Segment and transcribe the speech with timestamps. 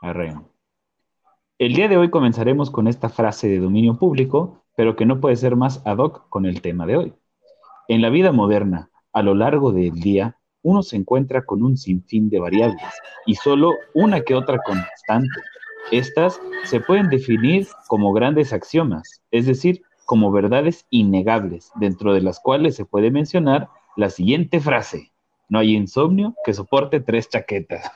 [0.00, 0.50] Arreo.
[1.58, 5.36] El día de hoy comenzaremos con esta frase de dominio público, pero que no puede
[5.36, 7.14] ser más ad hoc con el tema de hoy.
[7.88, 12.28] En la vida moderna, a lo largo del día, uno se encuentra con un sinfín
[12.28, 12.82] de variables
[13.24, 15.40] y solo una que otra constante.
[15.92, 22.40] Estas se pueden definir como grandes axiomas, es decir, como verdades innegables, dentro de las
[22.40, 25.12] cuales se puede mencionar la siguiente frase.
[25.48, 27.88] No hay insomnio que soporte tres chaquetas.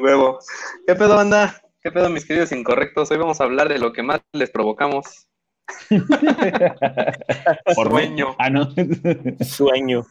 [0.00, 0.38] huevo.
[0.86, 1.60] ¿Qué pedo, anda?
[1.82, 3.10] ¿Qué pedo, mis queridos incorrectos?
[3.10, 5.28] Hoy vamos a hablar de lo que más les provocamos.
[7.74, 8.34] Por sueño.
[8.38, 8.68] Ah, no.
[9.44, 10.04] Sueño.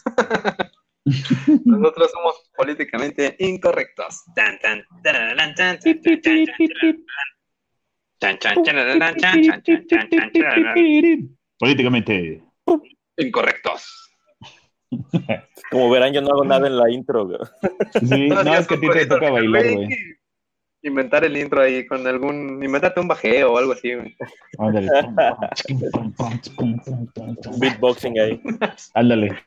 [1.65, 4.23] Nosotros somos políticamente incorrectos.
[11.61, 12.41] Políticamente
[13.17, 14.09] incorrectos.
[15.71, 17.29] Como verán, yo no hago nada en la intro.
[17.93, 19.89] Sí, no, es que a ti te toca bailar, güey.
[20.81, 22.63] Inventar el intro ahí con algún.
[22.63, 24.17] Inventate un bajeo o algo así, güey.
[27.59, 28.41] Beatboxing ahí.
[28.95, 29.37] Ándale.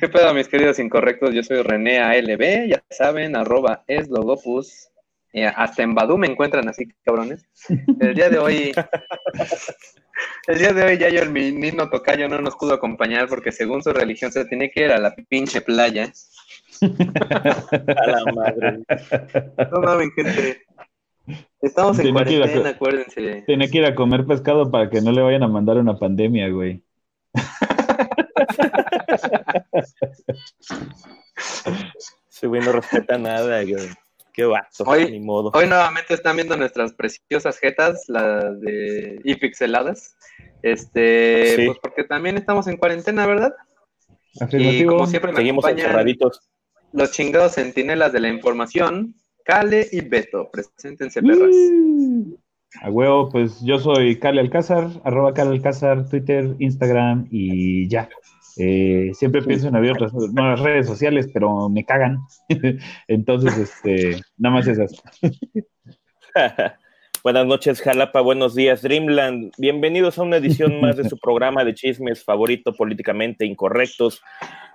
[0.00, 1.32] ¿Qué pedo, mis queridos incorrectos?
[1.32, 4.90] Yo soy René ALB, ya saben, arroba es logopus.
[5.32, 7.46] Eh, hasta en Badu me encuentran así, cabrones.
[8.00, 8.72] El día de hoy,
[10.46, 13.82] el día de hoy ya yo el Nino Tocayo no nos pudo acompañar porque según
[13.82, 16.12] su religión se tiene que ir a la pinche playa.
[16.80, 18.78] a la madre.
[19.72, 20.62] No mames, gente.
[21.60, 23.42] Estamos en cuarentena, acuérdense.
[23.46, 26.48] Tiene que ir a comer pescado para que no le vayan a mandar una pandemia,
[26.48, 26.82] güey.
[32.30, 33.88] Ese güey no respeta nada, güey.
[34.38, 35.50] Qué vato, hoy, ni modo.
[35.52, 40.16] Hoy nuevamente están viendo nuestras preciosas jetas, las de y pixeladas.
[40.62, 43.52] Este, pues porque también estamos en cuarentena, ¿verdad?
[44.52, 46.48] Y como siempre Seguimos encerraditos.
[46.92, 50.48] Los chingados centinelas de la información, Cale y Beto.
[50.52, 51.56] Preséntense, perras.
[52.80, 58.08] A huevo, pues yo soy Cale Alcázar, arroba Cale Alcázar, Twitter, Instagram y ya.
[58.58, 62.18] Eh, siempre pienso en abrir otras nuevas redes sociales, pero me cagan.
[63.08, 65.00] Entonces, este, nada más esas.
[67.22, 68.20] Buenas noches, Jalapa.
[68.20, 69.52] Buenos días, Dreamland.
[69.58, 74.22] Bienvenidos a una edición más de su programa de chismes favorito políticamente incorrectos.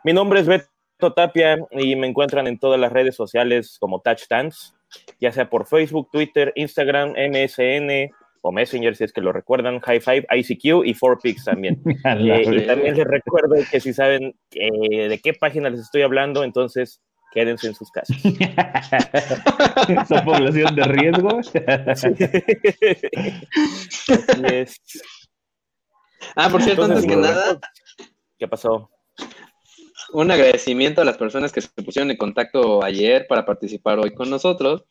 [0.05, 4.73] Mi nombre es Beto Tapia y me encuentran en todas las redes sociales como Touchdance,
[5.19, 8.11] ya sea por Facebook, Twitter, Instagram, MSN,
[8.45, 11.81] o Messenger, si es que lo recuerdan, High Five, ICQ y 4Pix también.
[12.23, 16.43] Eh, y también les recuerdo que si saben eh, de qué página les estoy hablando,
[16.43, 18.17] entonces quédense en sus casas.
[20.07, 21.39] ¿Son población de riesgo?
[26.35, 27.59] Ah, por cierto, antes que nada.
[28.37, 28.89] ¿Qué pasó?
[30.11, 34.29] Un agradecimiento a las personas que se pusieron en contacto ayer para participar hoy con
[34.29, 34.83] nosotros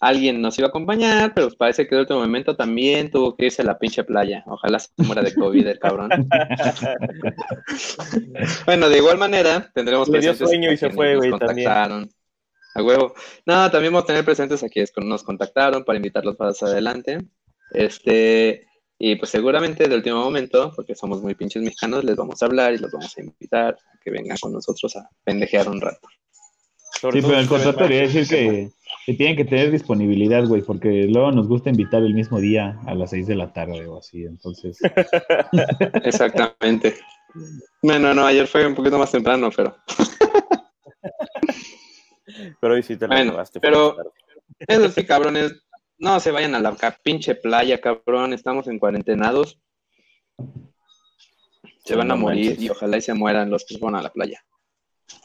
[0.00, 3.62] alguien nos iba a acompañar, pero parece que de último momento también tuvo que irse
[3.62, 4.42] a la pinche playa.
[4.46, 6.10] Ojalá se muera de COVID el cabrón.
[8.66, 11.68] bueno, de igual manera, tendremos Le dio sueño y se fue, güey, también.
[11.68, 13.14] A huevo.
[13.46, 17.18] No, también vamos a tener presentes a quienes nos contactaron para invitarlos para adelante.
[17.70, 18.66] Este,
[18.98, 22.74] y pues seguramente de último momento, porque somos muy pinches mexicanos, les vamos a hablar
[22.74, 26.06] y los vamos a invitar a que vengan con nosotros a pendejear un rato.
[26.92, 28.70] sí, pero el contrato debería decir que
[29.06, 32.94] que tienen que tener disponibilidad, güey, porque luego nos gusta invitar el mismo día a
[32.96, 34.80] las 6 de la tarde o así, entonces.
[36.02, 36.96] Exactamente.
[37.80, 39.76] Bueno, no, ayer fue un poquito más temprano, pero.
[42.60, 43.96] pero hoy sí te lo bueno, Pero,
[44.58, 45.54] eso sí, cabrones,
[45.98, 49.60] no se vayan a la pinche playa, cabrón, estamos en cuarentenados.
[51.84, 54.44] Se van a morir y ojalá y se mueran los que van a la playa.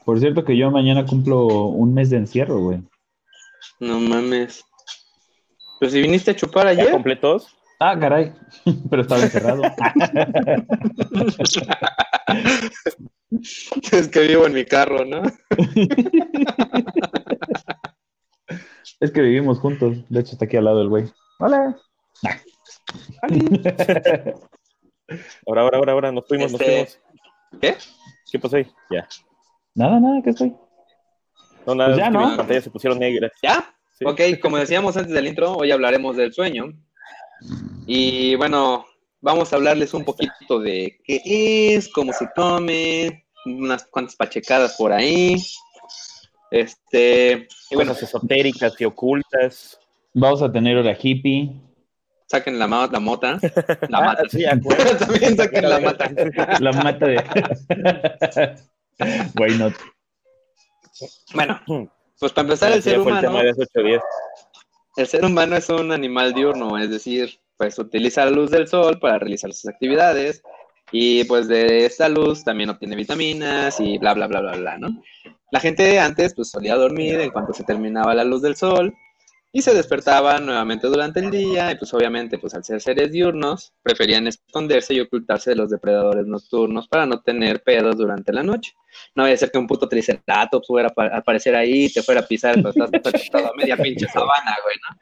[0.06, 2.84] Por cierto que yo mañana cumplo un mes de encierro, güey.
[3.80, 4.64] No mames.
[5.80, 6.92] Pero si viniste a chupar ayer.
[6.92, 7.56] ¿Completos?
[7.80, 8.34] Ah, caray.
[8.90, 9.64] Pero estaba encerrado.
[13.92, 15.24] es que vivo en mi carro, ¿no?
[19.00, 20.08] es que vivimos juntos.
[20.10, 21.12] De hecho, está aquí al lado del güey.
[21.40, 21.76] Hola.
[25.48, 27.00] ahora, ahora, ahora, ahora, nos fuimos, nos este, fuimos.
[27.60, 27.76] ¿Qué?
[28.32, 28.68] ¿Qué pasó ahí?
[28.92, 29.08] Ya.
[29.74, 30.56] Nada, nada, ¿qué estoy.
[31.66, 32.22] No, nada, pues ya, ¿no?
[32.22, 33.32] Las pantallas se pusieron negras.
[33.42, 33.74] ¿Ya?
[34.04, 36.74] Ok, como decíamos antes del intro, hoy hablaremos del sueño.
[37.86, 38.86] Y bueno,
[39.20, 41.22] vamos a hablarles un poquito de qué
[41.76, 45.36] es, cómo se come, unas cuantas pachecadas por ahí.
[46.50, 49.80] Este, y bueno, esotéricas y ocultas.
[50.14, 51.52] Vamos a tener hora hippie.
[52.28, 53.40] Saquen la, la mota.
[53.90, 54.24] La mata.
[54.30, 54.44] sí,
[55.00, 56.12] También saquen la mata.
[56.60, 57.24] La mata de.
[59.36, 59.74] Why not?
[61.34, 61.60] Bueno,
[62.20, 63.40] pues para empezar, el ser el humano,
[64.98, 69.00] el ser humano es un animal diurno, es decir, pues utiliza la luz del sol
[69.00, 70.42] para realizar sus actividades
[70.92, 75.02] y pues de esta luz también obtiene vitaminas y bla, bla, bla, bla, bla, ¿no?
[75.52, 78.94] La gente antes pues solía dormir en cuanto se terminaba la luz del sol
[79.54, 83.74] y se despertaba nuevamente durante el día y pues obviamente pues al ser seres diurnos
[83.84, 88.74] preferían esconderse y ocultarse de los depredadores nocturnos para no tener pedos durante la noche.
[89.14, 92.02] No vaya a ser que un puto triceratops fuera a apa- aparecer ahí y te
[92.02, 94.96] fuera a pisar pero estás acostado a media pinche sabana, güey, ¿no?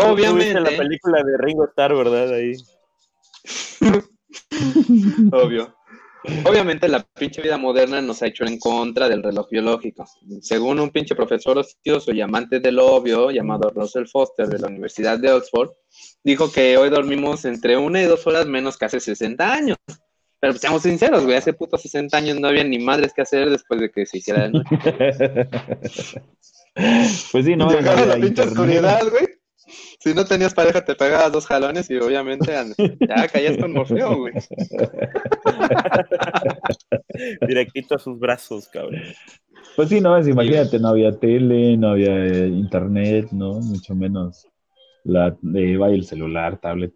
[0.12, 0.60] Obviamente.
[0.60, 2.34] La película de Ringo Starr, ¿verdad?
[2.34, 2.52] Ahí.
[5.32, 5.74] Obvio.
[6.44, 10.04] Obviamente la pinche vida moderna nos ha hecho en contra del reloj biológico.
[10.40, 15.18] Según un pinche profesor ocioso y amante del obvio llamado Russell Foster de la Universidad
[15.18, 15.70] de Oxford,
[16.22, 19.78] dijo que hoy dormimos entre una y dos horas menos que hace 60 años.
[20.40, 23.50] Pero pues, seamos sinceros, güey, hace putos 60 años no había ni madres que hacer
[23.50, 24.70] después de que se hiciera de noche.
[27.32, 27.70] pues sí, no.
[27.70, 29.39] La pinche oscuridad, güey.
[30.00, 32.52] Si no tenías pareja, te pegabas dos jalones y obviamente
[33.06, 34.32] ya caías con Morfeo, güey.
[37.46, 39.02] Directito a sus brazos, cabrón.
[39.76, 43.54] Pues sí, no, es, imagínate, no había tele, no había eh, internet, ¿no?
[43.60, 44.46] Mucho menos
[45.04, 46.92] la, eh, vaya el celular, tablet.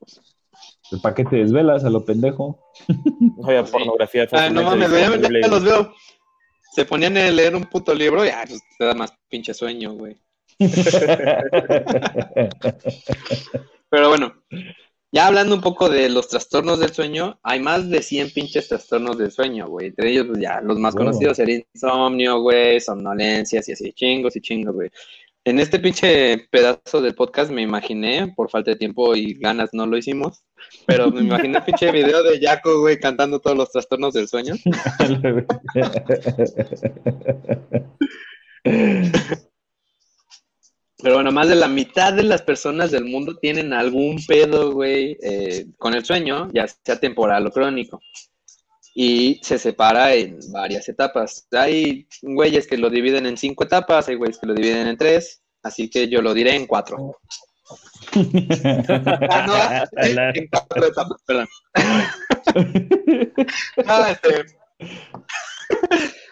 [0.90, 2.60] ¿El paquete desvelas a lo pendejo?
[3.36, 3.72] No había Sí.
[3.72, 5.10] pornografía Ah, no mames, ya,
[5.40, 5.92] ya los veo.
[6.72, 9.92] Se ponían a leer un puto libro y ah, pues, te da más pinche sueño,
[9.92, 10.16] güey.
[13.90, 14.34] Pero bueno,
[15.14, 19.16] ya hablando un poco de los trastornos del sueño, hay más de 100 pinches trastornos
[19.16, 19.86] del sueño, güey.
[19.86, 24.40] Entre ellos, pues ya, los más conocidos serían insomnio, güey, somnolencias y así, chingos y
[24.40, 24.90] chingos, güey.
[25.44, 29.86] En este pinche pedazo del podcast me imaginé, por falta de tiempo y ganas no
[29.86, 30.42] lo hicimos,
[30.86, 34.54] pero me imaginé el pinche video de Jaco, güey, cantando todos los trastornos del sueño.
[41.04, 45.18] Pero bueno, más de la mitad de las personas del mundo tienen algún pedo, güey,
[45.22, 48.00] eh, con el sueño, ya sea temporal o crónico.
[48.94, 51.46] Y se separa en varias etapas.
[51.52, 55.42] Hay güeyes que lo dividen en cinco etapas, hay güeyes que lo dividen en tres,
[55.62, 57.18] así que yo lo diré en cuatro.
[59.28, 60.02] Ah, no,
[60.34, 61.48] en cuatro etapas, perdón.
[63.84, 64.56] No, este,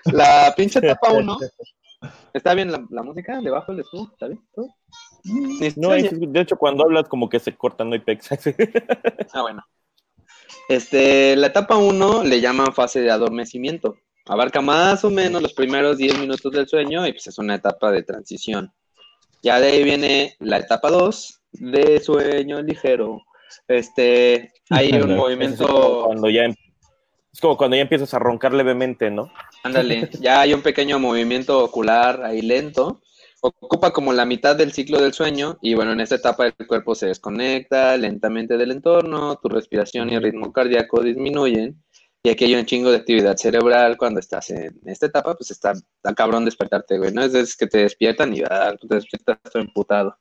[0.06, 1.38] La pinche etapa uno.
[2.32, 4.10] ¿Está bien la, la música debajo del estuvo?
[4.12, 4.40] ¿Está bien?
[5.76, 8.31] No, de hecho, cuando hablas como que se corta, no hay pex.
[9.32, 9.62] Ah, bueno.
[10.69, 13.96] Este, la etapa 1 le llaman fase de adormecimiento.
[14.26, 17.90] Abarca más o menos los primeros 10 minutos del sueño y pues es una etapa
[17.90, 18.72] de transición.
[19.43, 23.20] Ya de ahí viene la etapa 2 de sueño ligero.
[23.66, 25.10] Este, hay un.
[25.10, 26.55] Es movimiento, cuando ya em-
[27.32, 29.32] es como cuando ya empiezas a roncar levemente, ¿no?
[29.64, 33.00] ándale, ya hay un pequeño movimiento ocular ahí lento.
[33.40, 36.94] Ocupa como la mitad del ciclo del sueño y bueno, en esta etapa el cuerpo
[36.94, 41.82] se desconecta lentamente del entorno, tu respiración y el ritmo cardíaco disminuyen
[42.23, 45.73] y aquí hay un chingo de actividad cerebral cuando estás en esta etapa, pues está,
[46.14, 47.25] cabrón despertarte, güey, ¿no?
[47.25, 50.17] Es esos que te despiertan y ah, te despiertas todo emputado.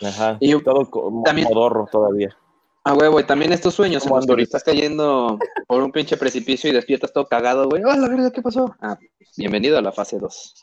[0.00, 0.36] Ajá.
[0.38, 2.36] Y todo como también- modorro todavía.
[2.86, 4.58] Ah, güey, güey, también estos sueños los que Andorita.
[4.58, 7.82] estás cayendo por un pinche precipicio y despiertas todo cagado, güey.
[7.86, 8.76] ¡Ah, la verga, qué pasó!
[8.78, 8.98] Ah,
[9.38, 10.54] bienvenido a la fase 2.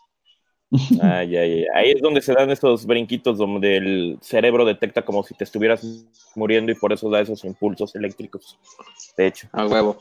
[1.01, 1.65] Ay, ay, ay.
[1.73, 6.05] Ahí es donde se dan esos brinquitos donde el cerebro detecta como si te estuvieras
[6.35, 8.59] muriendo y por eso da esos impulsos eléctricos.
[9.17, 9.49] De hecho.
[9.51, 9.97] A huevo.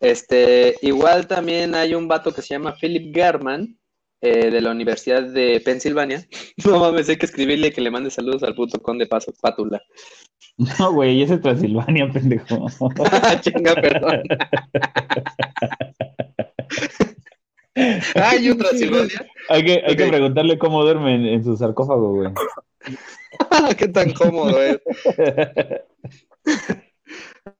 [0.00, 3.78] Este, igual también hay un vato que se llama Philip German,
[4.20, 6.26] eh, de la Universidad de Pensilvania.
[6.64, 9.80] No mames, hay que escribirle que le mande saludos al puto conde Paso, Pátula.
[10.58, 12.66] No, güey, ese es Transilvania, pendejo.
[13.40, 14.22] Chinga, perdón.
[18.16, 19.26] Hay otra Silvania.
[19.48, 22.32] hay que, hay que preguntarle cómo duerme en, en su sarcófago, güey.
[23.78, 24.78] Qué tan cómodo es.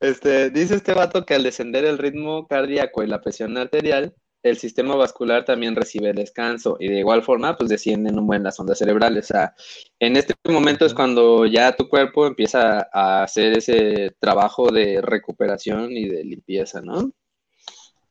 [0.01, 4.57] Este, dice este vato que al descender el ritmo cardíaco y la presión arterial, el
[4.57, 8.79] sistema vascular también recibe descanso y de igual forma, pues descienden un buen las ondas
[8.79, 9.25] cerebrales.
[9.27, 9.55] O sea,
[9.99, 15.93] en este momento es cuando ya tu cuerpo empieza a hacer ese trabajo de recuperación
[15.93, 17.11] y de limpieza, ¿no?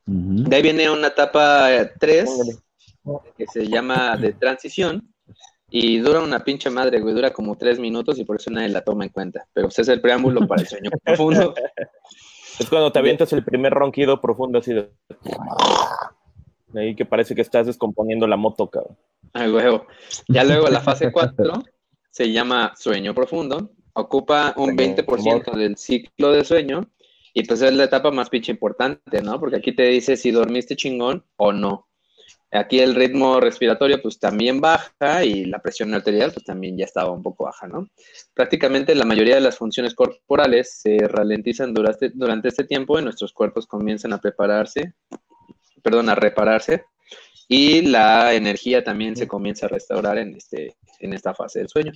[0.06, 1.70] De ahí viene una etapa
[2.00, 2.54] 3 Ándale.
[3.38, 5.14] que se llama de transición
[5.70, 8.86] y dura una pinche madre, güey, dura como tres minutos y por eso nadie la
[8.86, 9.46] toma en cuenta.
[9.54, 11.54] Pero pues es el preámbulo para el sueño profundo.
[12.60, 14.90] Es cuando te avientas el primer ronquido profundo así de...
[16.76, 18.98] Ahí que parece que estás descomponiendo la moto, cabrón.
[19.34, 19.86] Ay, huevo.
[20.28, 21.64] Ya luego la fase 4
[22.10, 26.90] se llama sueño profundo, ocupa un Sueño 20% del ciclo de sueño
[27.34, 29.40] Y pues es la etapa más pinche importante, ¿no?
[29.40, 31.88] Porque aquí te dice si dormiste chingón o no.
[32.52, 37.12] Aquí el ritmo respiratorio pues también baja y la presión arterial pues también ya estaba
[37.12, 37.88] un poco baja, ¿no?
[38.34, 43.34] Prácticamente la mayoría de las funciones corporales se ralentizan durante, durante este tiempo y nuestros
[43.34, 44.94] cuerpos comienzan a prepararse,
[45.88, 46.84] perdón, a repararse
[47.48, 51.94] y la energía también se comienza a restaurar en, este, en esta fase del sueño.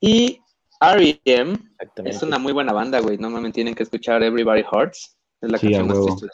[0.00, 0.40] Y
[0.80, 1.58] R.E.M.
[2.06, 3.18] es una muy buena banda, güey.
[3.18, 5.18] No me tienen que escuchar Everybody Hearts.
[5.42, 6.28] Es la canción más triste.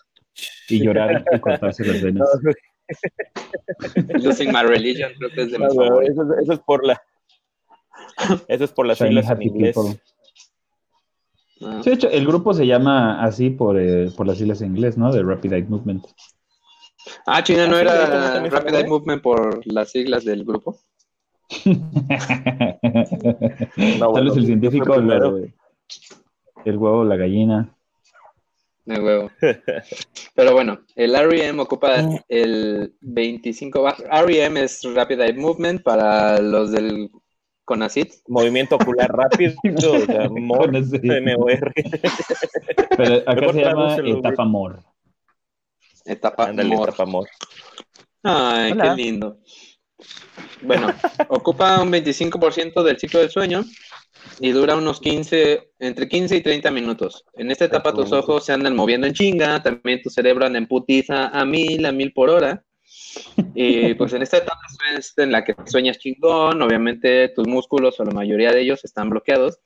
[0.68, 2.28] Y llorar y cortarse las venas.
[4.22, 6.00] Losing My Religion, creo que es de mis eso,
[6.40, 7.02] eso, es por la.
[8.46, 9.76] Eso es por las siglas en inglés.
[11.62, 11.80] Ah.
[11.82, 14.96] Sí, de hecho, el grupo se llama así por, eh, por las siglas en inglés,
[14.96, 15.12] ¿no?
[15.12, 16.04] De Rapid Eye Movement.
[17.26, 20.78] Ah, China no era Rapid Eye Movement por las siglas del grupo.
[23.98, 25.52] no, Tal vez el científico, el,
[26.64, 27.74] el huevo, la gallina.
[28.84, 29.30] De huevo.
[30.34, 31.96] Pero bueno, el REM ocupa
[32.28, 33.94] el 25.
[34.26, 37.10] REM es Rapid Eye Movement para los del
[37.64, 38.12] CONACIT.
[38.28, 41.72] Movimiento ocular rápido, o sea, MOR, MOR.
[42.96, 44.93] Pero acá se llama etapa MOR.
[46.04, 46.88] Etapa MOR.
[46.88, 47.28] Etapa MOR.
[48.22, 48.94] Ay, Hola.
[48.94, 49.38] qué lindo.
[50.62, 50.88] Bueno,
[51.28, 53.64] ocupa un 25% del ciclo del sueño
[54.40, 57.24] y dura unos 15, entre 15 y 30 minutos.
[57.34, 60.66] En esta etapa tus ojos se andan moviendo en chinga, también tu cerebro anda en
[60.66, 62.64] putiza a mil, a mil por hora.
[63.54, 64.60] Y pues en esta etapa
[64.96, 69.10] es en la que sueñas chingón, obviamente tus músculos o la mayoría de ellos están
[69.10, 69.60] bloqueados.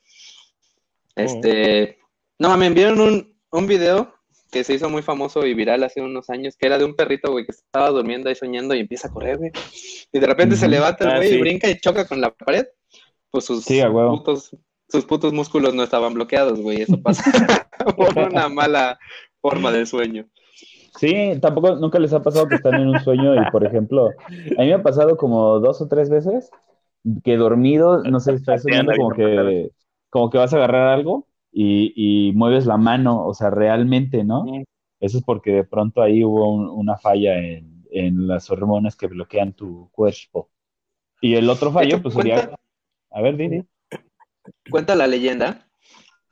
[1.15, 1.99] Este,
[2.39, 4.18] no me enviaron un, un video
[4.51, 7.31] que se hizo muy famoso y viral hace unos años, que era de un perrito,
[7.31, 9.53] güey, que estaba durmiendo ahí soñando y empieza a correr, güey.
[10.13, 12.67] Y de repente se levanta el ah, güey y brinca y choca con la pared
[13.31, 14.57] pues sus, putos,
[14.89, 16.83] sus putos músculos no estaban bloqueados, güey.
[16.83, 17.23] Eso pasa
[17.97, 18.99] por una mala
[19.41, 20.27] forma de sueño.
[20.97, 24.63] Sí, tampoco, nunca les ha pasado que están en un sueño y, por ejemplo, a
[24.63, 26.51] mí me ha pasado como dos o tres veces
[27.23, 29.71] que dormido, no sé, estás soñando como que,
[30.11, 34.45] como que vas a agarrar algo y, y mueves la mano, o sea, realmente, ¿no?
[35.01, 39.53] Eso es porque de pronto ahí hubo una falla en, en, las hormonas que bloquean
[39.53, 40.51] tu cuerpo.
[41.21, 42.51] Y el otro fallo, pues sería
[43.11, 43.65] a ver, Didi.
[44.71, 45.69] Cuenta la leyenda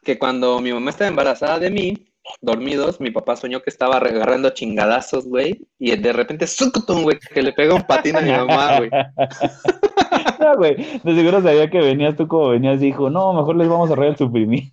[0.02, 4.50] que cuando mi mamá estaba embarazada de mí, dormidos, mi papá soñó que estaba agarrando
[4.50, 7.18] chingadazos, güey, y de repente, ¡sucutum, güey!
[7.35, 8.90] Que le pegó un patín a mi mamá, güey.
[10.40, 13.68] no, güey, de seguro sabía que venías tú como venías y dijo, no, mejor les
[13.68, 14.73] vamos a reír suprimir.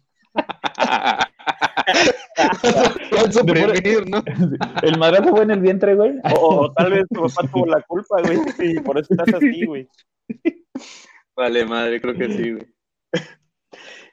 [3.32, 4.24] Suprimir, ¿no?
[4.84, 6.14] El madrazo fue en el vientre, güey.
[6.36, 9.66] O, o, tal vez tu papá tuvo la culpa, güey, y por eso estás así,
[9.66, 9.88] güey.
[11.36, 12.68] Vale, madre, creo que sí, güey.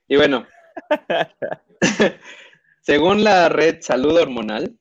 [0.09, 0.47] Y bueno,
[2.81, 4.77] según la red Salud Hormonal,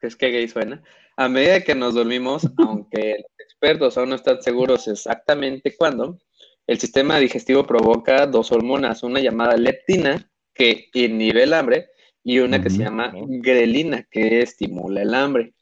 [0.00, 0.82] que es que gay suena,
[1.16, 6.18] a medida que nos dormimos, aunque los expertos aún no están seguros exactamente cuándo,
[6.66, 11.88] el sistema digestivo provoca dos hormonas, una llamada leptina, que inhibe el hambre,
[12.24, 15.54] y una que se llama grelina, que estimula el hambre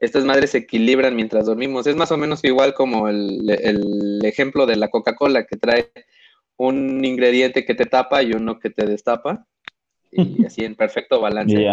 [0.00, 1.86] estas madres se equilibran mientras dormimos.
[1.86, 5.92] Es más o menos igual como el, ejemplo de la Coca-Cola que trae
[6.56, 9.46] un ingrediente que te tapa y uno que te destapa.
[10.10, 11.66] Y así en perfecto balance.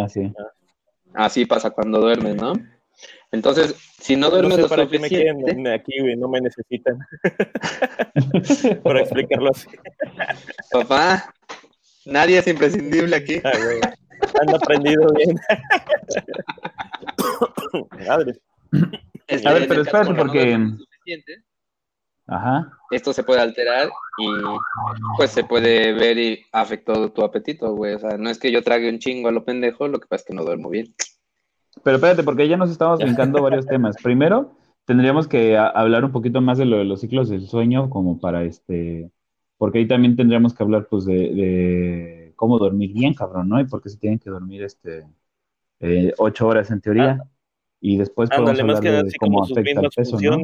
[1.13, 2.53] Así pasa cuando duermes, ¿no?
[3.31, 5.55] Entonces, si no duermes no sé para suficiente...
[5.55, 6.99] me aquí, güey, no me necesitan.
[8.83, 9.69] para explicarlo así.
[10.71, 11.33] Papá,
[12.07, 13.41] nadie es imprescindible aquí.
[14.41, 15.37] Han aprendido bien.
[18.07, 18.39] Madre.
[19.45, 20.57] a ver, pero espérate porque...
[22.27, 22.71] Ajá.
[22.91, 24.27] Esto se puede alterar y
[25.15, 27.93] pues se puede ver y afectó tu apetito, güey.
[27.93, 30.21] O sea, no es que yo trague un chingo a lo pendejo, lo que pasa
[30.21, 30.93] es que no duermo bien.
[31.83, 33.95] Pero espérate, porque ya nos estamos brincando varios temas.
[34.03, 38.19] Primero, tendríamos que hablar un poquito más de lo de los ciclos del sueño, como
[38.19, 39.09] para este,
[39.57, 43.59] porque ahí también tendríamos que hablar, pues, de cómo dormir bien, cabrón, ¿no?
[43.59, 45.05] Y por qué se tienen que dormir este
[45.81, 47.19] eh, ocho horas en teoría.
[47.21, 47.27] Ah.
[47.81, 50.37] y después podemos hablar de cómo afecta el peso, ¿no?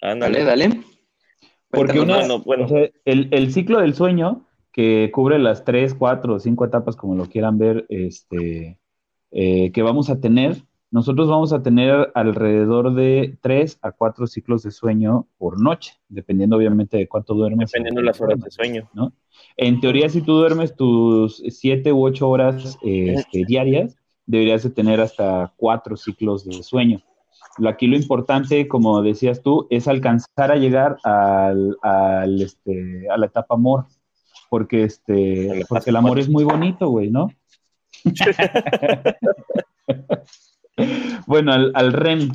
[0.00, 0.80] Ándale, dale.
[1.70, 7.16] Porque el, el, ciclo del sueño, que cubre las tres, cuatro o cinco etapas, como
[7.16, 8.78] lo quieran ver, este,
[9.32, 10.56] eh, que vamos a tener,
[10.94, 16.54] nosotros vamos a tener alrededor de tres a cuatro ciclos de sueño por noche, dependiendo
[16.56, 17.72] obviamente de cuánto duermes.
[17.72, 18.88] Dependiendo de las horas de sueño.
[18.94, 19.12] ¿no?
[19.56, 25.00] En teoría, si tú duermes tus siete u ocho horas este, diarias, deberías de tener
[25.00, 27.02] hasta cuatro ciclos de sueño.
[27.66, 33.56] Aquí lo importante, como decías tú, es alcanzar a llegar al, este, a la etapa
[33.56, 33.86] amor,
[34.48, 37.32] porque, este, porque el amor es muy bonito, güey, ¿no?
[41.26, 42.30] bueno, al, al REM.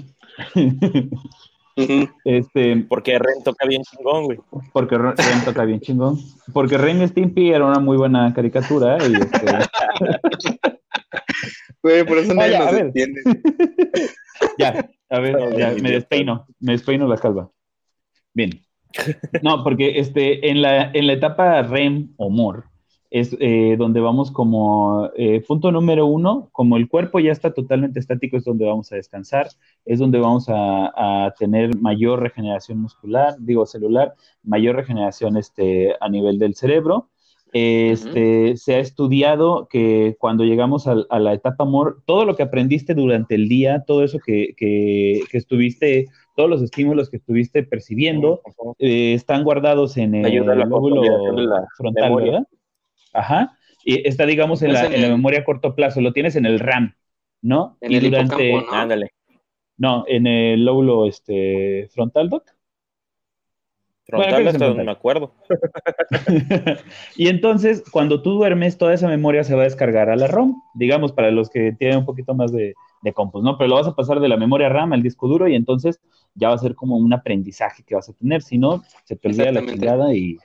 [2.26, 4.40] este, porque Ren toca bien chingón, güey.
[4.74, 5.16] Porque Ren
[5.46, 6.18] toca bien chingón.
[6.54, 8.98] Porque Ren Stimpy era una muy buena caricatura.
[9.08, 9.46] Y este...
[11.82, 13.22] Güey, por eso nadie nos entiende.
[14.58, 17.50] ya, a ver, ya, me despeino, me despeino la calva.
[18.34, 18.52] Bien.
[19.44, 22.66] No, porque este, en, la, en la etapa REM o MOR,
[23.12, 28.00] es eh, donde vamos como eh, punto número uno, como el cuerpo ya está totalmente
[28.00, 29.48] estático, es donde vamos a descansar,
[29.86, 34.14] es donde vamos a, tener mayor regeneración muscular, digo celular,
[34.44, 37.10] mayor regeneración este, a nivel del cerebro.
[37.52, 42.94] Este, Se ha estudiado que cuando llegamos a, la etapa amor, todo lo que aprendiste
[42.94, 48.42] durante el día, todo eso que, que, estuviste, todos los estímulos que estuviste percibiendo,
[48.78, 51.02] eh, están guardados en el lóbulo
[51.76, 52.48] frontal, ¿verdad?
[53.14, 53.58] Ajá.
[53.84, 56.60] Y está, digamos, en, la, en, la, memoria a corto plazo, lo tienes en el
[56.60, 56.96] RAM,
[57.42, 57.78] ¿no?
[57.82, 58.72] En el durante, ¿no?
[58.72, 59.12] Ándale.
[59.78, 62.44] No, en el lóbulo este, frontal, Doc.
[64.06, 65.34] Frontal, bueno, no me acuerdo.
[67.16, 70.62] y entonces, cuando tú duermes, toda esa memoria se va a descargar a la ROM,
[70.74, 73.58] digamos, para los que tienen un poquito más de, de compus, ¿no?
[73.58, 76.00] Pero lo vas a pasar de la memoria RAM al disco duro y entonces
[76.36, 79.28] ya va a ser como un aprendizaje que vas a tener, si no, se te
[79.28, 80.38] olvida la chingada y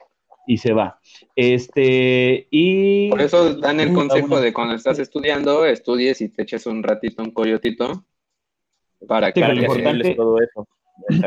[0.47, 0.99] y se va.
[1.37, 3.11] Este, y...
[3.11, 7.23] Por eso dan el consejo de cuando estás estudiando, estudies y te eches un ratito,
[7.23, 8.05] un coyotito,
[9.07, 10.69] para que, lo, importante, todo eso.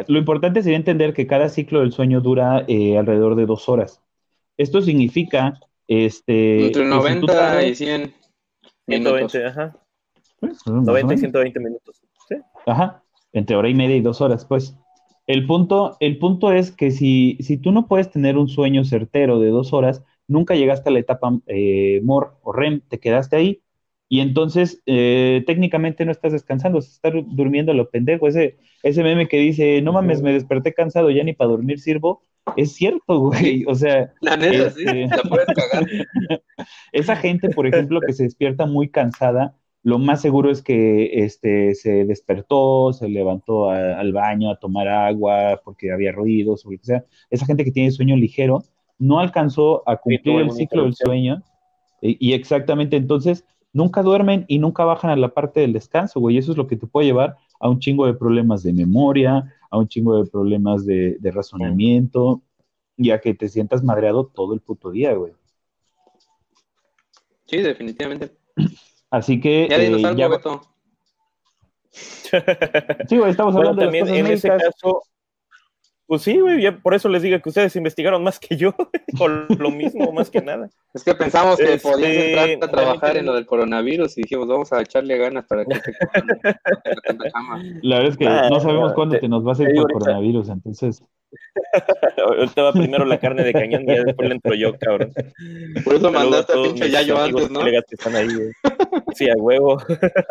[0.07, 4.01] lo importante sería entender que cada ciclo del sueño dura eh, alrededor de dos horas.
[4.57, 6.67] Esto significa, este...
[6.67, 8.13] Entre 90 y 100
[8.87, 9.75] 120, ajá.
[10.65, 12.01] 90 y 120 minutos.
[12.29, 12.35] ¿sí?
[12.65, 14.77] Ajá, entre hora y media y dos horas, pues.
[15.27, 19.39] El punto, el punto es que si, si tú no puedes tener un sueño certero
[19.39, 23.61] de dos horas, nunca llegaste a la etapa eh, MOR o REM, te quedaste ahí
[24.09, 28.27] y entonces eh, técnicamente no estás descansando, estás durmiendo lo pendejo.
[28.27, 32.23] Ese, ese meme que dice, no mames, me desperté cansado, ya ni para dormir sirvo,
[32.55, 33.65] es cierto, güey.
[33.67, 35.85] O sea, la neta, sí, este, la puedes cagar.
[36.93, 39.57] esa gente, por ejemplo, que se despierta muy cansada,
[39.87, 45.61] lo más seguro es que este, se despertó, se levantó al baño a tomar agua
[45.63, 47.05] porque había ruidos o lo que sea.
[47.29, 48.65] Esa gente que tiene sueño ligero
[48.99, 51.41] no alcanzó a cumplir el ciclo del sueño
[52.01, 56.37] y, exactamente entonces nunca duermen y nunca bajan a la parte del descanso, güey.
[56.37, 59.77] Eso es lo que te puede llevar a un chingo de problemas de memoria, a
[59.77, 62.41] un chingo de problemas de, de razonamiento
[62.97, 65.31] y a que te sientas madreado todo el puto día, güey.
[67.45, 68.35] Sí, definitivamente.
[69.17, 69.67] Así que.
[69.69, 70.61] Ya dinos eh, algo, Beto.
[73.09, 75.01] sí, güey, estamos hablando también de en ese caso.
[76.07, 78.73] Pues sí, güey, por eso les digo que ustedes investigaron más que yo,
[79.19, 80.69] o lo mismo, más que nada.
[80.93, 84.47] Es que pensamos que este, podían entrar a trabajar en lo del coronavirus y dijimos,
[84.47, 85.91] vamos a echarle ganas para que te
[87.81, 91.03] La verdad es que no sabemos cuándo te, nos va a hacer por coronavirus, entonces.
[92.25, 95.11] Ahorita va primero la carne de cañón y ya después le entro yo, cabrón.
[95.83, 97.65] Por eso mandaste a pinche Yayo antes, ¿no?
[97.65, 98.29] Que están ahí,
[99.13, 99.77] Sí, a huevo.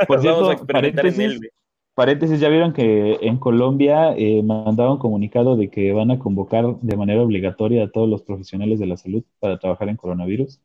[0.06, 1.40] Por cierto, Vamos a experimentar en él,
[1.96, 6.94] Paréntesis, ya vieron que en Colombia eh, mandaron comunicado de que van a convocar de
[6.94, 10.60] manera obligatoria a todos los profesionales de la salud para trabajar en coronavirus.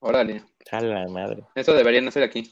[0.00, 0.42] Órale.
[0.70, 1.44] A la madre.
[1.54, 2.50] Eso deberían hacer aquí.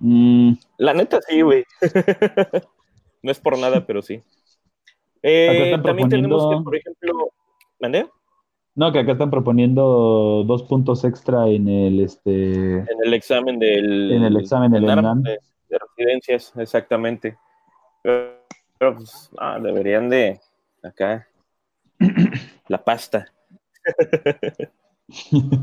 [0.00, 0.54] Mm.
[0.78, 1.62] La neta sí, güey.
[3.22, 4.20] no es por nada, pero sí.
[5.22, 7.32] Eh, también tenemos que, por ejemplo,
[7.78, 8.08] ¿mandé?
[8.74, 14.10] No, que acá están proponiendo dos puntos extra en el este en el examen del
[14.10, 15.22] en el examen del ENAM
[15.70, 17.38] de residencias, exactamente.
[18.02, 18.36] Pero,
[18.78, 19.30] pues,
[19.62, 20.40] deberían de
[20.82, 21.26] acá
[22.68, 23.32] la pasta.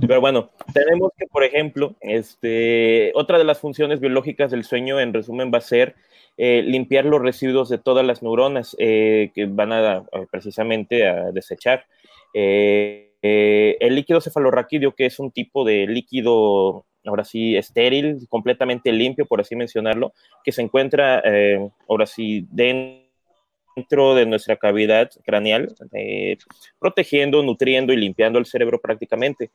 [0.08, 5.13] Pero bueno, tenemos que, por ejemplo, este, otra de las funciones biológicas del sueño, en
[5.13, 5.96] resumen, va a ser
[6.38, 11.32] eh, limpiar los residuos de todas las neuronas eh, que van a eh, precisamente a
[11.32, 11.86] desechar.
[12.34, 19.41] el líquido cefalorraquídeo, que es un tipo de líquido ahora sí estéril, completamente limpio, por
[19.41, 26.38] así mencionarlo, que se encuentra eh, ahora sí dentro de nuestra cavidad craneal, eh,
[26.80, 29.52] protegiendo, nutriendo y limpiando el cerebro prácticamente.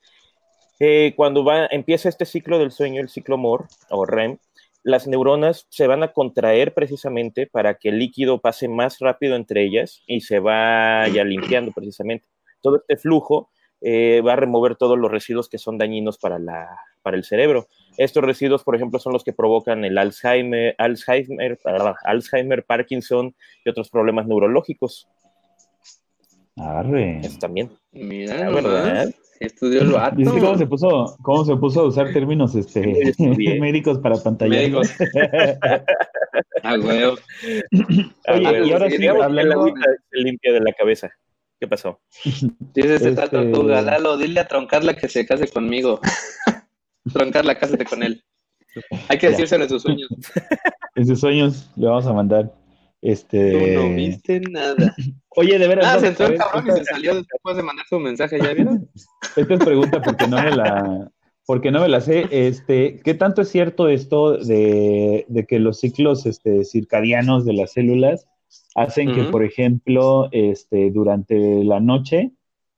[0.81, 4.39] Eh, cuando va, empieza este ciclo del sueño, el ciclo MOR o REM,
[4.83, 9.63] las neuronas se van a contraer precisamente para que el líquido pase más rápido entre
[9.63, 12.27] ellas y se vaya limpiando precisamente.
[12.61, 13.51] Todo este flujo
[13.85, 16.69] va a remover todos los residuos que son dañinos para la,
[17.03, 17.67] para el cerebro.
[17.97, 21.59] Estos residuos, por ejemplo, son los que provocan el Alzheimer, Alzheimer,
[22.05, 25.09] Alzheimer Parkinson y otros problemas neurológicos.
[26.57, 27.21] Arre.
[27.21, 27.71] Eso también.
[27.93, 29.13] Mira, ¿verdad?
[29.41, 30.17] Estudió el vato.
[30.17, 33.13] ¿Viste cómo se puso, cómo se puso a usar términos este,
[33.61, 34.57] médicos para pantalla?
[34.57, 34.95] Médicos.
[36.63, 37.03] Ah, güey.
[37.05, 39.67] Oye, ver, y ahora sí, la hablando,
[40.11, 41.11] se limpia de la cabeza.
[41.63, 42.01] ¿Qué pasó?
[42.75, 46.01] Este- esta tortuga, Lalo, dile a Troncarla que se case conmigo.
[47.13, 48.25] Troncarla, cásate con él.
[49.07, 50.09] Hay que decírselo en sus sueños.
[50.97, 52.53] en sus sueños le vamos a mandar.
[53.01, 53.77] Este.
[53.77, 54.93] Tú no viste nada.
[55.37, 55.87] Oye, de veras.
[55.87, 58.55] Ah, no, se entró el cabrón y se salió después de mandar su mensaje, ¿ya
[58.55, 58.91] vieron?
[59.37, 61.13] esta es pregunta porque no me la.
[61.47, 62.27] Porque no me la sé.
[62.33, 67.75] Este, ¿qué tanto es cierto esto de, de que los ciclos este, circadianos de las
[67.75, 68.27] células
[68.75, 72.33] hacen que, por ejemplo, este, durante la noche,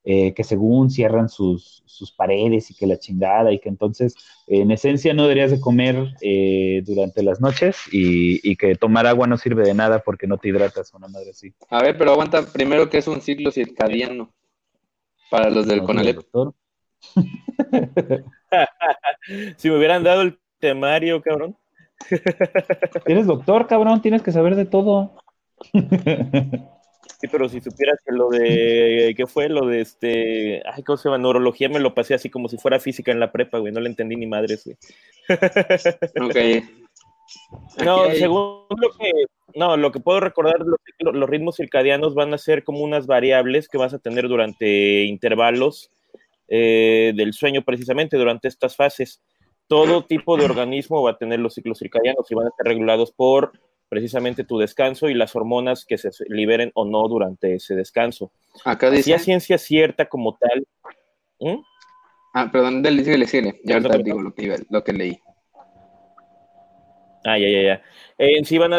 [0.04, 4.14] eh, que según cierran sus, sus paredes y que la chingada, y que entonces,
[4.46, 9.26] en esencia, no deberías de comer eh, durante las noches y, y que tomar agua
[9.26, 11.54] no sirve de nada porque no te hidratas, una madre así.
[11.70, 14.30] A ver, pero aguanta primero que es un ciclo circadiano
[15.30, 16.16] para los del ¿No, Conalep.
[16.16, 16.54] doctor?
[19.56, 21.56] Si me hubieran dado el temario, cabrón.
[23.06, 25.16] Eres doctor, cabrón, tienes que saber de todo.
[27.20, 29.48] Sí, pero si supieras que lo de, ¿qué fue?
[29.48, 31.18] Lo de este, ay, ¿cómo se llama?
[31.18, 33.88] Neurología me lo pasé así como si fuera física en la prepa, güey, no le
[33.88, 34.76] entendí ni madres, güey.
[36.28, 36.64] Ok.
[37.82, 39.10] No, hay- según lo que,
[39.54, 43.68] no, lo que puedo recordar, los, los ritmos circadianos van a ser como unas variables
[43.68, 45.90] que vas a tener durante intervalos
[46.48, 49.22] eh, del sueño, precisamente durante estas fases.
[49.66, 53.12] Todo tipo de organismo va a tener los ciclos circadianos y van a estar regulados
[53.12, 53.52] por
[53.94, 58.32] precisamente tu descanso y las hormonas que se liberen o no durante ese descanso.
[58.64, 59.14] Acá dice.
[59.14, 60.66] a ciencia cierta como tal,
[61.38, 61.62] ¿Mm?
[62.34, 63.60] Ah, perdón, dale, síguele, síguele.
[63.62, 65.20] Ya Ya, ahorita digo lo que, lo que leí.
[67.24, 67.82] Ah, ya, ya, ya.
[68.18, 68.78] En sí van a,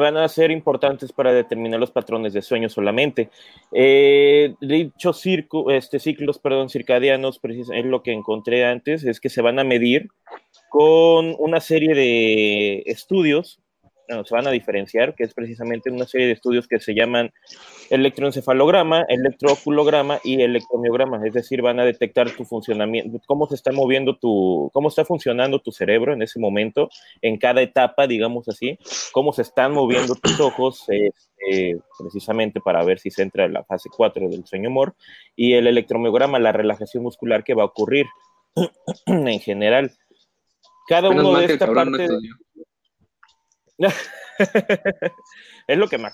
[0.00, 3.28] van a ser importantes para determinar los patrones de sueño solamente.
[3.72, 9.42] Eh, dichos circo, este, ciclos perdón, circadianos, es lo que encontré antes, es que se
[9.42, 10.08] van a medir
[10.70, 13.60] con una serie de estudios,
[14.08, 17.32] se van a diferenciar, que es precisamente una serie de estudios que se llaman
[17.90, 24.16] electroencefalograma, electrooculograma y electromiograma, es decir, van a detectar tu funcionamiento, cómo se está moviendo
[24.16, 26.90] tu, cómo está funcionando tu cerebro en ese momento,
[27.22, 28.78] en cada etapa, digamos así,
[29.12, 33.64] cómo se están moviendo tus ojos, este, precisamente para ver si se entra en la
[33.64, 34.94] fase 4 del sueño humor,
[35.36, 38.06] y el electromiograma, la relajación muscular que va a ocurrir
[39.06, 39.92] en general.
[40.86, 42.08] Cada Menos uno de esta no parte.
[45.68, 46.08] es lo que me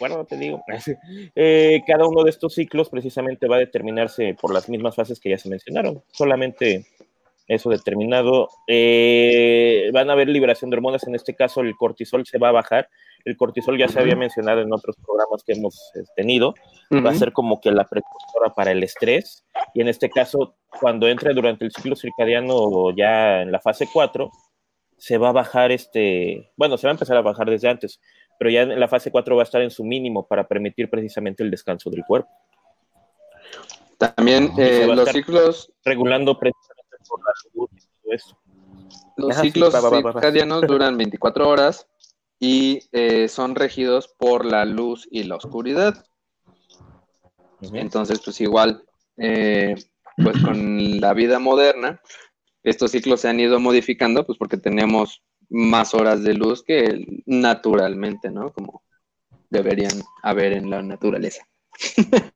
[0.00, 0.62] bueno, te digo.
[1.36, 5.30] Eh, cada uno de estos ciclos precisamente va a determinarse por las mismas fases que
[5.30, 6.02] ya se mencionaron.
[6.12, 6.86] Solamente
[7.48, 8.48] eso determinado.
[8.66, 11.06] Eh, van a haber liberación de hormonas.
[11.06, 12.88] En este caso, el cortisol se va a bajar.
[13.24, 16.54] El cortisol ya se había mencionado en otros programas que hemos eh, tenido.
[16.92, 19.44] Va a ser como que la precursora para el estrés.
[19.74, 23.88] Y en este caso, cuando entre durante el ciclo circadiano o ya en la fase
[23.92, 24.30] 4,
[24.96, 28.00] se va a bajar este, bueno, se va a empezar a bajar desde antes,
[28.38, 31.42] pero ya en la fase 4 va a estar en su mínimo para permitir precisamente
[31.42, 32.30] el descanso del cuerpo,
[33.98, 38.38] También eh, los ciclos, regulando precisamente por la luz y todo eso.
[39.16, 40.12] los Ajá, sí, ciclos va, va, va, va.
[40.12, 41.86] circadianos duran 24 horas
[42.38, 46.04] y eh, son regidos por la luz y la oscuridad.
[47.72, 48.84] Entonces, pues igual,
[49.16, 49.74] eh,
[50.22, 52.00] pues con la vida moderna,
[52.64, 58.30] estos ciclos se han ido modificando, pues porque tenemos más horas de luz que naturalmente,
[58.30, 58.52] ¿no?
[58.52, 58.82] Como
[59.50, 61.46] deberían haber en la naturaleza.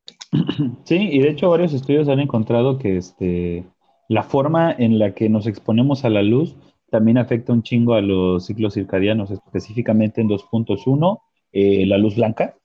[0.85, 3.65] Sí, y de hecho varios estudios han encontrado que este,
[4.09, 6.55] la forma en la que nos exponemos a la luz
[6.91, 11.21] también afecta un chingo a los ciclos circadianos, específicamente en 2.1,
[11.53, 12.57] eh, la luz blanca,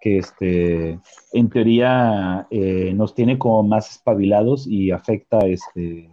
[0.00, 0.98] que este,
[1.32, 6.09] en teoría eh, nos tiene como más espabilados y afecta este,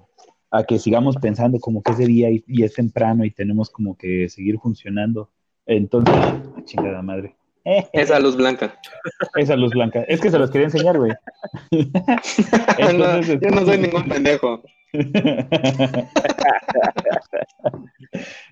[0.52, 3.70] a que sigamos pensando como que es de día y, y es temprano y tenemos
[3.70, 5.30] como que seguir funcionando.
[5.66, 6.16] Entonces,
[6.66, 7.36] chingada madre.
[7.94, 8.80] Esa luz blanca.
[9.36, 10.04] Esa luz blanca.
[10.08, 11.12] Es que se los quería enseñar, güey.
[12.98, 14.64] No, yo no soy ningún pendejo.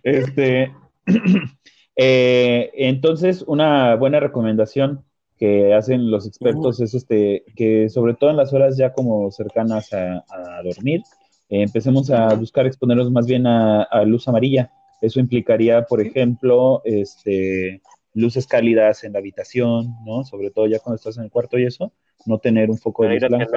[0.03, 0.73] este,
[1.95, 5.05] eh, entonces, una buena recomendación
[5.37, 9.91] que hacen los expertos es este, que sobre todo en las horas ya como cercanas
[9.93, 11.01] a, a dormir,
[11.49, 14.71] eh, empecemos a buscar exponernos más bien a, a luz amarilla.
[15.01, 17.81] Eso implicaría, por ejemplo, este,
[18.13, 20.23] luces cálidas en la habitación, ¿no?
[20.23, 21.91] Sobre todo ya cuando estás en el cuarto y eso,
[22.25, 23.47] no tener un foco de luz blanca.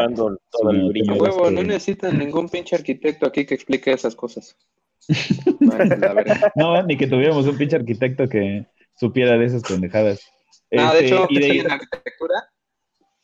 [0.50, 1.14] todo el brillo.
[1.14, 4.56] Huevo, este- no necesitan ningún pinche arquitecto aquí que explique esas cosas.
[6.54, 10.20] No, ni que tuviéramos un pinche arquitecto que supiera de esas pendejadas.
[10.70, 12.34] No, de Este, hecho, y de- en arquitectura.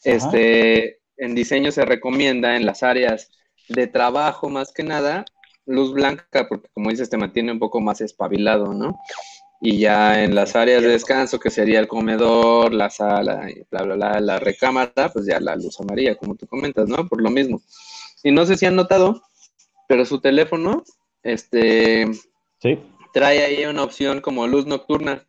[0.03, 3.31] Este, en diseño se recomienda en las áreas
[3.69, 5.25] de trabajo más que nada,
[5.67, 8.99] luz blanca, porque como dices, te mantiene un poco más espabilado, ¿no?
[9.61, 13.83] Y ya en las áreas de descanso, que sería el comedor, la sala, y bla,
[13.83, 17.09] bla, bla, la recámara, pues ya la luz amarilla, como tú comentas, ¿no?
[17.09, 17.63] Por lo mismo.
[18.23, 19.23] Y no sé si han notado,
[19.89, 20.83] pero su teléfono,
[21.23, 22.07] este,
[22.61, 22.79] Sí.
[23.13, 25.27] trae ahí una opción como luz nocturna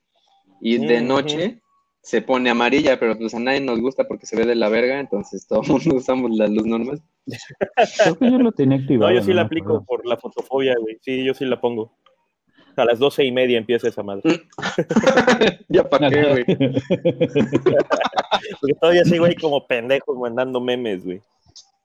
[0.59, 1.05] y de Ujú.
[1.07, 1.61] noche
[2.01, 4.99] se pone amarilla, pero pues a nadie nos gusta porque se ve de la verga,
[4.99, 7.01] entonces todo el mundo usamos la luz normal.
[8.03, 9.11] Creo que yo lo tenía activado.
[9.11, 9.85] No, yo sí la aplico acuerdo.
[9.85, 10.97] por la fotofobia, güey.
[11.01, 11.97] Sí, yo sí la pongo.
[12.77, 14.41] A las doce y media empieza esa madre.
[15.69, 16.45] ya para qué, güey.
[18.61, 21.21] Porque todavía sigo ahí como pendejos mandando memes, güey.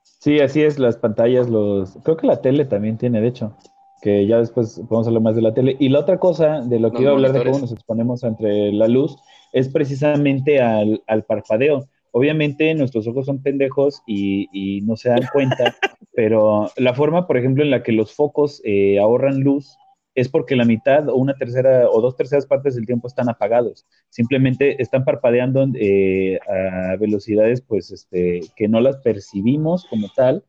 [0.03, 1.96] Sí, así es, las pantallas, los...
[2.03, 3.57] Creo que la tele también tiene, de hecho,
[4.03, 5.76] que ya después podemos hablar más de la tele.
[5.79, 8.22] Y la otra cosa de lo que Los iba a hablar de cómo nos exponemos
[8.24, 9.16] entre la luz
[9.53, 11.88] es precisamente al, al parpadeo.
[12.12, 15.76] Obviamente nuestros ojos son pendejos y, y no se dan cuenta,
[16.14, 19.76] pero la forma, por ejemplo, en la que los focos eh, ahorran luz
[20.16, 23.86] es porque la mitad o una tercera o dos terceras partes del tiempo están apagados.
[24.08, 30.44] Simplemente están parpadeando eh, a velocidades pues este, que no las percibimos como tal,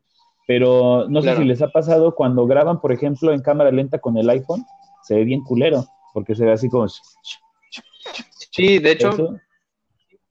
[0.48, 1.38] pero no Claro.
[1.38, 4.66] sé si les ha pasado cuando graban, por ejemplo, en cámara lenta con el iPhone,
[5.04, 6.88] se ve bien culero, porque se ve así como...
[6.90, 9.40] Sí, de hecho, eso.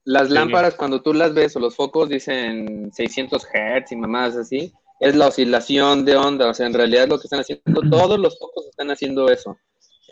[0.04, 0.34] Las Sí.
[0.34, 5.14] lámparas cuando tú las ves o los focos dicen 600 Hz y mamadas así, es
[5.16, 8.66] la oscilación de onda, o sea, en realidad lo que están haciendo, todos los focos
[8.68, 9.56] están haciendo eso.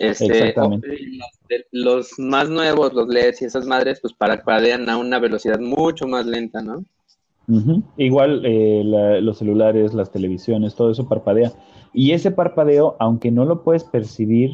[0.01, 0.55] Este,
[1.72, 6.24] los, más nuevos, los LEDs y esas madres, pues parpadean a una velocidad mucho más
[6.27, 6.85] lenta, ¿no?
[7.96, 11.53] Igual eh, la- los celulares, las televisiones, todo eso parpadea.
[11.94, 14.51] Y ese parpadeo, aunque no lo puedes percibir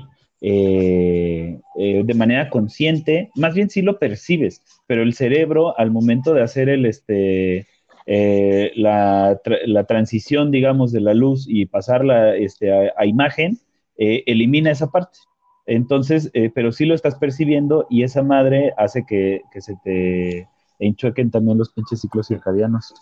[0.47, 6.35] eh, eh, de manera consciente, más bien sí lo percibes, pero el cerebro al momento
[6.35, 7.67] de hacer el, este,
[8.05, 13.59] eh, la, la transición, digamos, de la luz y pasarla este, a, imagen,
[13.97, 15.19] eh, elimina esa parte.
[15.65, 20.47] Entonces, pero sí lo estás percibiendo y esa madre hace que, que se te
[20.79, 22.93] enchuequen también los pinches ciclos circadianos.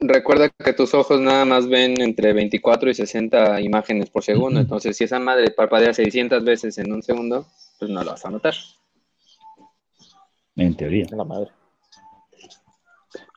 [0.00, 4.96] Recuerda que tus ojos nada más ven entre 24 y 60 imágenes por segundo, entonces
[4.96, 7.46] si esa madre parpadea 600 veces en un segundo,
[7.78, 8.54] pues no lo vas a notar.
[10.56, 11.06] En teoría.
[11.10, 11.50] La madre.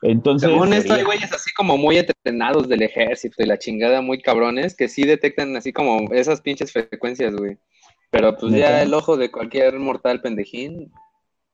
[0.02, 4.20] Entonces, Según esto, hay güeyes así como muy entrenados del ejército y la chingada muy
[4.20, 7.58] cabrones que sí detectan así como esas pinches frecuencias, güey.
[8.10, 10.92] Pero pues ya el ojo de cualquier mortal pendejín,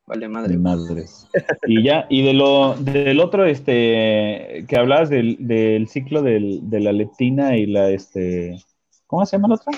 [0.07, 0.53] vale madre.
[0.53, 1.29] de madres.
[1.67, 6.81] Y ya, y de lo del otro, este, que hablabas del, del ciclo del, de
[6.81, 8.59] la leptina y la, este,
[9.07, 9.73] ¿cómo se llama la otra?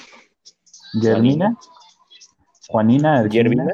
[1.00, 1.56] Germina.
[2.68, 3.20] Juanina.
[3.20, 3.32] Ermina?
[3.32, 3.64] ¿Germina?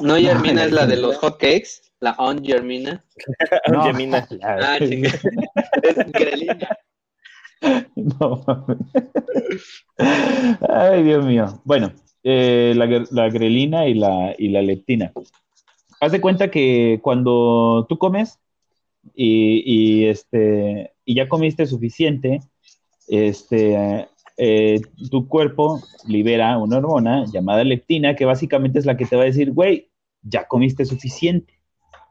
[0.00, 3.04] No, Germina es la de los hotcakes, la on Germina.
[3.72, 3.82] No.
[3.82, 4.26] Gemina.
[4.42, 5.10] Ah, chinga.
[5.82, 6.78] Es Grelina.
[7.96, 8.44] No.
[10.68, 11.60] Ay, Dios mío.
[11.64, 11.92] Bueno,
[12.22, 15.12] eh, la, la grelina y la, y la leptina.
[16.00, 18.38] Haz de cuenta que cuando tú comes
[19.14, 22.40] y, este, ya comiste suficiente,
[23.08, 24.06] este,
[24.36, 24.80] eh,
[25.10, 29.26] tu cuerpo libera una hormona llamada leptina, que básicamente es la que te va a
[29.26, 29.88] decir, güey,
[30.22, 31.54] ya comiste suficiente.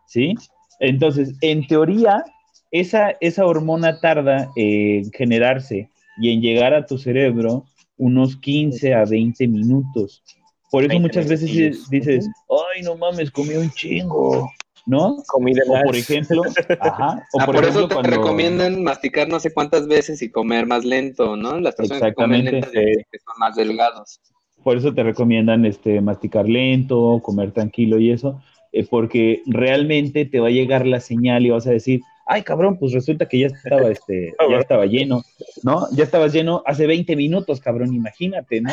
[0.07, 0.35] ¿Sí?
[0.79, 2.23] Entonces, en teoría,
[2.71, 7.65] esa, esa hormona tarda en generarse y en llegar a tu cerebro
[7.97, 10.23] unos 15 a 20 minutos.
[10.71, 14.51] Por eso 20 muchas veces dices, ay, no mames, comí un chingo,
[14.85, 15.23] ¿no?
[15.27, 16.41] Comí de O por ejemplo,
[16.81, 20.21] ajá, o Ah, por, por, ejemplo, eso te cuando- recomiendan masticar no sé cuántas veces
[20.21, 21.59] y comer más lento, ¿no?
[21.59, 22.55] Las personas que comen sí.
[22.55, 24.19] dicen que son más delgados.
[24.63, 28.41] por eso te recomiendan este, masticar lento, comer tranquilo y eso,
[28.73, 32.77] eh, porque realmente te va a llegar la señal y vas a decir, ay cabrón,
[32.77, 35.23] pues resulta que ya estaba, este, ya estaba lleno,
[35.63, 35.87] ¿no?
[35.91, 38.71] Ya estabas lleno hace 20 minutos, cabrón, imagínate, ¿no?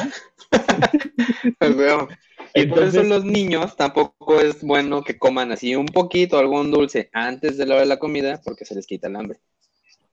[1.59, 2.09] Pues, veo.
[2.55, 6.71] Y por eso Entonces- los niños tampoco es bueno que coman así un poquito, algún
[6.71, 9.39] dulce antes de la hora de la comida, porque se les quita el hambre.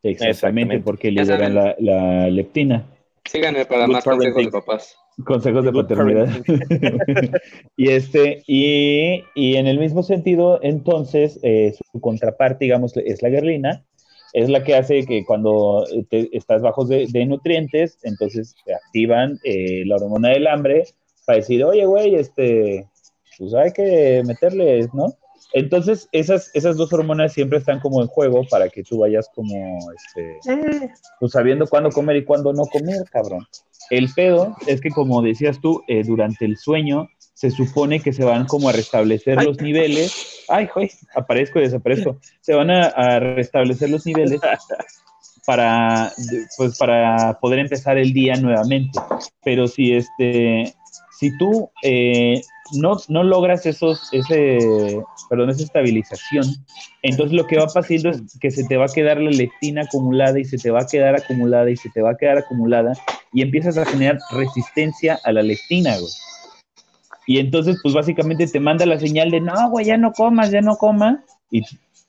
[0.03, 0.83] Exactamente, Exactamente.
[0.83, 2.85] porque liberan la, leptina.
[3.23, 4.97] Síganme para Good más consejos de papás.
[5.25, 6.27] Consejos de paternidad.
[7.77, 13.29] y este, y, y en el mismo sentido, entonces, eh, su contraparte, digamos, es la
[13.29, 13.83] guerlina,
[14.33, 19.37] es la que hace que cuando te- estás bajo de, de nutrientes, entonces te activan
[19.43, 20.85] eh, la hormona del hambre
[21.25, 22.87] para decir, oye, güey, este,
[23.37, 25.13] pues hay que meterle, ¿no?
[25.53, 29.77] Entonces, esas, esas dos hormonas siempre están como en juego para que tú vayas como,
[29.93, 30.39] este,
[31.19, 33.45] pues sabiendo cuándo comer y cuándo no comer, cabrón.
[33.89, 38.23] El pedo es que, como decías tú, eh, durante el sueño se supone que se
[38.23, 40.45] van como a restablecer los niveles.
[40.47, 42.17] Ay, joder, aparezco y desaparezco.
[42.39, 44.39] Se van a, restablecer los niveles
[45.45, 46.11] para,
[46.55, 48.99] pues, para poder empezar el día nuevamente.
[49.43, 50.73] Pero si este,
[51.21, 52.41] si tú eh,
[52.73, 54.57] no, no logras esos, ese,
[55.29, 56.45] perdón, esa estabilización,
[57.03, 60.39] entonces lo que va pasando es que se te va a quedar la leptina acumulada
[60.39, 62.93] y se te va a quedar acumulada y se te va a quedar acumulada
[63.33, 66.11] y empiezas a generar resistencia a la leptina, güey.
[67.27, 70.61] Y entonces, pues básicamente te manda la señal de, no, güey, ya no comas, ya
[70.61, 71.19] no comas,
[71.51, 71.61] y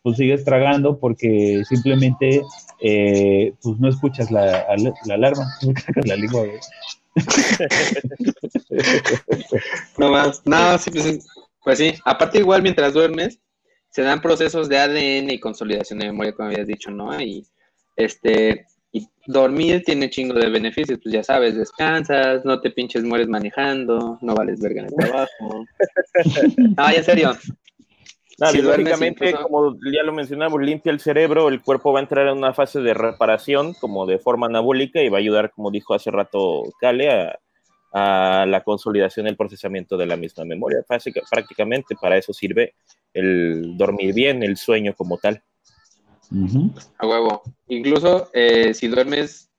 [0.02, 2.40] pues sigues tragando porque simplemente,
[2.80, 4.66] eh, pues no escuchas la,
[5.04, 6.60] la alarma, no la lengua, güey.
[9.98, 11.26] no más, no, sí, pues,
[11.62, 13.38] pues, sí, aparte igual mientras duermes,
[13.90, 17.20] se dan procesos de ADN y consolidación de memoria, como habías dicho, ¿no?
[17.20, 17.46] Y
[17.96, 23.28] este, y dormir tiene chingo de beneficios, pues ya sabes, descansas, no te pinches mueres
[23.28, 25.64] manejando, no vales verga en el trabajo.
[26.76, 27.32] no, en serio.
[28.52, 32.54] Biológicamente, como ya lo mencionamos, limpia el cerebro, el cuerpo va a entrar en una
[32.54, 36.64] fase de reparación, como de forma anabólica, y va a ayudar, como dijo hace rato
[36.80, 37.38] Cale, a,
[37.92, 40.84] a la consolidación y el procesamiento de la misma memoria.
[41.30, 42.74] prácticamente para eso sirve
[43.12, 45.42] el dormir bien, el sueño como tal.
[46.98, 47.42] A huevo.
[47.68, 49.50] Incluso eh, si duermes,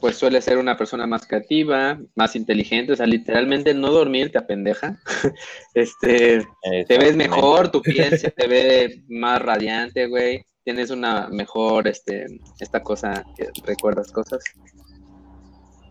[0.00, 2.92] pues suele ser una persona más creativa, más inteligente.
[2.92, 4.98] O sea, literalmente no dormir te apendeja.
[5.74, 6.46] este,
[6.86, 10.44] te ves mejor, tu piel se te ve más radiante, güey.
[10.64, 12.26] Tienes una mejor, este,
[12.58, 14.42] esta cosa que recuerdas cosas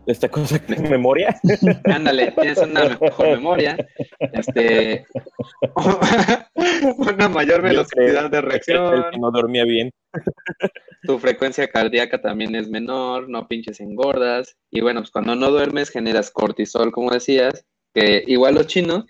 [0.06, 1.38] esta cosa de memoria.
[1.84, 3.76] Ándale, tienes una mejor memoria,
[4.32, 5.04] este,
[6.96, 9.04] una mayor velocidad de reacción.
[9.18, 9.90] no dormía bien.
[11.06, 14.56] Tu frecuencia cardíaca también es menor, no pinches engordas.
[14.70, 17.64] Y bueno, pues cuando no duermes generas cortisol, como decías,
[17.94, 19.06] que igual los chinos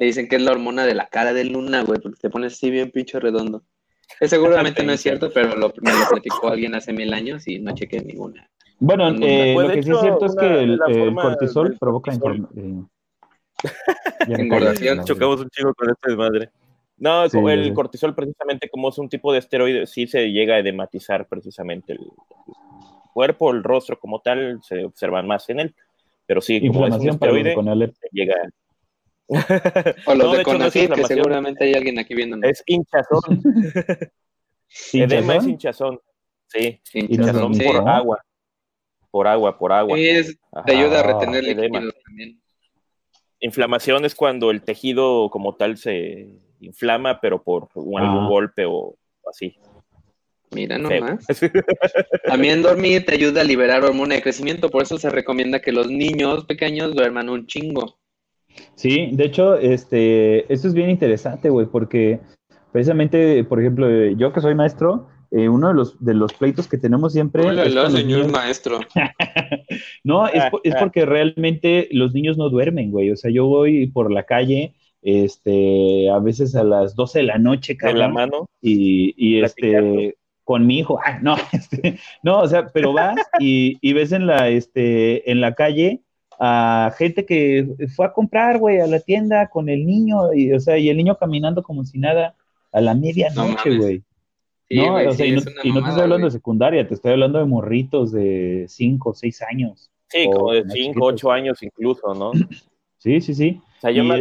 [0.00, 2.54] le dicen que es la hormona de la cara de luna, güey, porque te pones
[2.54, 3.62] así bien pinche redondo.
[4.18, 7.58] Que seguramente no es cierto, pero lo, me lo platicó alguien hace mil años y
[7.58, 8.48] no chequé ninguna.
[8.78, 10.78] Bueno, eh, pues, lo que sí es cierto es que el,
[11.14, 12.82] cortisol provoca eh,
[14.28, 15.04] engordación.
[15.04, 16.50] Chocamos un chico con este desmadre.
[17.04, 21.26] No, el cortisol precisamente como es un tipo de esteroide, sí se llega a edematizar
[21.28, 22.00] precisamente el,
[23.12, 25.74] cuerpo, el rostro como tal, se observan más en él.
[26.24, 27.54] Pero sí, como es un esteroide,
[28.10, 28.34] llega...
[30.06, 32.38] o los de, hecho, que seguramente hay alguien aquí viendo.
[32.42, 33.42] Es hinchazón.
[34.92, 36.00] Edema es hinchazón.
[36.46, 38.24] Sí, hinchazón, por agua
[39.14, 39.96] por agua, por agua.
[39.96, 40.36] Sí,
[40.66, 42.42] te ayuda a retener líquidos también.
[43.38, 46.30] Inflamación es cuando el tejido como tal se
[46.64, 48.96] inflama, pero por algún golpe o
[49.30, 49.56] así.
[50.54, 51.26] Mira nomás.
[52.26, 55.90] También dormir te ayuda a liberar hormona de crecimiento, por eso se recomienda que los
[55.90, 57.98] niños pequeños duerman un chingo.
[58.76, 62.20] Sí, de hecho, este, esto es bien interesante, güey, porque
[62.72, 66.78] precisamente, por ejemplo, yo que soy maestro, eh, uno de los, de los pleitos que
[66.78, 67.44] tenemos siempre.
[67.44, 68.78] Hola, señor maestro.
[70.04, 73.10] no, es, es, porque realmente los niños no duermen, güey.
[73.10, 74.74] O sea, yo voy por la calle,
[75.04, 78.48] este, a veces a las 12 de la noche, cabrón, la mano.
[78.60, 83.78] Y, y este, con mi hijo, ah, no, este, no, o sea, pero vas y,
[83.80, 86.00] y, ves en la, este, en la calle
[86.40, 90.58] a gente que fue a comprar, güey, a la tienda con el niño, y, o
[90.58, 92.34] sea, y el niño caminando como si nada
[92.72, 94.02] a la medianoche, güey
[94.70, 98.12] no, o sea, y, no, te estoy hablando de secundaria, te estoy hablando de morritos
[98.12, 99.90] de 5 6 años.
[100.08, 102.32] Sí, como de 5, 8 años incluso, ¿no?
[102.98, 103.60] Sí, sí, sí.
[103.84, 104.14] O sea, yo, me,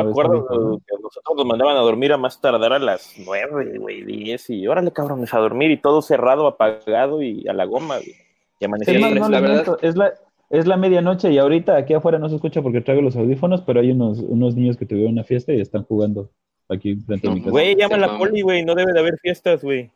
[0.00, 4.48] acuerdo que nosotros nos mandaban a dormir a más tardar a las 9, güey, 10,
[4.48, 8.14] y órale, cabrones, a dormir y todo cerrado, apagado y a la goma, güey.
[8.60, 9.76] Y amanecía es, la verdad.
[9.82, 10.14] es la,
[10.48, 13.80] es la medianoche y ahorita aquí afuera no se escucha porque traigo los audífonos, pero
[13.80, 16.30] hay unos, unos niños que tuvieron una fiesta y están jugando
[16.70, 17.50] aquí frente a mi casa.
[17.50, 19.90] Güey, llama a la poli, güey, no debe de haber fiestas, güey.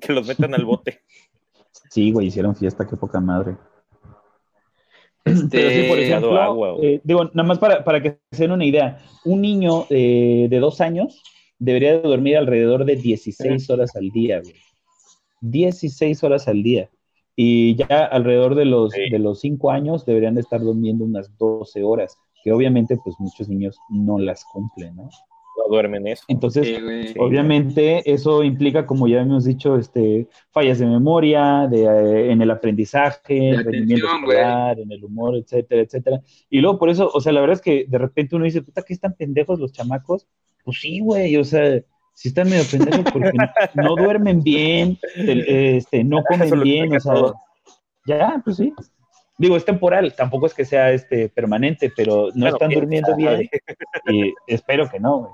[0.00, 1.00] Que los metan al bote.
[1.88, 3.56] Sí, güey, hicieron fiesta, qué poca madre.
[5.24, 5.88] Este...
[5.88, 10.46] por ejemplo, eh, digo, nada más para, que se den una idea, un niño eh,
[10.48, 11.22] de dos años
[11.58, 14.54] debería de dormir alrededor de 16 horas al día, güey.
[15.42, 16.90] 16 horas al día.
[17.36, 21.82] Y ya alrededor de los, de los 5 años deberían de estar durmiendo unas 12
[21.84, 25.08] horas, que obviamente pues muchos niños no las cumplen, ¿no?
[25.68, 26.24] Duermen eso.
[26.28, 26.78] Entonces,
[27.18, 32.50] obviamente, eso implica, como ya hemos dicho, este, fallas de memoria, de, eh, en el
[32.50, 36.20] aprendizaje, el rendimiento escolar, en el humor, etcétera, etcétera.
[36.48, 38.82] Y luego, por eso, o sea, la verdad es que de repente uno dice, puta,
[38.82, 40.26] ¿qué están pendejos los chamacos?
[40.64, 41.82] Pues sí, güey, o sea,
[42.14, 43.32] si están medio pendejos porque
[43.74, 47.14] no, duermen bien, este, no comen bien, o sea,
[48.06, 48.72] ya, pues sí.
[49.38, 53.48] Digo, es temporal, tampoco es que sea este permanente, pero no están durmiendo bien
[54.06, 55.32] y espero que no, güey.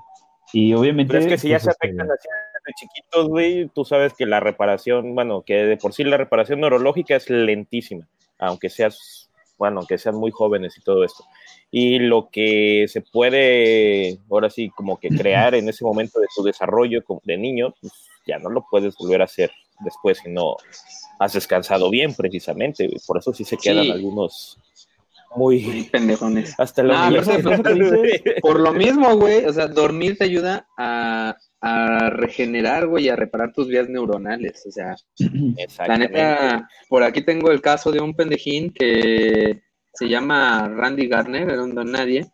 [0.59, 1.13] Y obviamente...
[1.13, 2.29] Pero es que si ya pues, se este, afectan así
[2.65, 6.61] de chiquitos, güey, tú sabes que la reparación, bueno, que de por sí la reparación
[6.61, 11.25] neurológica es lentísima, aunque seas, bueno, aunque sean muy jóvenes y todo esto.
[11.71, 16.43] Y lo que se puede, ahora sí, como que crear en ese momento de tu
[16.43, 17.93] desarrollo como de niño, pues,
[18.27, 19.51] ya no lo puedes volver a hacer
[19.81, 20.57] después si no
[21.19, 22.89] has descansado bien, precisamente.
[23.07, 23.91] Por eso sí se quedan Sí.
[23.91, 24.59] algunos
[25.37, 26.55] muy Pendejones.
[26.59, 27.22] hasta la No.
[28.41, 33.16] Por lo mismo, güey, o sea, dormir te ayuda a, a regenerar, güey, y a
[33.16, 34.64] reparar tus vías neuronales.
[34.66, 34.97] O sea,
[35.87, 39.62] la neta, por aquí tengo el caso de un pendejín que
[39.93, 42.26] se llama Randy Garner, era un don nadie,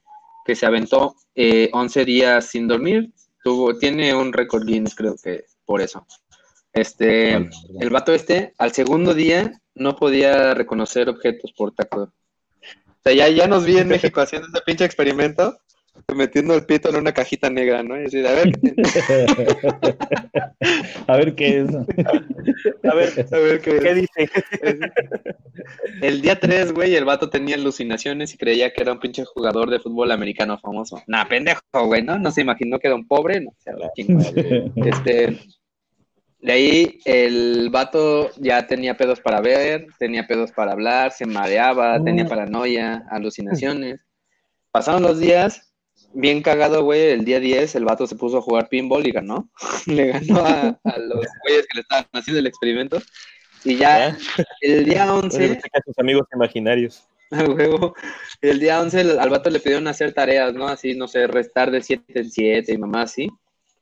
[0.45, 3.13] que se aventó eh, 11 días sin dormir.
[3.45, 6.07] Tuvo, tiene un récord Guinness, creo que por eso.
[6.73, 12.13] Este, el vato este, al segundo día, no podía reconocer objetos por tacto.
[13.05, 15.59] O sea, ya, ya nos vi en México haciendo ese pinche experimento,
[16.15, 17.97] metiendo el pito en una cajita negra, ¿no?
[17.97, 18.53] Y decir, a ver,
[21.07, 21.75] A ver qué es.
[21.75, 24.31] A ver, a ver qué, ¿qué dice?
[26.01, 29.71] El día 3, güey, el vato tenía alucinaciones y creía que era un pinche jugador
[29.71, 31.03] de fútbol americano famoso.
[31.07, 32.19] Nah, pendejo, güey, ¿no?
[32.19, 34.31] No se imaginó que era un pobre, no sé, la chingada.
[34.77, 35.39] Este,
[36.43, 42.03] de ahí el vato ya tenía pedos para ver, tenía pedos para hablar, se mareaba,
[42.03, 44.01] tenía paranoia, alucinaciones.
[44.73, 45.73] Pasaron los días,
[46.13, 49.49] bien cagado, güey, el día 10 el vato se puso a jugar pinball y ganó.
[49.87, 53.01] Le ganó a, a los güeyes que le estaban haciendo el experimento.
[53.65, 54.17] Y ya ¿Eh?
[54.63, 57.05] el día Oye, 11, busca a sus amigos imaginarios.
[57.31, 57.95] a huevo,
[58.41, 60.67] el día 11 el- al vato le pidieron hacer tareas, ¿no?
[60.67, 63.31] Así, no sé, restar de 7 en 7 y mamá así.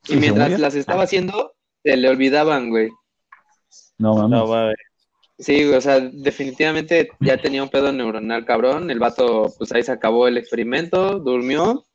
[0.07, 1.53] ¿Y mientras las estaba haciendo,
[1.83, 2.89] se le olvidaban, güey.
[3.97, 4.29] No mames.
[4.31, 4.75] No, mames.
[5.39, 8.91] Sí, güey, o sea, definitivamente ya tenía un pedo neuronal cabrón.
[8.91, 11.85] El vato, pues ahí se acabó el experimento, durmió.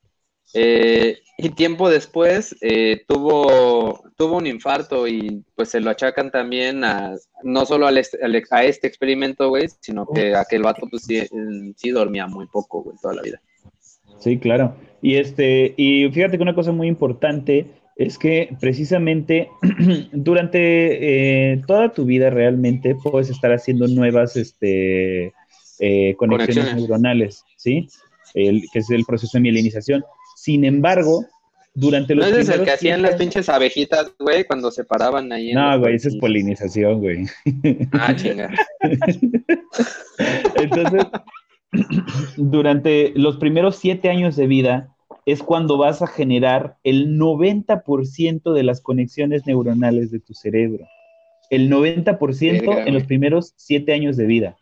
[0.54, 6.82] eh, y tiempo después eh, tuvo, tuvo un infarto y pues se lo achacan también
[6.82, 10.62] a, no solo al est- al- a este experimento, güey, sino que a que el
[10.62, 11.28] vato pues sí,
[11.76, 13.40] sí dormía muy poco, güey, toda la vida.
[14.18, 14.74] Sí, claro.
[15.02, 17.66] Y este, y fíjate que una cosa muy importante
[17.96, 19.48] es que precisamente
[20.12, 25.32] durante eh, toda tu vida realmente puedes estar haciendo nuevas este,
[25.80, 26.74] eh, conexiones, Conexiones.
[26.76, 27.88] neuronales, ¿sí?
[28.34, 30.04] El, que es el proceso de mielinización.
[30.36, 31.24] Sin embargo,
[31.74, 35.32] durante ¿No los ese es el que hacían las pinches abejitas, güey, cuando se paraban
[35.32, 35.50] ahí?
[35.50, 37.24] en No, güey, esa es polinización, güey.
[37.92, 38.50] Ah, chinga.
[40.56, 41.06] Entonces,
[42.36, 44.95] durante los primeros siete años de vida
[45.26, 50.86] es cuando vas a generar el 90% de las conexiones neuronales de tu cerebro.
[51.50, 54.56] El 90% Verga, en los primeros siete años de vida.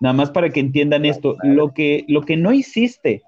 [0.00, 3.22] Nada más para que entiendan esto, lo que, lo que no hiciste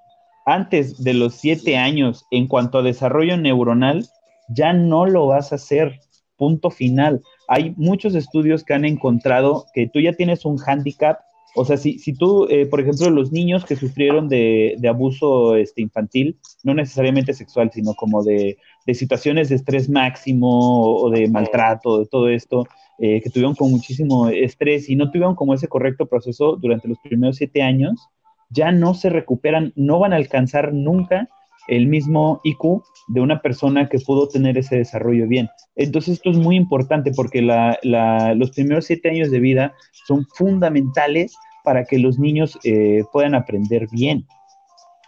[0.44, 4.06] antes de los siete años en cuanto a desarrollo neuronal,
[4.48, 6.00] ya no lo vas a hacer.
[6.36, 7.22] Punto final.
[7.48, 11.20] Hay muchos estudios que han encontrado que tú ya tienes un handicap.
[11.56, 15.54] O sea, si, si tú, eh, por ejemplo, los niños que sufrieron de, de abuso
[15.56, 21.28] este, infantil, no necesariamente sexual, sino como de, de situaciones de estrés máximo o, de
[21.28, 22.66] maltrato, de todo esto,
[22.98, 26.98] eh, que tuvieron con muchísimo estrés y no tuvieron como ese correcto proceso durante los
[26.98, 28.08] primeros siete años,
[28.50, 31.28] ya no se recuperan, no van a alcanzar nunca
[31.68, 35.48] el mismo IQ de una persona que pudo tener ese desarrollo bien.
[35.76, 39.74] Entonces esto es muy importante porque la, la, los primeros siete años de vida
[40.06, 41.34] son fundamentales
[41.64, 44.26] para que los niños eh, puedan aprender bien.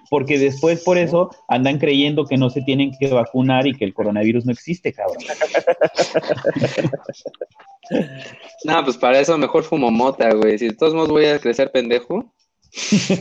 [0.09, 3.93] Porque después por eso andan creyendo que no se tienen que vacunar y que el
[3.93, 5.19] coronavirus no existe, cabrón.
[8.65, 10.59] No, pues para eso mejor fumo mota, güey.
[10.59, 12.33] Si de todos modos voy a crecer pendejo.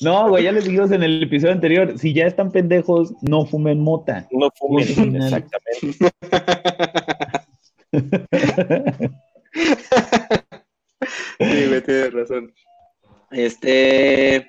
[0.00, 3.80] no, güey, ya les dijimos en el episodio anterior, si ya están pendejos, no fumen
[3.80, 4.26] mota.
[4.30, 6.12] No fumen, exactamente.
[11.38, 12.52] Sí, güey, tienes razón.
[13.30, 14.46] Este,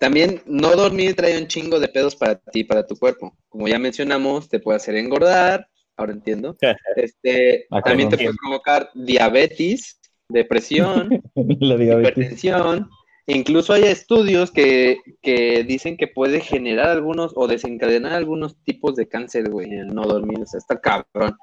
[0.00, 3.36] también no dormir trae un chingo de pedos para ti, para tu cuerpo.
[3.48, 6.56] Como ya mencionamos, te puede hacer engordar, ahora entiendo.
[6.96, 12.12] Este, Ah, también te puede provocar diabetes, depresión, La diabetes.
[12.12, 12.88] hipertensión.
[13.28, 19.08] Incluso hay estudios que, que dicen que puede generar algunos o desencadenar algunos tipos de
[19.08, 20.40] cáncer, güey, el no dormir.
[20.40, 21.36] O sea, está cabrón.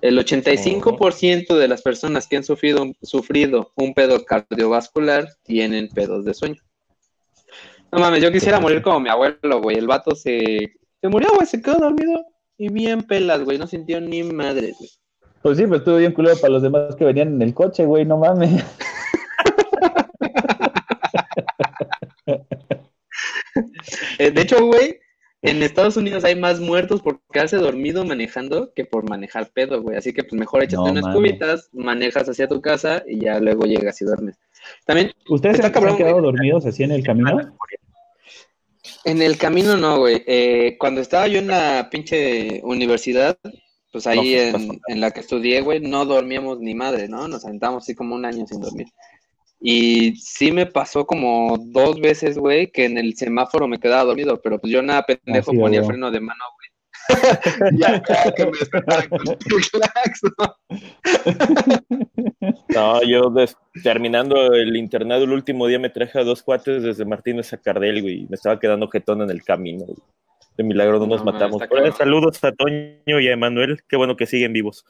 [0.00, 6.34] El 85% de las personas que han sufrido, sufrido un pedo cardiovascular tienen pedos de
[6.34, 6.62] sueño.
[7.92, 9.76] No mames, yo quisiera morir como mi abuelo, güey.
[9.76, 12.24] El vato se, se murió, güey, se quedó dormido
[12.56, 13.58] y bien pelas, güey.
[13.58, 14.90] No sintió ni madre, güey.
[15.42, 18.04] Pues sí, pues estuvo bien culero para los demás que venían en el coche, güey,
[18.04, 18.64] no mames.
[24.18, 25.00] Eh, de hecho, güey,
[25.42, 29.96] en Estados Unidos hay más muertos por quedarse dormido manejando que por manejar pedo, güey.
[29.96, 33.64] Así que pues mejor échate No, unas cubitas, manejas hacia tu casa y ya luego
[33.64, 34.36] llegas y duermes.
[34.84, 36.22] También ¿Ustedes se han quedado güey.
[36.22, 37.56] dormidos así en el camino?
[39.04, 40.24] en el camino no, güey.
[40.26, 43.38] Eh, cuando estaba yo en la pinche universidad,
[43.92, 47.28] pues ahí No, sí, en, en la que estudié, güey, no dormíamos ni madre, ¿no?
[47.28, 48.88] Nos aventamos así como un año sin dormir.
[49.60, 54.40] Y sí me pasó como dos veces, güey, que en el semáforo me quedaba dormido,
[54.40, 56.68] pero pues yo nada pendejo ponía freno de mano, güey.
[57.78, 59.38] ya, ya, que me despertara con el.
[62.74, 67.04] No, yo des- terminando el internado el último día me traje a dos cuates desde
[67.04, 68.26] Martínez a Cardel, güey.
[68.28, 69.84] Me estaba quedando jetón en el camino.
[69.86, 69.98] güey.
[70.56, 71.62] De milagro no nos No, matamos.
[71.96, 73.80] saludos a Toño y a Emanuel.
[73.88, 74.84] Qué bueno que siguen vivos.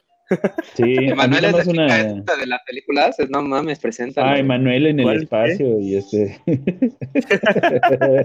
[0.75, 1.87] Sí, Emanuel es una...
[1.87, 4.31] esta de las películas, es, no mames, presenta.
[4.31, 6.39] Ah, Emanuel en el espacio y este...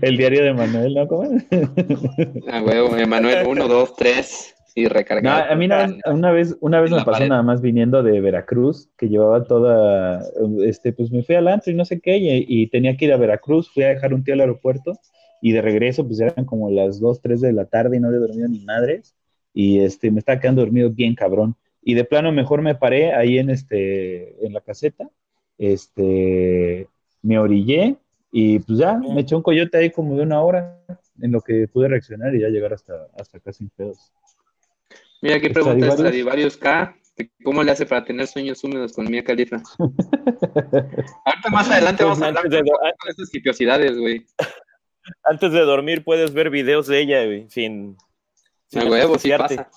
[0.00, 1.08] el diario de Manuel, ¿no?
[1.08, 1.44] ¿Cómo es?
[2.50, 5.50] Ah, huevo, Emanuel, uno, dos, tres, y No, recargar.
[5.50, 7.28] a mí una, una vez, una vez me pasó pared.
[7.28, 10.22] nada más viniendo de Veracruz, que llevaba toda,
[10.64, 13.12] este, pues me fui al antro y no sé qué, y, y tenía que ir
[13.12, 14.92] a Veracruz, fui a dejar un tío al aeropuerto,
[15.40, 18.20] y de regreso, pues eran como las 2, 3 de la tarde y no había
[18.20, 19.14] dormido ni madres,
[19.52, 21.56] y este, me estaba quedando dormido bien cabrón.
[21.82, 25.08] Y de plano mejor me paré ahí en, este, en la caseta,
[25.56, 26.88] este,
[27.22, 27.96] me orillé,
[28.30, 30.80] y pues ya, me eché un coyote ahí como de una hora,
[31.20, 34.12] en lo que pude reaccionar y ya llegar hasta, hasta acá sin pedos.
[35.20, 36.56] Mira, aquí pregunta Stradivarius.
[36.56, 36.96] K,
[37.42, 39.62] ¿cómo le hace para tener sueños húmedos con Mia Khalifa?
[39.78, 42.62] Ahorita más adelante vamos a hablar Antes
[43.32, 44.26] de- hipiosidades, güey.
[45.24, 47.96] Antes de dormir puedes ver videos de ella, güey, sin...
[48.68, 49.70] sin A huevo, sí pasa.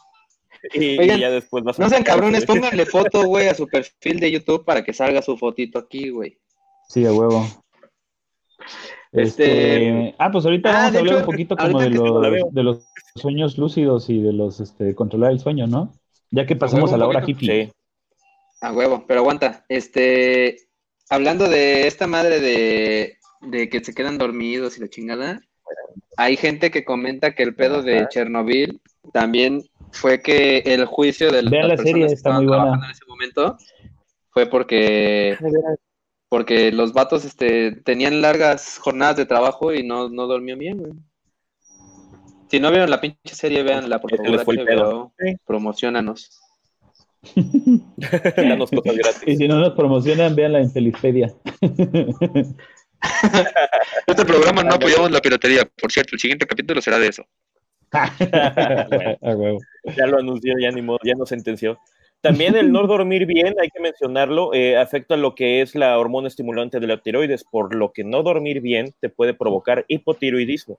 [0.73, 1.83] Y, Oigan, y ya después vas a...
[1.83, 5.35] No sean cabrones, pónganle foto, güey, a su perfil de YouTube para que salga su
[5.37, 6.37] fotito aquí, güey.
[6.87, 7.47] Sí, a huevo.
[9.11, 12.53] Este- Este, ah, pues ahorita Ah, vamos a hablar hecho, un poquito como de los,
[12.53, 12.85] de los
[13.15, 15.93] sueños lúcidos y de los este, controlar el sueño, ¿no?
[16.29, 17.65] Ya que pasamos huevo, a la hora hippie.
[17.65, 17.71] Sí.
[18.61, 19.65] A huevo, pero aguanta.
[19.67, 20.57] Este,
[21.09, 25.41] hablando de esta madre de, de que se quedan dormidos y la chingada,
[26.17, 28.07] hay gente que comenta que el pedo de.
[28.09, 28.81] Chernobyl
[29.13, 32.63] también fue que el juicio de las Vean la serie, que está estaban muy buena.
[32.63, 33.57] trabajando en ese momento
[34.29, 35.37] fue porque
[36.29, 40.93] porque los vatos este, tenían largas jornadas de trabajo y no, no dormían bien, güey.
[42.49, 45.35] Si no vieron la pinche serie, véanla, por favor, les fue el HBO, Sí.
[45.45, 46.39] promocionanos.
[48.35, 51.33] Danos cosas Y si no nos promocionan, vean la Infelicedia.
[54.07, 57.25] Este programa no apoyamos la piratería, por cierto, el siguiente capítulo será de eso.
[57.91, 59.59] a huevo.
[59.97, 61.79] Ya lo anunció, ya ni modo, ya no sentenció.
[62.21, 66.27] También el no dormir bien, hay que mencionarlo, eh, afecta lo que es la hormona
[66.27, 70.77] estimulante de la tiroides, por lo que no dormir bien te puede provocar hipotiroidismo,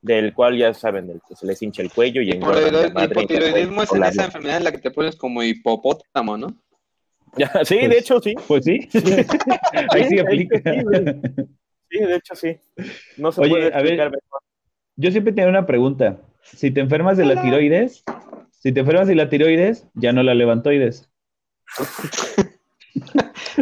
[0.00, 3.10] del cual ya saben, del que se les hincha el cuello y engordan la El
[3.10, 6.56] hipotiroidismo es en esa enfermedad en la que te pones como hipopótamo, ¿no?
[7.36, 8.34] Ya, sí, Pues- de hecho sí.
[8.46, 8.88] Pues sí.
[9.90, 10.60] Ahí sí aplica.
[11.90, 12.58] Sí, de hecho sí.
[13.16, 14.40] No se Oye, puede a ver, explicar mejor.
[14.96, 16.20] Yo siempre tenía una pregunta.
[16.42, 18.04] Si te enfermas de la tiroides,
[18.50, 21.10] si te enfermas de la tiroides, ya no la levantoides.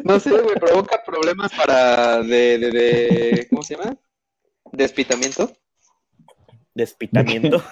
[0.04, 3.96] No sé, güey, provoca problemas para de, de, de ¿cómo se llama?
[4.72, 5.52] Despitamiento.
[6.74, 7.62] Despitamiento.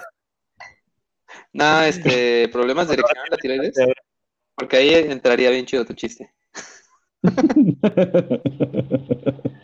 [1.53, 3.75] No, este, problemas de erección en la tiroides.
[4.57, 6.33] Porque ahí entraría bien chido tu chiste.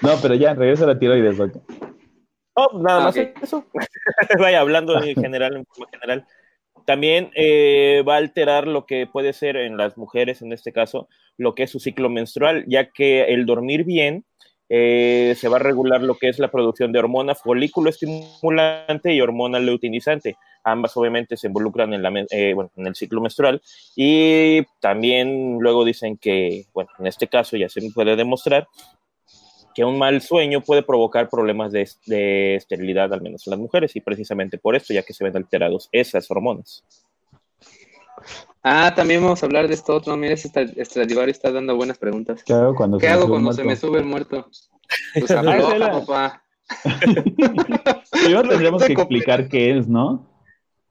[0.00, 1.52] No, pero ya, regresa a la tiroides, Doc.
[2.56, 3.64] No, pues nada Ah, más eso.
[4.38, 6.26] Vaya, hablando en general, en forma general.
[6.84, 11.08] También eh, va a alterar lo que puede ser en las mujeres, en este caso,
[11.36, 14.24] lo que es su ciclo menstrual, ya que el dormir bien
[14.74, 19.20] eh, se va a regular lo que es la producción de hormona folículo estimulante y
[19.20, 20.38] hormona leutinizante.
[20.64, 23.60] Ambas obviamente se involucran en, la, eh, el ciclo menstrual
[23.94, 28.66] y también luego dicen que, bueno, en este caso ya se puede demostrar
[29.74, 33.94] que un mal sueño puede provocar problemas de, de esterilidad, al menos en las mujeres,
[33.94, 36.82] y precisamente por esto, ya que se ven alterados esas hormonas.
[38.62, 40.16] Ah, también vamos a hablar de esto otro.
[40.16, 42.44] Mira, Stradivarius está dando buenas preguntas.
[42.44, 44.46] ¿Qué hago cuando ¿Qué me hago sube cuando se me sube el muerto?
[45.18, 46.42] Pues afloja, papá.
[48.10, 50.28] Primero tendremos que explicar qué es, ¿no?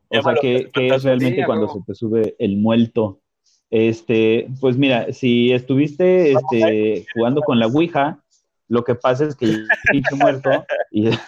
[0.09, 3.21] O sea, qué, qué es realmente Sí, cuando se te sube el muerto.
[3.69, 8.21] Este, pues mira, si estuviste este, jugando con la Ouija,
[8.67, 11.09] lo que pasa es que el pinche muerto y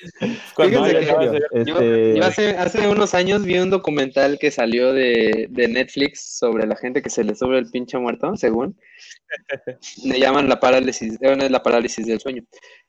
[0.56, 5.68] Que Yo, este, yo hace, hace unos años vi un documental que salió de, de
[5.68, 8.78] Netflix sobre la gente que se le sube el pinche muerto, según.
[10.04, 12.42] Le llaman la parálisis, bueno, es la parálisis del sueño.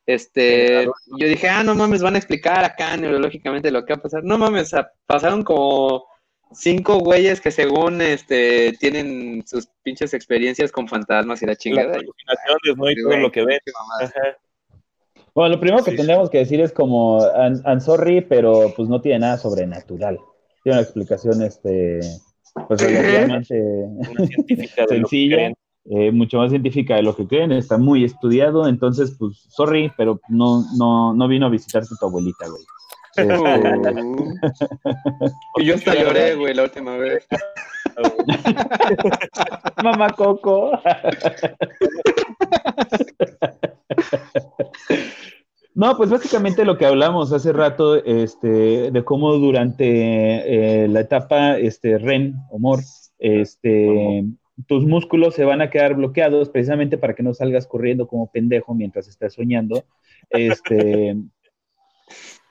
[0.06, 4.04] Este, yo dije, ah, no mames, van a explicar acá neurológicamente lo que va a
[4.04, 4.24] pasar.
[4.24, 4.72] No mames,
[5.08, 6.06] pasaron como
[6.52, 11.96] cinco güeyes que según este tienen sus pinches experiencias con fantasmas y la Las chingada.
[11.96, 12.92] alucinaciones, ¿no?
[12.92, 13.60] Y todo lo que ven.
[14.00, 14.38] Ajá.
[15.36, 15.98] Bueno, lo primero que Sí, sí.
[15.98, 20.18] tendríamos que decir es como, I'm, I'm sorry, pero pues no tiene nada sobrenatural.
[20.64, 22.00] Tiene una explicación, este,
[22.68, 23.62] pues relativamente
[24.88, 25.52] sencilla,
[25.92, 30.22] eh, mucho más científica de lo que creen, está muy estudiado, entonces, pues, sorry, pero
[30.30, 32.64] no, no, no vino a visitarte tu abuelita, güey.
[33.18, 33.36] Este,
[35.58, 37.28] Y yo hasta lloré, güey, la última vez.
[39.84, 40.72] Mamá Coco.
[45.76, 51.58] No, pues básicamente lo que hablamos hace rato, este, de cómo durante eh, la etapa
[51.58, 52.80] este, REM, humor,
[53.20, 54.24] este,
[54.68, 58.74] tus músculos se van a quedar bloqueados precisamente para que no salgas corriendo como pendejo
[58.74, 59.84] mientras estás soñando.
[60.30, 61.18] Este,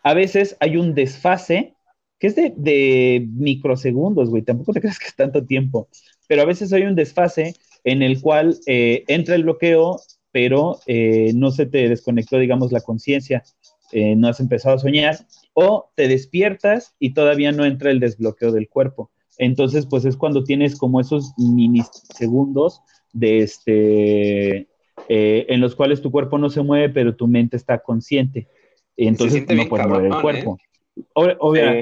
[0.02, 1.74] a veces hay un desfase
[2.18, 5.88] que es de, de microsegundos, güey, tampoco te creas que es tanto tiempo,
[6.28, 10.00] pero a veces hay un desfase en el cual eh, entra el bloqueo,
[10.35, 13.45] pero eh, no se te desconectó, digamos, la conciencia,
[13.93, 15.16] eh, no has empezado a soñar,
[15.53, 19.12] o te despiertas y todavía no entra el desbloqueo del cuerpo.
[19.39, 22.80] Entonces, pues es cuando tienes como esos minisegundos
[23.12, 24.57] de este,
[25.09, 28.49] eh, en los cuales tu cuerpo no se mueve, pero tu mente está consciente.
[28.97, 30.59] Entonces no puedes mover el cuerpo.
[30.97, 31.03] Sí.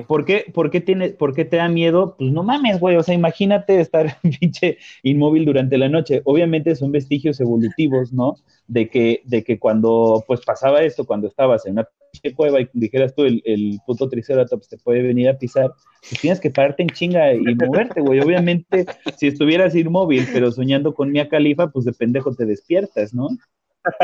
[0.07, 2.17] ¿por, qué, por, qué tiene, ¿Por qué te da miedo?
[2.19, 2.97] Pues no mames, güey.
[2.97, 6.23] O sea, imagínate estar pinche inmóvil durante la noche.
[6.25, 8.37] Obviamente son vestigios evolutivos, ¿no?
[8.67, 12.69] De que, de que cuando pues pasaba esto, cuando estabas en una pinche cueva y
[12.73, 15.73] dijeras tú, el, el puto triceratops te puede venir a pisar,
[16.09, 18.21] pues tienes que pararte en chinga y moverte, güey.
[18.21, 18.87] Obviamente,
[19.19, 23.29] si estuvieras inmóvil, pero soñando con Mia Califa, pues de pendejo te despiertas, ¿no?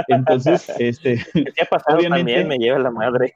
[0.09, 1.19] Entonces, este,
[1.61, 3.35] ha pasado Obviamente- también, me lleva la madre.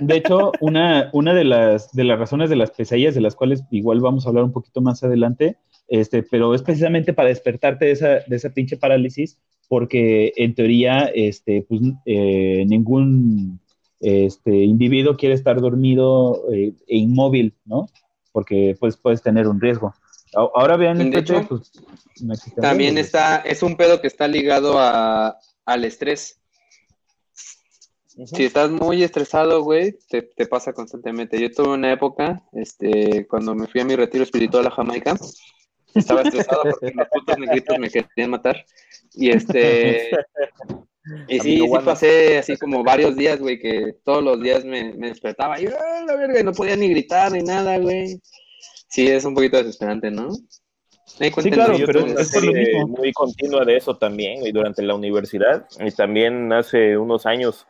[0.00, 3.62] de hecho, una, una de, las, de las razones de las pesadillas, de las cuales
[3.70, 5.56] igual vamos a hablar un poquito más adelante,
[5.88, 9.38] este, pero es precisamente para despertarte de esa, de esa pinche parálisis,
[9.68, 13.60] porque en teoría este, pues, eh, ningún
[14.00, 17.86] este, individuo quiere estar dormido eh, e inmóvil, ¿no?
[18.32, 19.92] Porque pues, puedes tener un riesgo.
[20.34, 21.70] A- Ahora vean, De este, hecho, pues,
[22.60, 26.40] También está, es un pedo que está ligado a, al estrés.
[28.06, 31.40] Si estás muy estresado, güey, te, te pasa constantemente.
[31.40, 35.16] Yo tuve una época, este, cuando me fui a mi retiro espiritual a Jamaica,
[35.94, 38.64] estaba estresado porque los putos negritos me querían matar.
[39.14, 40.10] Y este,
[41.28, 45.08] y sí, sí pasé así como varios días, güey, que todos los días me, me
[45.08, 46.40] despertaba y ¡ah, la verga!
[46.40, 48.20] y no podía ni gritar ni nada, güey.
[48.88, 50.28] Sí, es un poquito desesperante, ¿no?
[51.18, 52.86] Sí, claro, yo pero es por lo mismo.
[52.88, 57.66] muy continua de eso también, y durante la universidad, y también hace unos años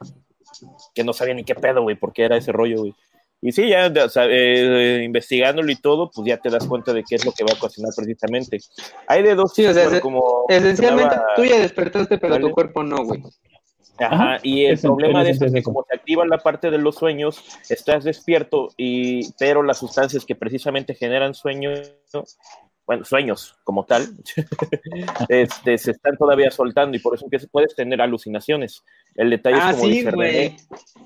[0.94, 2.94] que no sabía ni qué pedo, güey, porque era ese rollo, güey.
[3.42, 7.02] Y sí, ya o sea, eh, investigándolo y todo, pues ya te das cuenta de
[7.02, 8.58] qué es lo que va a ocasionar precisamente.
[9.06, 12.46] Hay de dos, Sí, o sea, es- como Esencialmente, mencionaba- tú ya despertaste, pero Vale.
[12.46, 13.22] tu cuerpo no, güey.
[13.98, 16.70] Ajá, Ajá, y el es problema de eso es que como se activa la parte
[16.70, 21.92] de los sueños, estás despierto, y, pero las sustancias que precisamente generan sueños,
[22.90, 24.02] bueno, sueños como tal,
[25.28, 28.82] este, se están todavía soltando y por eso que puedes tener alucinaciones.
[29.14, 30.10] El detalle Ah, es como sí, dice.
[30.10, 30.56] René,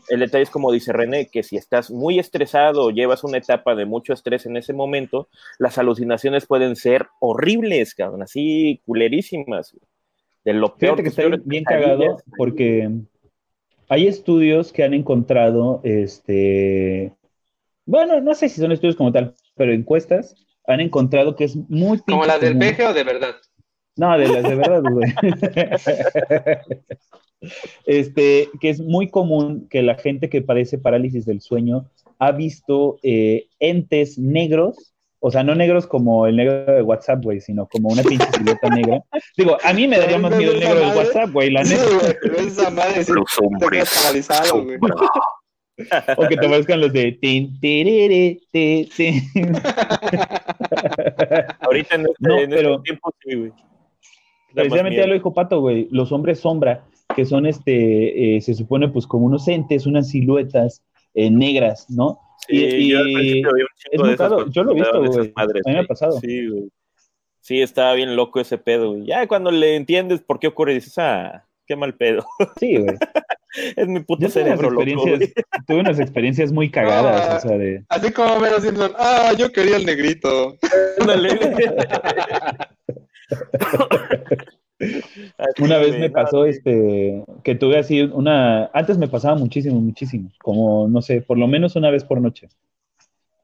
[0.09, 3.75] el detalle es como dice René, que si estás muy estresado o llevas una etapa
[3.75, 5.29] de mucho estrés en ese momento,
[5.59, 9.77] las alucinaciones pueden ser horribles, cabrón, así culerísimas.
[10.43, 12.91] De lo peor Fíjate que está peores bien cagado porque
[13.91, 17.13] hay estudios que han encontrado, este,
[17.85, 20.35] bueno, no sé si son estudios como tal, pero encuestas
[20.67, 23.35] han encontrado que es muy ¿Como las del peje o de verdad?
[23.97, 25.13] No, de las de verdad, güey.
[27.85, 32.99] Este, que es muy común que la gente que padece parálisis del sueño ha visto
[33.03, 37.91] eh, entes negros, o sea, no negros como el negro de WhatsApp, güey, sino como
[37.91, 39.03] una pinche silueta negra.
[39.37, 41.85] Digo, a mí me daría más miedo el negro del WhatsApp, güey, la neta.
[42.39, 44.79] esa madre Los te hombres quedas paralizado, güey.
[46.17, 47.59] O que te parezcan los de tin.
[51.61, 53.53] Ahorita en este, No, en pero- estos tiempos, sí, güey.
[54.55, 56.85] Precisamente ya lo dijo Pato, güey, los hombres sombra,
[57.17, 60.83] que son este, eh, se supone pues como unos entes, unas siluetas
[61.15, 62.21] eh, negras, ¿no?
[62.47, 63.51] Sí, y- yo al y un
[63.93, 65.33] es muy caro, yo lo he visto, güey.
[65.35, 65.87] madres, A mí me ha güey.
[65.89, 66.21] pasado.
[66.21, 66.69] Sí, güey.
[67.41, 69.07] Sí, estaba bien loco ese pedo, güey.
[69.07, 72.25] Ya cuando le entiendes por qué ocurre, dices, ah, qué mal pedo.
[72.59, 72.95] Sí, güey.
[73.77, 74.85] Es mi puto Yo tuve unas, cerebro, loco.
[75.67, 77.85] tuve unas experiencias muy cagadas, No, o sea, de...
[77.89, 80.57] Así como Mero Simpson, ah, yo quería el negrito.
[85.59, 90.89] Una vez me pasó este que tuve así una antes me pasaba muchísimo, muchísimo, como
[90.89, 92.49] no sé, por lo menos una vez por noche.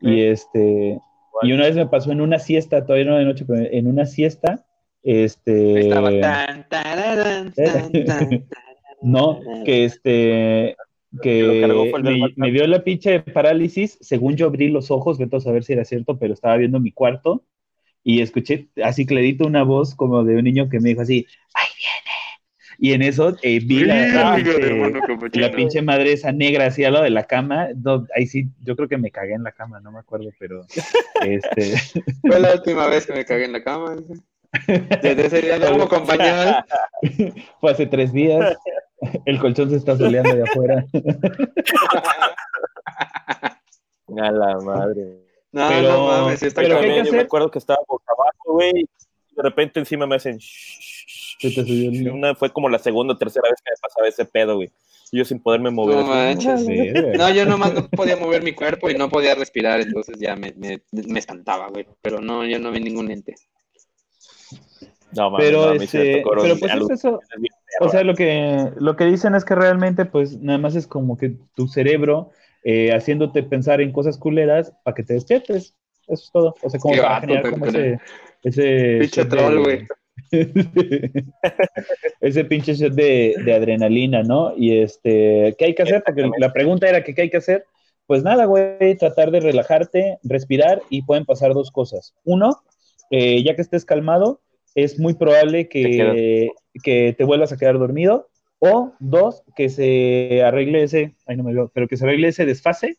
[0.01, 0.99] Y este
[1.43, 4.05] y una vez me pasó en una siesta, todavía no de noche, pero en una
[4.07, 4.67] siesta
[5.03, 8.45] este Estaba tan, tararán, tan, tan, tan.
[9.03, 10.77] no, que este
[11.21, 14.91] Que que fue el del me, me dio la pinche parálisis, según yo abrí los
[14.91, 17.45] ojos, vete a saber si era cierto, pero estaba viendo mi cuarto
[18.03, 21.69] y escuché así clarito una voz como de un niño que me dijo así, ¡ahí
[21.77, 22.11] viene!
[22.83, 27.11] Y en eso eh, vi la, pinche- la madre esa negra así al lado de
[27.11, 27.69] la cama.
[27.77, 30.65] No, ahí sí, yo creo que me cagué en la cama, no me acuerdo, pero
[31.27, 31.77] este,
[32.23, 33.97] Fue la última vez que me cagué en la cama.
[34.67, 36.57] Desde ese día no como compañeros.
[37.61, 38.57] fue hace tres días.
[39.25, 40.85] El colchón se está soleando de afuera.
[44.19, 45.21] A la madre.
[45.53, 47.07] No, Pero- no mames, está pero ¿qué hay cabrón.
[47.07, 48.73] yo me acuerdo que estaba boca abajo, güey.
[49.37, 50.39] De repente encima me hacen.
[50.41, 54.25] Se te subió Una fue como la segunda o tercera vez que me pasaba ese
[54.25, 54.71] pedo, güey.
[55.13, 55.97] Y yo sin poderme mover.
[55.97, 56.67] No manches.
[57.17, 60.53] No, yo nomás no podía mover mi cuerpo y no podía respirar, entonces ya me,
[60.57, 61.87] me, me espantaba, güey.
[62.03, 63.35] Pero no, yo no vi ningún ente.
[65.13, 67.21] No, mames, Pero, no, a mí sí me este, pero pues es eso,
[67.79, 71.17] O sea, lo que, lo que dicen es que realmente, pues, nada más es como
[71.17, 72.31] que tu cerebro
[72.65, 75.77] eh, haciéndote pensar en cosas culeras para que te despiertes.
[76.07, 76.55] Eso es todo.
[76.63, 77.99] O sea, como Qué para vato, generar como ese,
[78.43, 79.87] ese Pinche troll, güey.
[82.21, 84.53] ese pinche shot de, de adrenalina, ¿no?
[84.57, 86.03] Y este, ¿qué hay que hacer?
[86.05, 87.65] Porque la pregunta era que ¿qué hay que hacer?
[88.07, 92.15] Pues nada, güey, tratar de relajarte, respirar y pueden pasar dos cosas.
[92.25, 92.63] Uno,
[93.11, 94.41] eh, ya que estés calmado,
[94.75, 96.49] es muy probable que,
[96.83, 98.29] que te vuelvas a quedar dormido.
[98.63, 102.45] O dos, que se arregle ese, ay no me veo, pero que se arregle ese
[102.45, 102.99] desfase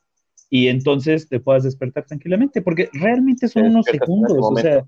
[0.49, 4.84] y entonces te puedas despertar tranquilamente, porque realmente son Te unos segundos, o sea,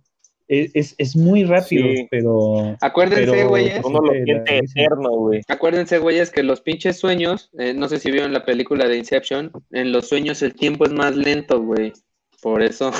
[0.47, 2.07] es, es- es muy rápido, Sí.
[2.09, 2.75] pero...
[2.81, 3.85] Acuérdense, güeyes.
[3.85, 5.41] Uno lo Sí, la- siente eterno, güey.
[5.47, 9.51] Acuérdense, güeyes, que los pinches sueños, eh, no sé si vieron la película de Inception,
[9.71, 11.93] en los sueños el tiempo es más lento, güey.
[12.41, 12.91] Por eso.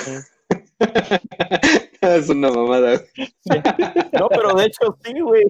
[2.02, 3.02] es una mamada.
[4.20, 5.44] No, pero de hecho sí, güey.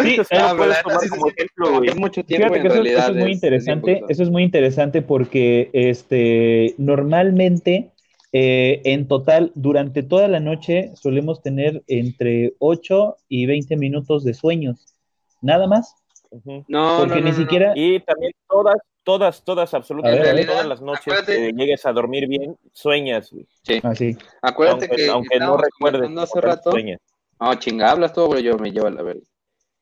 [0.00, 0.76] Sí, Ah, ¿verdad?
[1.00, 1.34] Sí, sí, como sí.
[1.36, 1.88] ejemplo, güey.
[1.90, 3.02] Es mucho tiempo Fíjate en que eso, realidad.
[3.04, 7.90] eso es muy interesante, eso es muy interesante porque este, normalmente
[8.32, 14.34] eh, en total durante toda la noche solemos tener entre 8 y 20 minutos de
[14.34, 14.94] sueños,
[15.40, 15.94] nada más,
[16.30, 17.34] No, porque no, no, ni no, no.
[17.34, 17.72] siquiera...
[17.74, 21.36] Y también todas, todas, todas, absolutamente ver, todas las noches Acuérdate.
[21.36, 23.46] que llegues a dormir bien, sueñas, güey.
[23.82, 24.16] Así.
[24.42, 26.10] Acuérdate Aunque, que aunque no recuerdes.
[26.18, 26.70] hace rato.
[26.70, 27.00] sueñas.
[27.40, 29.22] No, chinga, hablas tú, pero yo me llevo a la verga.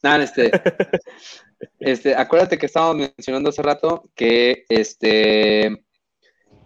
[0.02, 0.50] Nada, este,
[1.80, 5.84] este, acuérdate que estábamos mencionando hace rato que este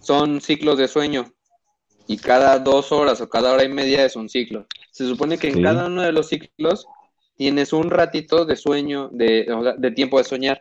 [0.00, 1.26] son ciclos de sueño
[2.06, 4.66] y cada dos horas o cada hora y media es un ciclo.
[4.90, 5.62] Se supone que en Sí.
[5.62, 6.86] cada uno de los ciclos
[7.40, 9.46] tienes un ratito de sueño, de,
[9.78, 10.60] de tiempo de soñar.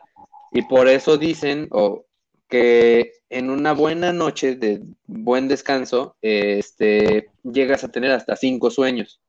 [0.50, 2.06] Y por eso dicen o,
[2.48, 9.20] que en una buena noche de buen descanso, este, llegas a tener hasta cinco sueños.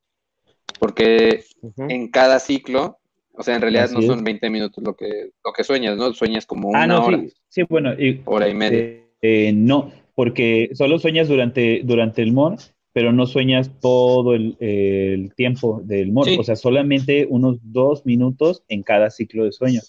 [0.80, 1.44] Porque
[1.90, 2.96] en cada ciclo,
[3.34, 6.14] o sea, en realidad Así no son 20 minutos lo que, lo que sueñas, ¿no?
[6.14, 8.78] Sueñas como una Ah, no, hora, sí, sí, bueno, y, hora y media.
[8.78, 12.56] eh, eh, no, porque solo sueñas durante, durante el MOR,
[12.92, 16.36] pero no sueñas todo el, el tiempo del MOR, Sí.
[16.38, 19.80] o sea, solamente unos dos minutos en cada ciclo de sueño.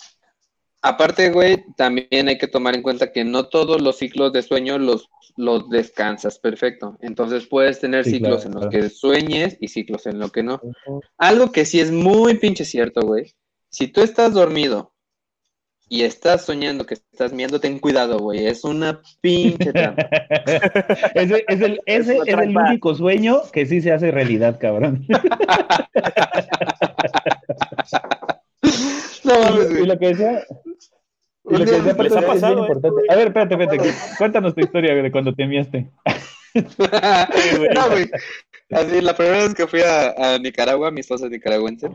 [0.81, 4.77] Aparte, güey, también hay que tomar en cuenta que no todos los ciclos de sueño
[4.77, 6.97] los, los descansas perfecto.
[7.01, 8.83] Entonces puedes tener Sí, ciclos claro, en los claro.
[8.83, 10.61] que sueñes y ciclos en los que no.
[11.17, 13.31] Algo que sí es muy pinche cierto, güey.
[13.69, 14.92] Si tú estás dormido
[15.93, 18.47] y estás soñando que estás miando, ten cuidado, güey.
[18.47, 20.09] Es una pinche trampa.
[21.13, 24.57] ese es el, Es ese una es el único sueño que sí se hace realidad,
[24.59, 25.05] cabrón.
[29.23, 29.85] No Y lo- y güey.
[29.85, 30.43] lo que decía,
[31.45, 32.59] y lo que decía ha es bien pasado, ¿eh?
[32.61, 33.01] importante.
[33.09, 33.93] A ver, espérate, espérate.
[34.17, 35.91] Cuéntanos tu historia de cuando te miaste.
[36.55, 38.09] no, güey.
[38.71, 41.89] Así, la primera vez que fui a, a Nicaragua, mi esposa es nicaragüense,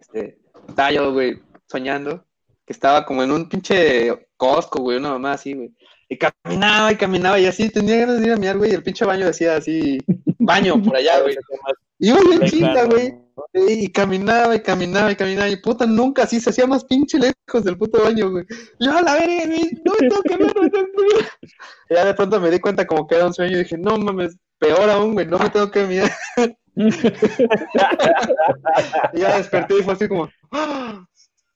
[0.00, 0.38] este,
[0.68, 2.24] estaba yo, güey, soñando
[2.66, 5.72] que estaba como en un pinche Costco, güey, una mamá así, güey.
[6.08, 8.82] Y caminaba y caminaba y así, tenía ganas de ir a miar, güey, y el
[8.82, 9.98] pinche baño decía así,
[10.38, 11.36] baño por allá, güey.
[11.98, 13.14] Y iba bien chinga, güey.
[13.52, 17.64] Y caminaba y caminaba y caminaba y puta, nunca así se hacía más pinche lejos
[17.64, 18.44] del puto baño, güey.
[18.78, 21.28] Yo a la verga, güey, no me tengo que ver, no que ver.
[21.90, 23.98] Y ya de pronto me di cuenta como que era un sueño y dije, no
[23.98, 26.10] mames, peor aún, güey, no me tengo que mirar.
[29.14, 31.04] y ya desperté y fue así como, ¡ah!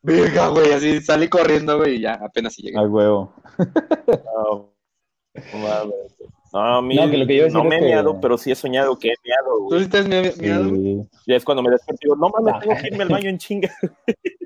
[0.02, 2.78] Verga, güey, así salí corriendo, güey, y ya apenas si llegué.
[2.78, 3.34] Al huevo.
[3.58, 4.72] No,
[5.52, 6.94] no mames.
[6.96, 9.08] No, que lo que yo no me he que- meado, pero sí he soñado que
[9.08, 9.78] he meado, ¿Tú güey.
[9.80, 10.80] sí estás mi- miado, güey?
[11.02, 11.08] Sí.
[11.26, 13.38] Ya es cuando me despierto y digo, no mames, tengo que irme al baño en
[13.38, 13.70] chinga.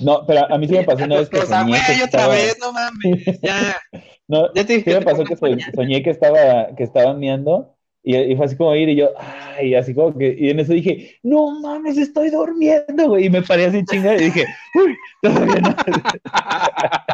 [0.00, 2.04] No, pero a mí sí me pasó una vez que O sea, soñé güey, que
[2.04, 2.34] otra estaba...
[2.34, 3.40] vez, no mames.
[3.40, 3.76] Ya,
[4.28, 8.16] No, ya te dije sí me pasó que soñé que estaba, que estaban meando y,
[8.16, 11.16] y fue así como ir y yo, ay, así como que, y en eso dije,
[11.22, 14.44] no mames, estoy durmiendo, güey, y me paré así chinga y dije,
[14.74, 15.76] uy, todavía no.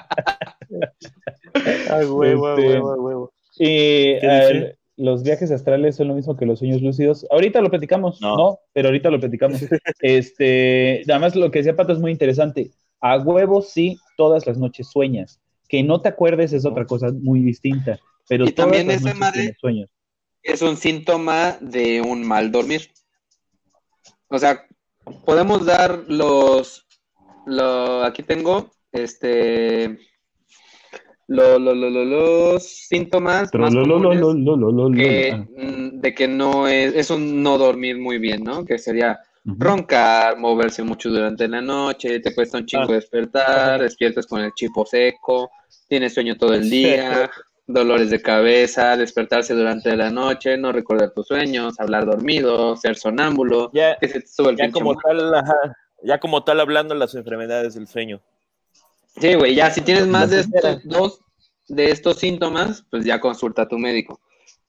[1.91, 3.32] Ay, huevo, Este- huevo, huevo.
[3.59, 4.78] Y ¿Qué eh, dice?
[4.97, 7.26] los viajes astrales son lo mismo que los sueños lúcidos.
[7.30, 8.36] Ahorita lo platicamos, No.
[8.36, 9.61] no, pero ahorita lo platicamos.
[10.01, 12.70] este, además lo que decía Pato es muy interesante.
[13.01, 15.41] A huevo sí, todas las noches sueñas.
[15.68, 17.99] Que no te acuerdes es otra cosa muy distinta.
[18.28, 19.91] Pero Y todas también las esa noches madre- sueños
[20.43, 22.91] es un síntoma de un mal dormir.
[24.28, 24.66] O sea,
[25.24, 26.86] podemos dar los,
[27.47, 29.99] lo, aquí tengo, este,
[31.26, 33.51] lo, lo, los síntomas
[34.95, 35.47] que,
[35.93, 38.64] de que no es, es un no dormir muy bien, ¿no?
[38.64, 44.41] Que sería roncar, moverse mucho durante la noche, te cuesta un chingo despertar, despiertas con
[44.41, 45.51] el chipo seco,
[45.89, 47.30] tienes sueño todo el día
[47.69, 53.71] dolores de cabeza, despertarse durante la noche, no recordar tus sueños, hablar dormido, ser sonámbulo,
[53.73, 57.01] Ya, que se te sube el ya como tal, ajá, ya como tal hablando de
[57.01, 58.21] las enfermedades del sueño.
[59.21, 61.21] Sí, güey, ya si tienes más de estos dos
[61.69, 64.19] de estos síntomas, pues ya consulta a tu médico.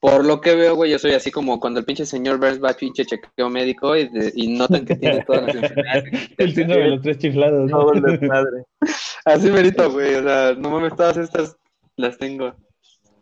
[0.00, 2.70] Por lo que veo, güey, yo soy así como cuando el pinche señor Burns va
[2.70, 6.04] a pinche chequeo médico y, de- y notan que tiene todas las enfermedades.
[6.38, 7.70] El síndrome de los tres chiflados.
[7.70, 7.92] ¿no?
[7.92, 8.64] El desmadre.
[9.26, 10.14] Así merito, güey.
[10.16, 11.56] O sea, no mames, todas estas
[11.96, 12.54] las tengo.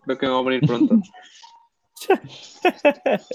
[0.08, 0.94] Creo que me voy a morir pronto.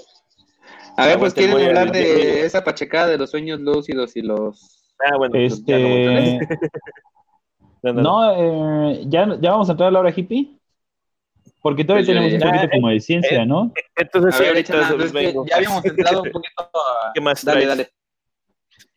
[0.98, 4.92] A ver, pues quieren hablar de esa pachecada de los sueños lúcidos y los.
[5.06, 6.40] Ah, bueno, pues, no Este.
[7.84, 8.02] No, no, no.
[8.02, 10.58] no, eh, ¿ya, ya vamos a entrar a la hora hippie.
[11.62, 13.72] Porque todavía Pues tenemos un poquito Ah, como de ciencia, ¿no?
[13.96, 16.54] Entonces, A sí, ver, ahorita es que ya habíamos entrado un poquito.
[16.74, 17.78] a- ¿Qué más Dale, traes?
[17.78, 17.94] dale.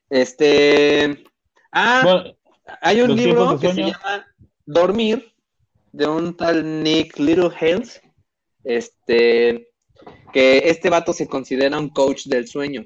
[0.09, 1.25] Este.
[1.73, 2.37] Ah, Bueno,
[2.81, 4.27] hay un libro que se llama
[4.65, 5.31] Dormir,
[5.97, 8.01] de un tal Nick Littlehales.
[8.65, 9.69] Este.
[10.33, 12.85] Que este vato se considera un coach del sueño.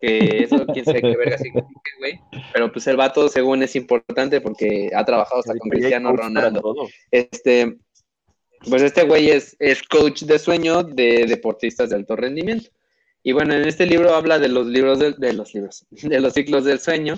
[0.00, 2.20] Que eso, quién sabe qué verga significa, güey.
[2.52, 6.74] Pero pues el vato, según es importante porque ha trabajado hasta con Cristiano Ronaldo.
[7.10, 7.78] Este,
[8.68, 12.70] pues este güey es, es coach de sueño de deportistas de alto rendimiento.
[13.22, 16.32] Y bueno, en este libro habla de los libros del- de, los libros, de los
[16.32, 17.16] ciclos del sueño,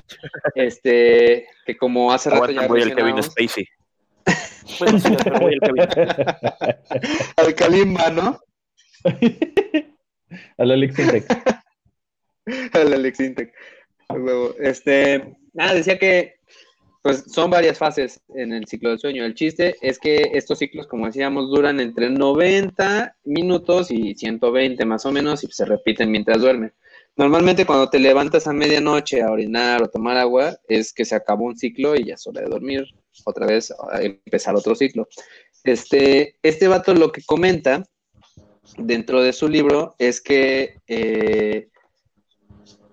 [0.56, 3.66] este, que como hace rato Aguanta, ya voy al Kevin mencionábamos, Spacey.
[4.78, 5.86] Bueno, sí, pero voy al Kevin.
[7.36, 8.40] al Kalimba, ¿no?
[10.58, 11.24] a la Alex Intec.
[12.72, 13.54] Al Alex Intec.
[14.58, 16.36] Este, nada, decía que
[17.02, 19.24] pues son varias fases en el ciclo del sueño.
[19.24, 25.04] El chiste es que estos ciclos, como decíamos, duran entre 90 minutos y 120 más
[25.04, 26.72] o menos y se repiten mientras duermen.
[27.16, 31.44] Normalmente cuando te levantas a medianoche a orinar o tomar agua es que se acabó
[31.44, 32.84] un ciclo y ya es hora de dormir,
[33.24, 35.08] otra vez empezar otro ciclo.
[35.64, 37.84] Este, este vato lo que comenta
[38.76, 41.68] dentro de su libro es que eh,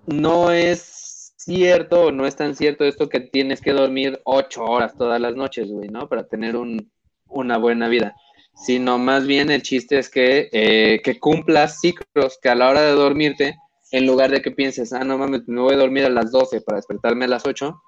[0.06, 5.20] no es cierto no es tan cierto esto que tienes que dormir ocho horas todas
[5.20, 6.08] las noches, güey, ¿no?
[6.08, 6.92] Para tener un,
[7.28, 8.16] una buena vida.
[8.56, 12.82] Sino más bien el chiste es que, eh, que cumplas ciclos, que a la hora
[12.82, 13.56] de dormirte,
[13.92, 16.62] en lugar de que pienses, ah, no mames, me voy a dormir a las 12
[16.62, 17.82] para despertarme a las 8,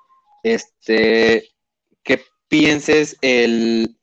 [0.44, 1.50] este,
[2.04, 3.98] que pienses el,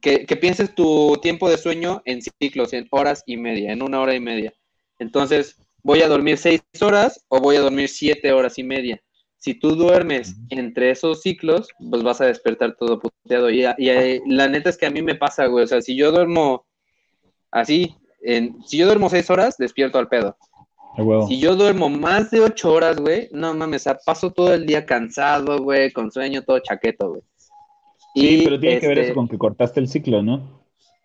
[0.00, 4.00] que, que pienses tu tiempo de sueño en ciclos, en horas y media, en una
[4.00, 4.52] hora y media.
[4.98, 9.02] Entonces, ¿voy a dormir seis horas o voy a dormir siete horas y media?
[9.38, 13.50] Si tú duermes entre esos ciclos, pues vas a despertar todo puteado.
[13.50, 15.64] Y, y, eh, la neta es que a mí me pasa, güey.
[15.64, 16.66] O sea, si yo duermo
[17.50, 20.36] así, en, si yo duermo seis horas, despierto al pedo.
[20.96, 21.26] Huevo.
[21.28, 24.66] Si yo duermo más de ocho horas, güey, no mames, o sea, paso todo el
[24.66, 27.22] día cansado, güey, con sueño, todo chaqueto, güey.
[28.14, 30.60] Sí, pero tiene que ver este, eso con que cortaste el ciclo, ¿no?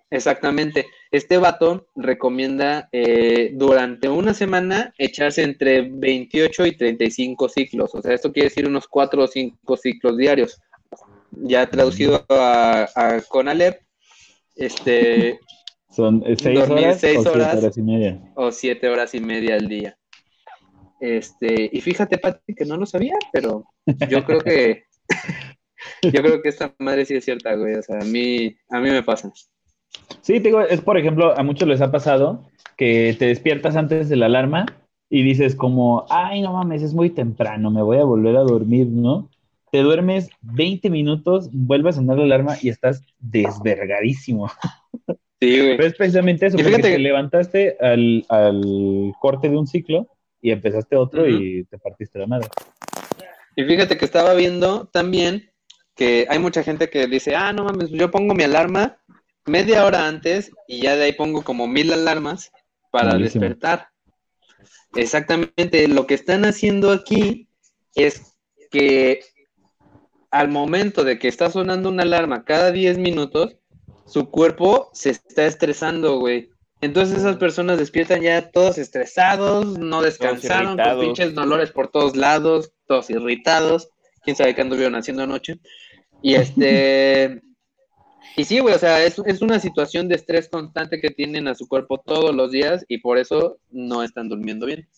[0.10, 0.88] Exactamente.
[1.12, 7.94] Este vato recomienda eh, durante una semana echarse entre 28 y 35 ciclos.
[7.94, 10.62] O sea, esto quiere decir unos 4 o 5 ciclos diarios.
[11.32, 13.82] Ya traducido a, a Conalep,
[14.56, 15.40] este,
[15.96, 17.58] Son eh, seis Dormir horas seis o siete horas.
[17.58, 18.32] horas y media.
[18.36, 19.98] o 7 horas y media al día.
[21.00, 23.66] Este, y fíjate, Pati, que no lo sabía, pero
[24.10, 24.84] yo creo que
[26.02, 27.76] yo creo que esta madre sí es cierta, güey.
[27.76, 29.32] O sea, a mí, a mí me pasa.
[30.22, 34.10] Sí, te digo, es por ejemplo, a muchos les ha pasado que te despiertas antes
[34.10, 34.66] de la alarma
[35.10, 38.88] y dices como, ay, no mames, es muy temprano, me voy a volver a dormir,
[38.88, 39.30] ¿no?
[39.76, 44.50] te duermes 20 minutos, vuelves a sonar la alarma y estás desvergadísimo.
[45.42, 45.78] Sí, güey.
[45.78, 50.08] Pero es precisamente eso, Y porque fíjate te levantaste al, al corte de un ciclo
[50.42, 52.48] y empezaste otro y te partiste la madre.
[53.56, 55.52] Y fíjate que estaba viendo también
[55.96, 58.98] que hay mucha gente que dice, ah, no mames, yo pongo mi alarma
[59.46, 62.52] media hora antes y ya de ahí pongo como mil alarmas
[62.92, 63.44] para Malísimo.
[63.44, 63.90] despertar.
[64.96, 67.48] Exactamente, lo que están haciendo aquí
[67.96, 68.34] es
[68.72, 69.22] que
[70.32, 73.58] al momento de que está sonando una alarma cada 10 minutos,
[74.06, 76.50] su cuerpo se está estresando, güey.
[76.82, 82.72] Entonces esas personas despiertan ya todos estresados, no descansaron, con pinches dolores por todos lados,
[82.88, 83.90] todos irritados.
[84.24, 85.60] Quién sabe qué anduvieron haciendo anoche.
[86.22, 87.42] Y este.
[88.38, 91.56] Y sí, güey, o sea, es, es una situación de estrés constante que tienen a
[91.56, 94.90] su cuerpo todos los días y por eso no están durmiendo bien.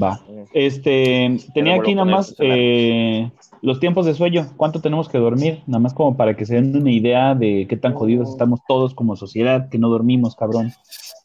[0.00, 0.20] Va.
[0.52, 3.30] Este, tenía aquí a nada más eh,
[3.62, 6.76] los tiempos de sueño, cuánto tenemos que dormir, nada más como para que se den
[6.76, 10.72] una idea de qué tan jodidos estamos todos como sociedad, que no dormimos, cabrón.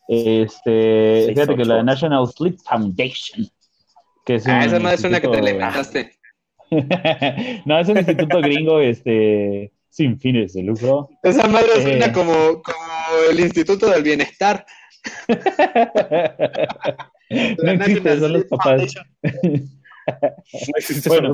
[0.08, 3.48] Este, fíjate que la National Sleep Foundation,
[4.26, 6.12] que es Ah, esa madre suena que te levantaste.
[7.66, 11.10] no, es un instituto gringo, este, sin fines de lucro.
[11.22, 12.12] Esa madre suena Eh.
[12.12, 12.34] como,
[12.64, 14.66] como el Instituto del Bienestar.
[17.64, 18.94] no existe, son los papás.
[19.46, 21.32] No existe Bueno.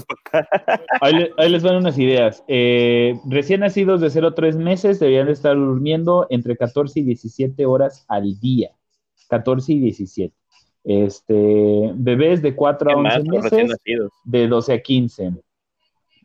[1.01, 2.43] Ahí, le- ahí les van unas ideas.
[2.47, 7.03] Eh, recién nacidos de 0 a 3 meses deberían de estar durmiendo entre 14 y
[7.03, 8.71] 17 horas al día.
[9.29, 10.35] 14 y 17.
[10.83, 15.31] Este, bebés de 4 a ¿Qué más 11 con recién meses de 12 a 15.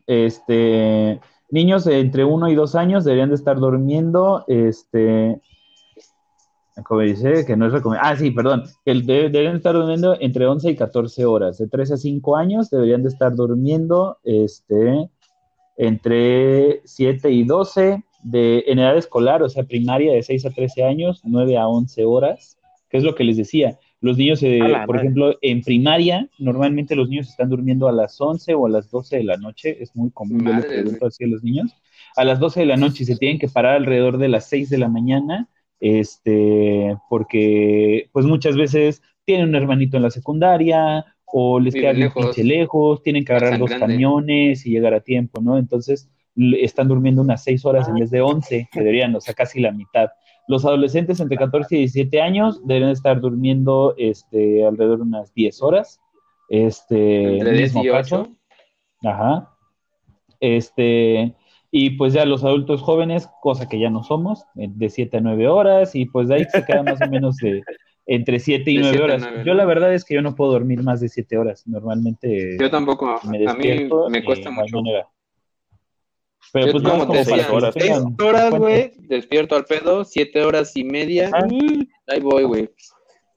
[0.07, 1.19] Este,
[1.49, 5.39] niños de entre 1 y 2 años deberían de estar durmiendo, este,
[6.83, 8.11] como dice, que no es recomendable.
[8.13, 11.57] Ah, sí, perdón, que el de- deberían estar durmiendo entre 11 y 14 horas.
[11.57, 15.09] De 3 a 5 años deberían de estar durmiendo, este,
[15.77, 18.03] entre 7 y 12.
[18.23, 22.05] De, en edad escolar, o sea, primaria de 6 a 13 años, 9 a 11
[22.05, 22.57] horas,
[22.89, 23.77] que es lo que les decía.
[24.01, 25.01] Los niños, eh, la por madre.
[25.03, 29.17] ejemplo, en primaria, normalmente los niños están durmiendo a las 11 o a las 12
[29.17, 31.71] de la noche, es muy común, yo les Madre, pregunto así a los niños,
[32.15, 34.79] a las 12 de la noche se tienen que parar alrededor de las 6 de
[34.79, 35.47] la mañana,
[35.79, 42.25] este, porque pues muchas veces tienen un hermanito en la secundaria o les queda lejos.
[42.25, 43.87] pinche lejos, tienen que agarrar dos grande.
[43.87, 45.57] camiones y llegar a tiempo, ¿no?
[45.57, 49.59] Entonces están durmiendo unas 6 horas en vez de 11, que deberían, o sea, casi
[49.59, 50.09] la mitad.
[50.47, 55.61] Los adolescentes entre 14 y 17 años deben estar durmiendo este, alrededor de unas 10
[55.61, 55.99] horas.
[56.49, 58.21] Este, Entre 10 mismo y caso.
[58.21, 59.09] 8.
[59.09, 59.51] Ajá.
[60.39, 61.33] Este,
[61.77, 65.19] y pues ya los adultos jóvenes, cosa que ya no somos, eh, de 7 a
[65.19, 67.63] 9 horas, y pues de ahí se queda más o menos de
[68.05, 69.21] entre 7 y De 9 siete a horas.
[69.23, 69.57] nueve, Yo ¿no?
[69.57, 71.67] la verdad es que yo no puedo dormir más de 7 horas.
[71.67, 73.19] Normalmente Yo tampoco.
[73.29, 74.77] me a mí me cuesta hay mucho.
[74.77, 75.07] manera.
[76.53, 77.73] Pero Yo, pues como te decía, horas.
[77.73, 81.29] seis tengan horas, en güey, despierto al pedo, siete horas y media.
[81.33, 81.45] Ah.
[82.07, 82.69] ahí voy, güey.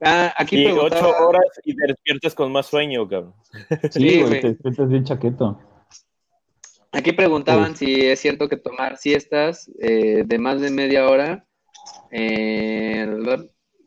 [0.00, 3.34] Ah, aquí Y preguntaba- ocho horas y te despiertas con más sueño, cabrón.
[3.90, 4.40] Sí, Sí, güey, güey.
[4.42, 5.58] te despiertas bien chaqueto.
[6.92, 11.46] Aquí preguntaban si es cierto que tomar siestas eh, de más de media hora
[12.10, 13.06] eh,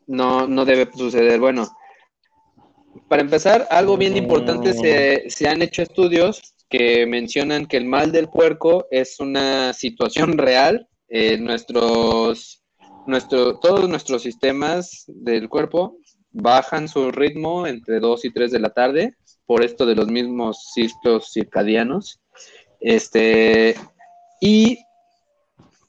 [0.06, 1.40] no, no debe suceder.
[1.40, 1.68] Bueno,
[3.08, 8.12] para empezar, algo bien importante, se, se han hecho estudios que mencionan que el mal
[8.12, 10.88] del puerco es una situación real.
[11.08, 12.62] Eh, nuestros,
[13.06, 15.98] nuestro, todos nuestros sistemas del cuerpo
[16.30, 20.70] bajan su ritmo entre 2 y 3 de la tarde por esto de los mismos
[20.72, 22.21] ciclos circadianos.
[22.82, 23.76] Este,
[24.40, 24.78] y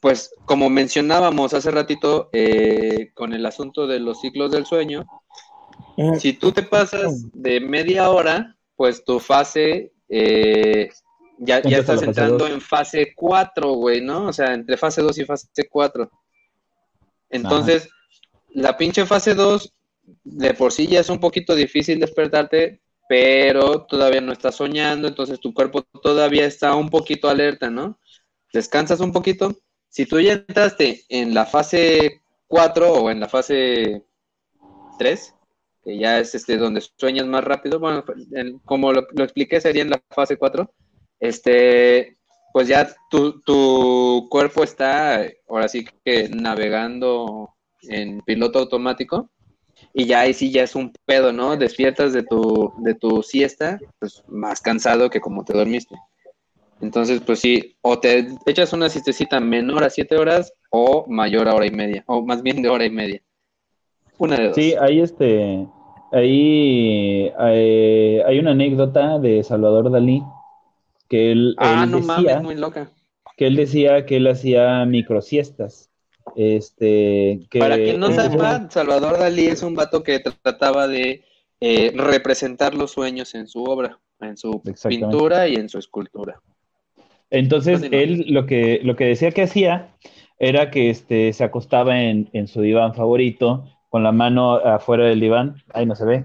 [0.00, 5.04] pues como mencionábamos hace ratito eh, con el asunto de los ciclos del sueño,
[6.18, 10.90] si tú te pasas de media hora, pues tu fase eh,
[11.38, 14.26] ya, ya estás entrando en fase 4, güey, ¿no?
[14.26, 16.10] O sea, entre fase 2 y fase 4.
[17.30, 17.88] Entonces,
[18.50, 19.72] la pinche fase 2
[20.24, 25.40] de por sí ya es un poquito difícil despertarte, pero todavía no estás soñando, entonces
[25.40, 27.98] tu cuerpo todavía está un poquito alerta, ¿no?
[28.52, 29.56] Descansas un poquito.
[29.88, 34.04] Si tú ya entraste en la fase 4 o en la fase
[34.98, 35.34] 3,
[35.84, 39.82] que ya es este donde sueñas más rápido, bueno, en- como lo, lo expliqué, sería
[39.82, 40.72] en la fase 4,
[41.20, 42.16] este,
[42.52, 47.50] pues ya tu, tu cuerpo está ahora sí que navegando
[47.82, 49.30] en piloto automático
[49.92, 51.56] y ya ahí sí ya es un pedo, ¿no?
[51.56, 55.94] Despiertas de tu, de tu siesta, pues más cansado que como te dormiste.
[56.80, 61.54] Entonces, pues sí, o te echas una siestecita menor a siete horas o mayor a
[61.54, 63.22] hora y media, o más bien de hora y media.
[64.18, 64.54] Una de dos.
[64.56, 65.66] Sí, hay este,
[66.12, 70.22] ahí hay, hay una anécdota de Salvador Dalí
[71.08, 72.90] que él, Ah, él no decía, mames, muy loca.
[73.36, 75.90] que él decía que él hacía microsiestas.
[76.36, 81.24] Este, que Para quien no sepa, Salvador Dalí es un vato que trataba de
[81.60, 86.40] eh, representar los sueños en su obra, en su pintura y en su escultura.
[87.30, 88.02] Entonces, Continúa.
[88.02, 89.94] él lo que, lo que decía que hacía
[90.38, 95.20] era que este, se acostaba en, en su diván favorito, con la mano afuera del
[95.20, 96.24] diván, ahí no se ve.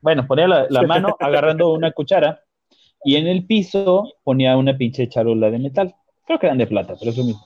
[0.00, 2.42] Bueno, ponía la, la mano agarrando una cuchara
[3.04, 5.94] y en el piso ponía una pinche charola de metal.
[6.26, 7.44] Creo que eran de plata, pero es lo mismo.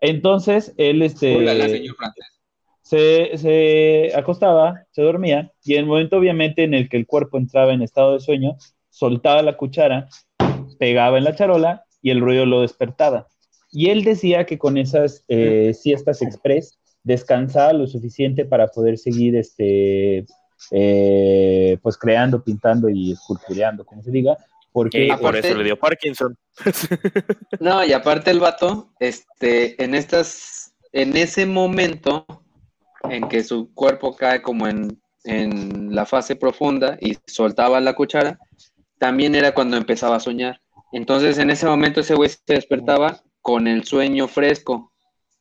[0.00, 2.26] Entonces, él este, Ulala, señor francés.
[2.82, 7.38] se, se acostaba, se dormía, y en el momento obviamente en el que el cuerpo
[7.38, 8.56] entraba en estado de sueño,
[8.90, 10.08] soltaba la cuchara,
[10.78, 13.28] pegaba en la charola y el ruido lo despertaba.
[13.70, 19.36] Y él decía que con esas eh, siestas express descansaba lo suficiente para poder seguir
[19.36, 20.24] este,
[20.70, 24.36] eh, pues creando, pintando y escultureando, como se diga,
[24.76, 26.36] porque Y aparte- por eso le dio Parkinson.
[27.60, 32.26] No, y aparte el vato, este, en estas, en ese momento
[33.08, 38.38] en que su cuerpo cae como en, en la fase profunda y soltaba la cuchara,
[38.98, 40.60] también era cuando empezaba a soñar.
[40.92, 44.92] Entonces, en ese momento ese güey se despertaba con el sueño fresco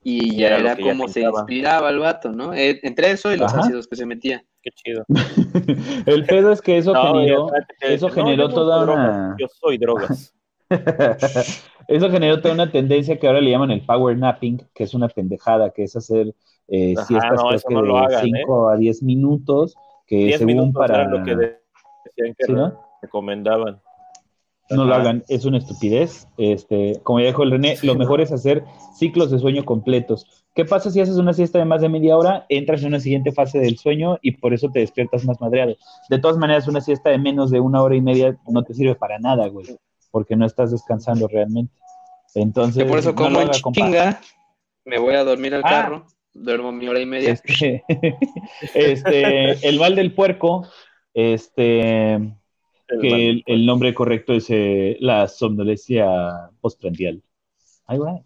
[0.02, 2.54] y ya Era ya como se inspiraba el vato, ¿no?
[2.54, 3.64] Eh, Entre eso y los Ajá.
[3.64, 4.46] ácidos que se metía.
[4.66, 5.06] Qué chido.
[6.08, 7.52] el pedo es que eso No, generó,
[7.82, 9.36] ya, eso generó no toda una...
[9.40, 10.34] Yo soy drogas.
[11.88, 15.08] Eso generó toda una tendencia que ahora le llaman el power napping, que es una
[15.08, 16.34] pendejada, que es hacer
[16.68, 19.76] eh, Ajá, siestas creo que de hagan, 5 a 10 minutos,
[20.08, 21.04] que 10 según minutos para...
[21.04, 22.54] era lo que decían que ¿Sí,
[23.04, 23.80] recomendaban.
[24.70, 26.28] No lo hagan, es una estupidez.
[26.38, 28.64] Este, como ya dijo el René, lo mejor es hacer
[28.98, 30.26] ciclos de sueño completos.
[30.56, 32.46] ¿Qué pasa si haces una siesta de más de media hora?
[32.50, 35.76] Entras en una siguiente fase del sueño y por eso te despiertas más madreado.
[36.10, 38.96] De todas maneras, una siesta de menos de una hora y media no te sirve
[38.96, 39.68] para nada, güey,
[40.12, 41.74] porque no estás descansando realmente.
[42.34, 44.20] Entonces, Que por eso como en chinga,
[44.86, 45.70] me voy a dormir al Ah.
[45.70, 47.32] carro, duermo mi hora y media.
[47.34, 47.84] Este,
[48.74, 50.66] este, el mal del puerco,
[51.14, 52.34] este,
[53.02, 56.08] que el, el nombre correcto es eh, la somnolencia
[56.62, 57.22] postprandial.
[57.88, 58.22] Ahí va.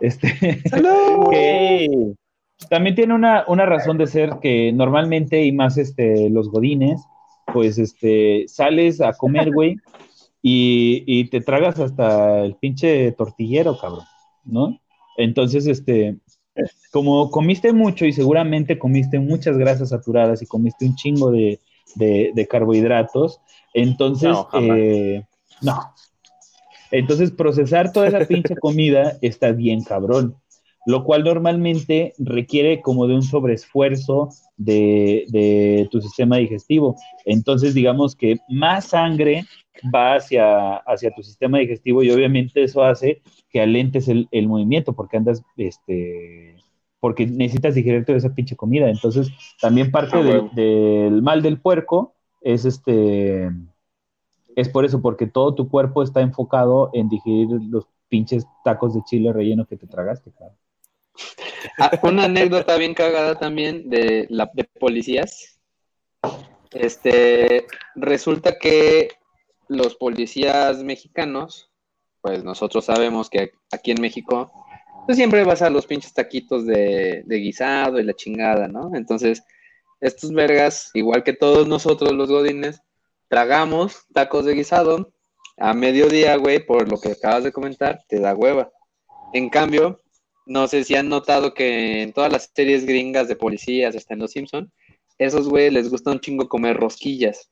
[0.00, 0.28] Este,
[1.30, 2.14] que
[2.68, 7.00] también tiene una, una razón de ser que normalmente, y más este, los godines,
[7.52, 9.76] pues este, sales a comer, güey,
[10.42, 14.04] y, y te tragas hasta el pinche tortillero, cabrón,
[14.44, 14.78] ¿no?
[15.16, 16.16] Entonces, este,
[16.90, 21.60] como comiste mucho y seguramente comiste muchas grasas saturadas y comiste un chingo de,
[21.94, 23.40] de- de carbohidratos,
[23.74, 25.24] entonces, No, eh,
[25.62, 25.94] no.
[26.90, 30.36] Entonces, procesar toda esa pinche comida está bien cabrón,
[30.86, 36.96] lo cual normalmente requiere como de un sobreesfuerzo de, de tu sistema digestivo.
[37.24, 39.44] Entonces, digamos que más sangre
[39.94, 44.92] va hacia, hacia tu sistema digestivo y obviamente eso hace que alentes el, el movimiento
[44.94, 46.56] porque andas, este,
[47.00, 48.88] porque necesitas digerir toda esa pinche comida.
[48.88, 49.28] Entonces,
[49.60, 53.50] también parte Ah, del, mal del puerco es este,
[54.54, 59.02] es por eso, porque todo tu cuerpo está enfocado en digerir los pinches tacos de
[59.04, 60.54] chile relleno que te tragaste, claro.
[61.78, 65.60] Ah, una anécdota bien cagada también de la de policías.
[66.72, 69.08] Este, resulta que
[69.68, 71.70] los policías mexicanos,
[72.20, 74.50] pues nosotros sabemos que aquí en México,
[75.14, 78.94] siempre vas a los pinches taquitos de, guisado y la chingada, ¿no?
[78.94, 79.42] Entonces,
[80.00, 82.80] estos vergas, igual que todos nosotros los godines,
[83.28, 85.12] tragamos tacos de guisado
[85.56, 88.70] a mediodía, güey, por lo que acabas de comentar, te da hueva.
[89.32, 90.02] En cambio,
[90.46, 94.20] no sé si han notado que en todas las series gringas de policías, hasta en
[94.20, 94.72] Los Simpson,
[95.18, 97.50] esos güey les gusta un chingo comer rosquillas.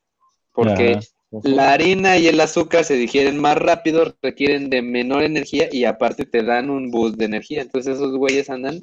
[0.52, 0.98] Porque.
[1.30, 6.24] La harina y el azúcar se digieren más rápido, requieren de menor energía y aparte
[6.24, 7.62] te dan un boost de energía.
[7.62, 8.80] Entonces esos güeyes andan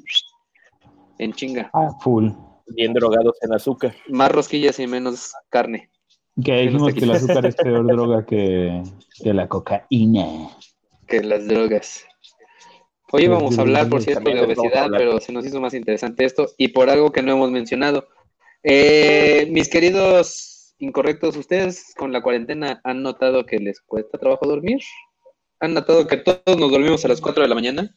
[1.18, 1.70] en chinga.
[1.72, 2.30] Ah, full.
[2.68, 3.94] Bien drogados en azúcar.
[4.08, 5.90] Más rosquillas y menos carne.
[6.42, 8.82] Que dijimos que el azúcar es peor droga que,
[9.22, 10.50] que la cocaína.
[11.06, 12.04] que las drogas.
[13.12, 16.48] Hoy íbamos a hablar, por cierto, de obesidad, pero se nos hizo más interesante esto
[16.58, 18.08] y por algo que no hemos mencionado.
[18.62, 24.80] Eh, mis queridos incorrectos, ¿ustedes con la cuarentena han notado que les cuesta trabajo dormir?
[25.60, 27.96] ¿Han notado que todos nos dormimos a las 4 de la mañana?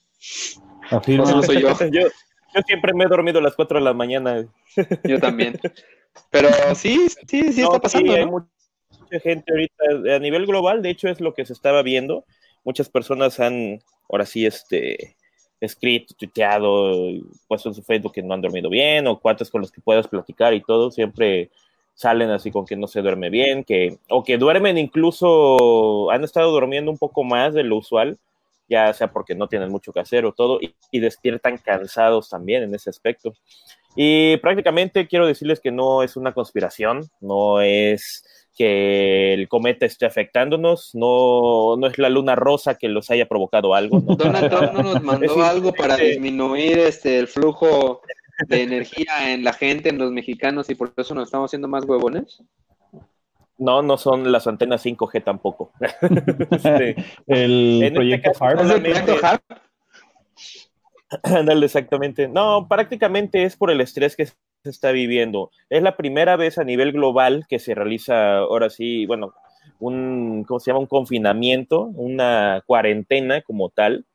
[0.90, 1.24] Afirmo.
[1.24, 2.02] O solo soy yo, yo,
[2.56, 4.48] yo siempre me he dormido a las 4 de la mañana.
[5.04, 5.60] yo también.
[6.32, 8.32] Pero sí, sí, sí No, está pasando, hay ¿no?
[8.32, 12.26] mucha gente ahorita a nivel global, de hecho es lo que se estaba viendo.
[12.64, 13.80] Muchas personas han,
[14.10, 15.16] ahora sí, este,
[15.60, 16.94] escrito, tuiteado,
[17.48, 20.08] puesto en su Facebook que no han dormido bien o cuates con los que puedas
[20.08, 20.92] platicar y todo.
[20.92, 21.50] Siempre
[22.00, 26.50] salen así con que no se duerme bien, que, o que duermen incluso, han estado
[26.50, 28.18] durmiendo un poco más de lo usual,
[28.70, 32.74] ya sea porque no tienen mucho que hacer o todo, y, despiertan cansados también en
[32.74, 33.34] ese aspecto.
[33.98, 38.24] Y prácticamente quiero decirles que no es una conspiración, no es
[38.58, 43.76] que el cometa esté afectándonos, no, no es la luna rosa que los haya provocado
[43.76, 44.00] algo.
[44.00, 48.02] Donald Trump no nos mandó algo para disminuir este, el flujo
[48.48, 51.86] de energía en la gente, en los mexicanos, y por eso nos estamos haciendo más
[51.86, 52.42] huevones?
[53.58, 55.72] No, no son las antenas 5G tampoco.
[56.52, 56.96] Este,
[57.28, 58.62] el, este proyecto HARP.
[58.62, 59.42] ¿Es el proyecto HARP?
[61.24, 62.28] Ándale, exactamente.
[62.28, 65.52] No, prácticamente es por el estrés que se está viviendo.
[65.70, 69.34] Es la primera vez a nivel global que se realiza, ahora sí, bueno,
[69.80, 70.80] un, ¿cómo se llama?
[70.80, 74.06] Un confinamiento, una cuarentena como tal,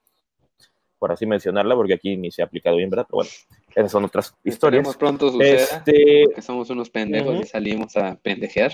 [0.99, 3.07] por así mencionarla, porque aquí ni se ha aplicado bien, ¿verdad?
[3.09, 3.31] Pero bueno,
[3.75, 4.97] esas son otras historias.
[4.97, 6.27] pronto suceda, este...
[6.35, 8.73] que somos unos pendejos y salimos a pendejear.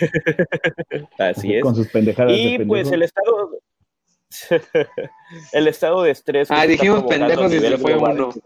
[1.18, 1.62] Así es.
[1.62, 2.32] Con sus pendejadas.
[2.36, 3.60] Y pues el estado,
[5.52, 6.50] el estado de estrés.
[6.50, 8.30] Ah, dijimos pendejos y se fue uno.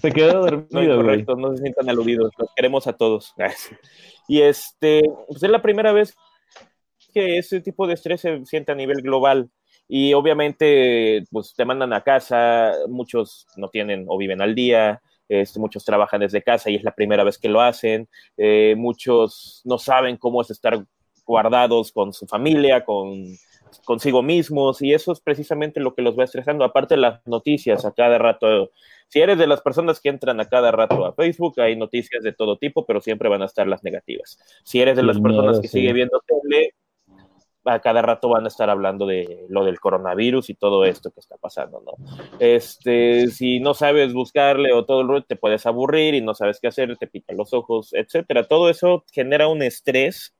[0.00, 3.34] se quedó dormido, no, correcto, no se sientan aludidos, los queremos a todos.
[4.26, 6.14] y este, pues es la primera vez
[7.12, 9.50] que ese tipo de estrés se siente a nivel global
[9.92, 15.58] y obviamente pues te mandan a casa, muchos no tienen o viven al día, este,
[15.58, 19.78] muchos trabajan desde casa y es la primera vez que lo hacen, eh, muchos no
[19.78, 20.84] saben cómo es estar
[21.26, 23.24] guardados con su familia, con
[23.84, 27.84] consigo mismos y eso es precisamente lo que los va estresando, aparte de las noticias
[27.84, 28.70] a cada rato.
[29.08, 32.32] Si eres de las personas que entran a cada rato a Facebook, hay noticias de
[32.32, 34.38] todo tipo, pero siempre van a estar las negativas.
[34.62, 36.74] Si eres de las personas que sigue viendo tele,
[37.64, 41.20] a cada rato van a estar hablando de lo del coronavirus y todo esto que
[41.20, 41.92] está pasando, ¿no?
[42.38, 46.58] Este, si no sabes buscarle o todo el ruido, te puedes aburrir y no sabes
[46.60, 48.44] qué hacer, te pican los ojos, etcétera.
[48.44, 50.34] Todo eso genera un estrés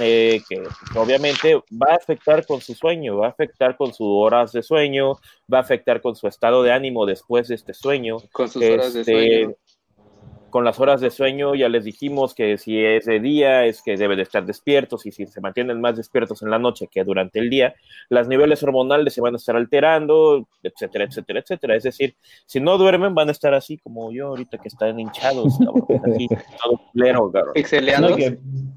[0.00, 0.62] eh, que
[0.98, 5.14] obviamente va a afectar con su sueño, va a afectar con sus horas de sueño,
[5.52, 8.18] va a afectar con su estado de ánimo después de este sueño.
[8.32, 9.56] Con sus horas de este, sueño
[10.56, 13.94] con las horas de sueño ya les dijimos que si es de día es que
[13.94, 17.40] deben de estar despiertos y si se mantienen más despiertos en la noche que durante
[17.40, 17.74] el día,
[18.08, 21.76] las niveles hormonales se van a estar alterando, etcétera, etcétera, etcétera.
[21.76, 22.16] Es decir,
[22.46, 25.58] si no duermen van a estar así como yo ahorita que están hinchados,
[26.06, 27.30] así, todo pleno,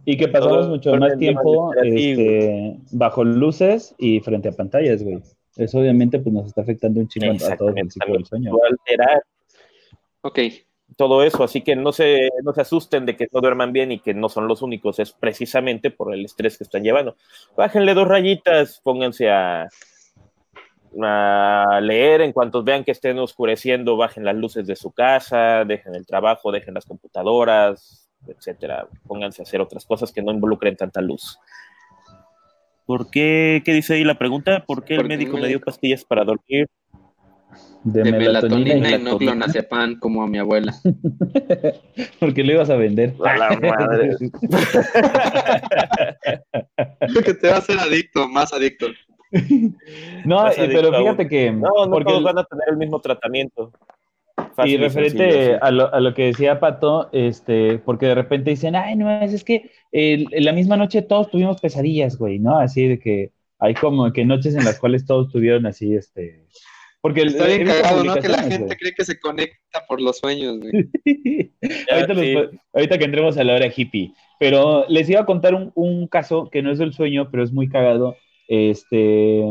[0.03, 5.21] y, que, pasamos mucho más tiempo este, bajo luces y frente a pantallas, güey.
[5.55, 8.51] Eso obviamente pues nos está afectando un chingo a todos el ciclo del sueño.
[8.69, 9.23] Alterar.
[10.23, 10.39] Ok,
[10.95, 13.99] todo eso, así que no se, no se asusten de que no duerman bien y
[13.99, 17.15] que no son los únicos, es precisamente por el estrés que están llevando.
[17.55, 19.69] Bájenle dos rayitas, pónganse a,
[21.01, 25.95] a leer en cuanto vean que estén oscureciendo, bajen las luces de su casa, dejen
[25.95, 28.87] el trabajo, dejen las computadoras, etcétera.
[29.07, 31.39] Pónganse a hacer otras cosas que no involucren tanta luz.
[32.85, 33.61] ¿Por qué?
[33.63, 34.63] ¿Qué dice ahí la pregunta?
[34.65, 36.67] ¿Por qué el médico me dio pastillas para dormir?
[37.83, 40.75] De, melatonina, y no clonazepam como a mi abuela.
[42.19, 43.15] Porque lo ibas a vender.
[43.25, 44.17] A la madre.
[47.23, 48.87] que te va a hacer adicto, más adicto.
[50.25, 51.51] No, pero fíjate que.
[51.51, 53.71] No, no porque todos van a tener el mismo tratamiento.
[54.65, 58.95] y referente a, lo, a, lo, que decía Pato, este, porque de repente dicen, ay,
[58.95, 62.57] no, es, es que en la misma noche todos tuvimos pesadillas, güey, ¿no?
[62.57, 66.47] Así de que hay como que noches en las cuales todos tuvieron así, este,
[67.01, 68.15] porque Está bien cagado, ¿no?
[68.15, 70.89] Que la gente cree que se conecta por los sueños, güey.
[72.73, 74.13] ahorita, que entremos a la hora hippie.
[74.37, 77.69] Pero les iba a contar un, caso que no es del sueño, pero es muy
[77.69, 78.17] cagado.
[78.49, 79.45] Este.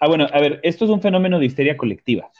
[0.00, 2.30] Ah, bueno, a ver, esto es un fenómeno de histeria colectiva.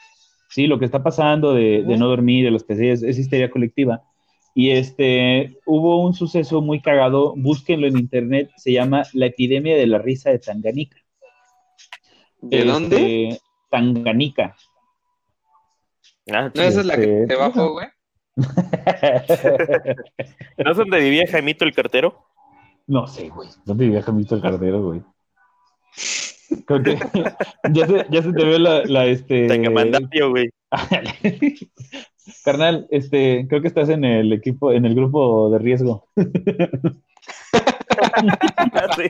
[0.49, 4.03] Sí, lo que está pasando de, no dormir, de los pesadillas, es histeria colectiva.
[4.55, 9.87] Y este, hubo un suceso muy cagado, búsquenlo en internet, se llama la epidemia de
[9.87, 10.97] la risa de Tanganica.
[12.41, 13.39] ¿De dónde?
[13.71, 14.55] Este, Tanganica.
[16.31, 17.87] Ah, ¿No esa es la que te bajó, güey?
[20.57, 22.25] ¿No es donde vivía Jaimito el cartero?
[22.87, 23.49] No sé, güey.
[23.65, 25.03] ¿Dónde vivía Jaimito el cartero, güey?
[26.65, 26.97] Creo que
[27.73, 29.47] ya se, ya se te ve la, la este.
[29.47, 30.49] Tangamandatio, güey.
[32.43, 36.07] Carnal, este, creo que estás en el equipo, en el grupo de riesgo.
[38.95, 39.09] Sí,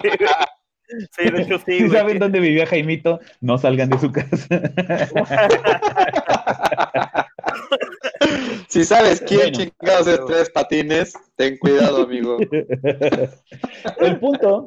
[0.90, 1.66] de hecho sí.
[1.80, 4.48] Si saben dónde vivía Jaimito, no salgan de su casa.
[8.68, 12.38] si sabes quién chingados es tres patines, ten cuidado, amigo.
[13.99, 14.66] el punto,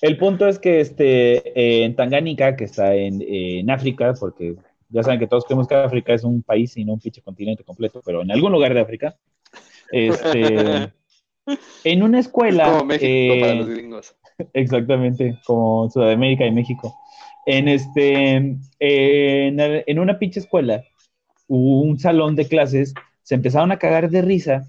[0.00, 4.56] el punto es que este, en Tangánica, que está en, África, porque
[4.88, 7.64] ya saben que todos creemos que África es un país y no un pinche continente
[7.64, 9.16] completo, pero en algún lugar de África,
[9.92, 10.92] este,
[11.84, 12.70] en una escuela...
[12.70, 14.14] Como México para eh, los gringos.
[14.52, 16.94] Exactamente, como Sudamérica y México.
[17.46, 20.82] En este, en, en una pinche escuela,
[21.46, 24.66] un salón de clases, se empezaron a cagar de risa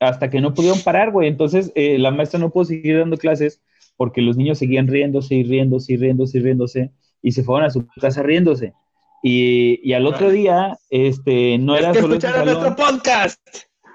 [0.00, 1.28] hasta que no pudieron parar, güey.
[1.28, 3.60] Entonces eh, la maestra no pudo seguir dando clases
[3.96, 6.90] porque los niños seguían riéndose y riéndose y riéndose y riéndose
[7.22, 8.74] y se fueron a su casa riéndose.
[9.22, 13.40] Y, y al otro día, este, no era que solo escucharon nuestro podcast.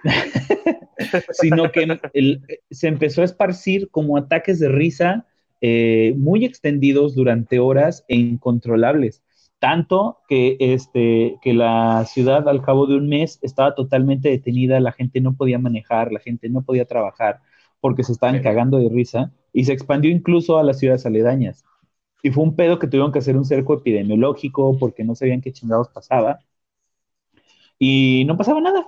[1.31, 5.25] sino que el- se empezó a esparcir como ataques de risa
[5.61, 9.23] eh, muy extendidos durante horas e incontrolables.
[9.59, 14.93] Tanto que, este, que la ciudad al cabo de un mes estaba totalmente detenida, la
[14.93, 17.41] gente no podía manejar, la gente no podía trabajar
[17.81, 18.43] porque se estaban Sí.
[18.43, 21.65] cagando de risa y se expandió incluso a las ciudades aledañas.
[22.23, 25.53] Y fue un pedo que tuvieron que hacer un cerco epidemiológico porque no sabían qué
[25.53, 26.39] chingados pasaba.
[27.79, 28.85] Y no pasaba nada.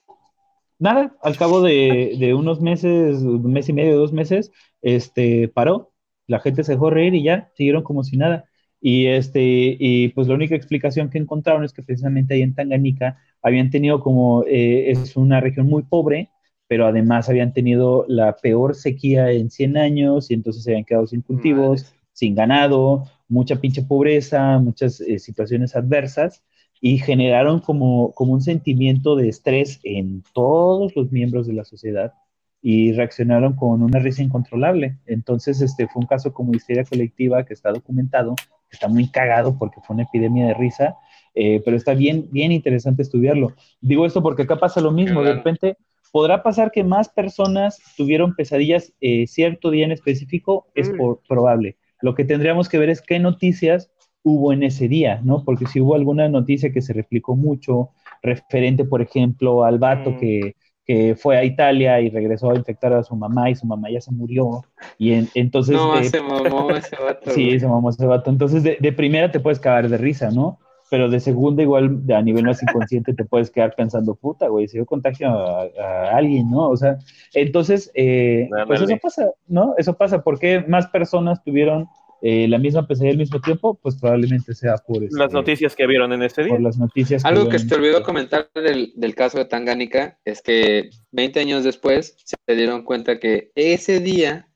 [0.82, 4.52] Nada, al cabo de, de unos meses, un mes y medio, dos meses,
[4.82, 5.94] este, paró.
[6.26, 8.46] La gente se dejó reír y ya, siguieron como si nada.
[8.82, 9.42] Y, este,
[9.80, 14.00] y pues la única explicación que encontraron es que precisamente ahí en Tanganica habían tenido
[14.00, 16.32] como, eh, es una región muy pobre,
[16.68, 21.06] pero además habían tenido la peor sequía en 100 años y entonces se habían quedado
[21.06, 21.98] sin cultivos, Madre.
[22.14, 26.44] sin ganado, mucha pinche pobreza, muchas eh, situaciones adversas
[26.82, 32.14] y generaron como, como un sentimiento de estrés en todos los miembros de la sociedad
[32.62, 34.98] y reaccionaron con una risa incontrolable.
[35.06, 39.58] Entonces, este fue un caso como histeria colectiva que está documentado, que está muy cagado
[39.58, 40.96] porque fue una epidemia de risa,
[41.36, 43.54] eh, pero está bien, bien interesante estudiarlo.
[43.80, 45.78] Digo esto porque acá pasa lo mismo, de repente
[46.12, 50.98] podrá pasar que más personas tuvieron pesadillas eh, cierto día en específico, es Mm.
[50.98, 51.78] por- probable.
[52.02, 53.92] Lo que tendríamos que ver es qué noticias
[54.24, 55.44] hubo en ese día, ¿no?
[55.44, 57.90] Porque si hubo alguna noticia que se replicó mucho,
[58.22, 60.18] referente, por ejemplo, al vato Mm.
[60.20, 63.90] que, que fue a Italia y regresó a infectar a su mamá y su mamá
[63.90, 64.64] ya se murió,
[64.98, 65.76] y en- entonces...
[65.76, 67.32] No, eh, se mamó ese vato.
[67.32, 68.30] Sí, se mamó ese vato.
[68.30, 70.60] Entonces, de, de primera te puedes cagar de risa, ¿no?
[70.90, 74.76] Pero de segunda, igual, a nivel más inconsciente, te puedes quedar pensando, puta, güey, si
[74.78, 76.70] yo contagio a, a alguien, ¿no?
[76.70, 76.98] O sea,
[77.34, 79.74] entonces, eh, pues eso pasa, ¿no?
[79.78, 80.22] Eso pasa.
[80.22, 81.88] ¿Por qué más personas tuvieron
[82.22, 83.80] eh, la misma pesadilla al mismo tiempo?
[83.82, 86.54] Pues probablemente sea por, este, Las noticias que vieron en este día.
[86.54, 87.26] por las noticias.
[87.26, 87.62] Algo que vieron.
[87.62, 92.56] se te olvidó comentar del, del caso de Tangánica es que 20 años después se
[92.56, 94.48] dieron cuenta que ese día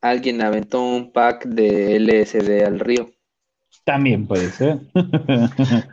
[0.00, 3.10] alguien aventó un pack de LSD al río.
[3.84, 4.78] También puede ser.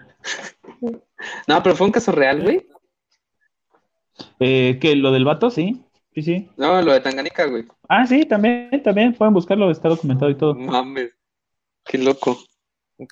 [1.48, 2.66] No, pero fue un caso real, güey.
[4.40, 5.82] eh, que lo del vato, sí.
[6.16, 6.50] Sí, sí.
[6.56, 7.66] No, lo de Tangánica, güey.
[7.90, 9.14] Ah, sí, también, también.
[9.14, 10.56] Pueden buscarlo, está documentado y todo.
[10.56, 11.12] Mames.
[11.84, 12.38] Qué loco.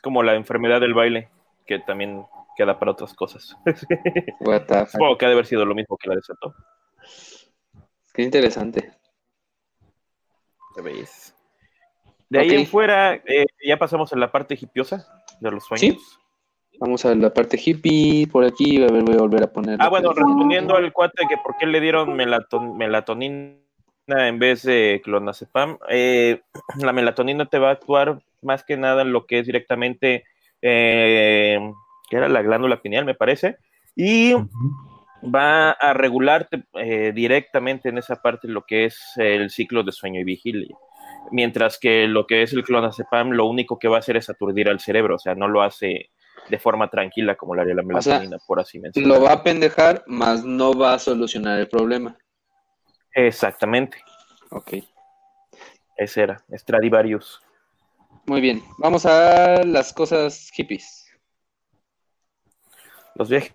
[0.02, 1.30] Como la enfermedad del baile,
[1.68, 2.26] que también
[2.56, 3.58] queda para otras cosas.
[4.40, 4.88] What the fuck.
[4.88, 6.56] Supongo que ha de haber sido lo mismo que la desató.
[8.14, 8.94] Qué interesante.
[10.78, 11.36] ¿Ya veis?
[12.30, 16.20] De ahí en fuera, eh, ya pasamos a la parte hipiosa de los sueños.
[16.84, 18.84] Vamos a la parte hippie por aquí.
[18.84, 19.78] A ver, voy a volver a poner.
[19.80, 23.56] Ah, bueno, respondiendo al cuate que por qué le dieron melaton- melatonina
[24.10, 26.42] en vez de clonazepam, eh,
[26.84, 30.26] la melatonina te va a actuar más que nada en lo que es directamente,
[30.62, 31.58] eh,
[32.10, 33.56] que era la glándula pineal, me parece,
[33.96, 34.34] y
[35.24, 40.20] va a regularte eh, directamente en esa parte lo que es el ciclo de sueño
[40.20, 40.76] y vigilia.
[41.32, 44.68] Mientras que lo que es el clonazepam, lo único que va a hacer es aturdir
[44.68, 46.10] al cerebro, o sea, no lo hace
[46.50, 49.16] de forma tranquila como lo haría la O sea, melatonina, por así mencionarlo.
[49.16, 52.18] Lo va a pendejar, mas no va a solucionar el problema.
[53.14, 53.98] Exactamente,
[54.50, 54.74] Ok.
[55.98, 57.42] ese era, Stradivarius.
[58.26, 58.64] Muy bien.
[58.80, 61.12] Vamos a las cosas hippies.
[63.16, 63.54] ¿Los viajes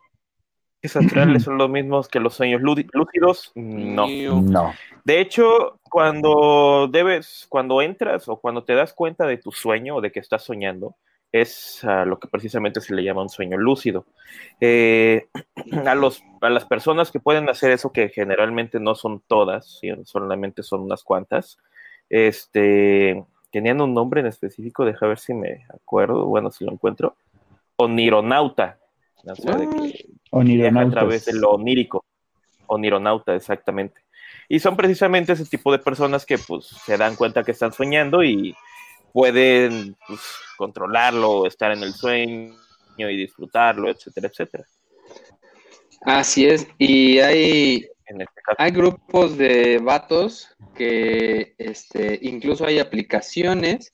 [0.94, 3.50] astrales son los mismos que los sueños lúcidos?
[3.54, 4.06] No.
[4.42, 4.74] No.
[5.04, 10.00] De hecho, cuando debes, cuando entras o cuando te das cuenta de tu sueño o
[10.00, 10.96] de que estás soñando,
[11.32, 14.06] es a lo que precisamente se le llama un sueño lúcido.
[14.60, 15.28] Eh,
[15.86, 19.90] a, los, a las personas que pueden hacer eso, que generalmente no son todas, ¿sí?
[20.04, 21.58] solamente son unas cuantas,
[22.08, 27.16] este, tenían un nombre en específico, deja ver si me acuerdo, bueno, si lo encuentro,
[27.76, 28.78] onironauta,
[29.24, 30.06] o sea, de que
[30.42, 32.04] viaja a través de lo onírico,
[32.66, 34.00] onironauta, exactamente.
[34.48, 38.22] Y son precisamente ese tipo de personas que pues se dan cuenta que están soñando
[38.24, 38.54] y
[39.18, 40.20] pueden pues,
[40.56, 42.54] controlarlo, estar en el sueño
[42.96, 44.64] y disfrutarlo, etcétera, etcétera.
[46.02, 46.68] Así es.
[46.78, 53.92] Y hay, En este caso, hay grupos de vatos que este, incluso hay aplicaciones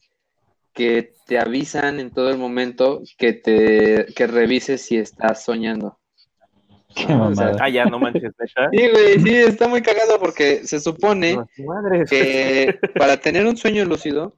[0.74, 5.98] que te avisan en todo el momento que te que revises si estás soñando.
[6.94, 7.56] Qué Ah, o sea, mamada.
[7.64, 8.68] Ah, ya, no manches, neta.
[8.72, 11.38] Sí, güey, sí, está muy cagado porque se supone
[12.10, 14.36] que para tener un sueño lúcido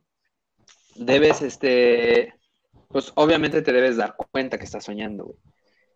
[0.99, 2.35] debes, este,
[2.89, 5.37] pues obviamente te debes dar cuenta que estás soñando, güey.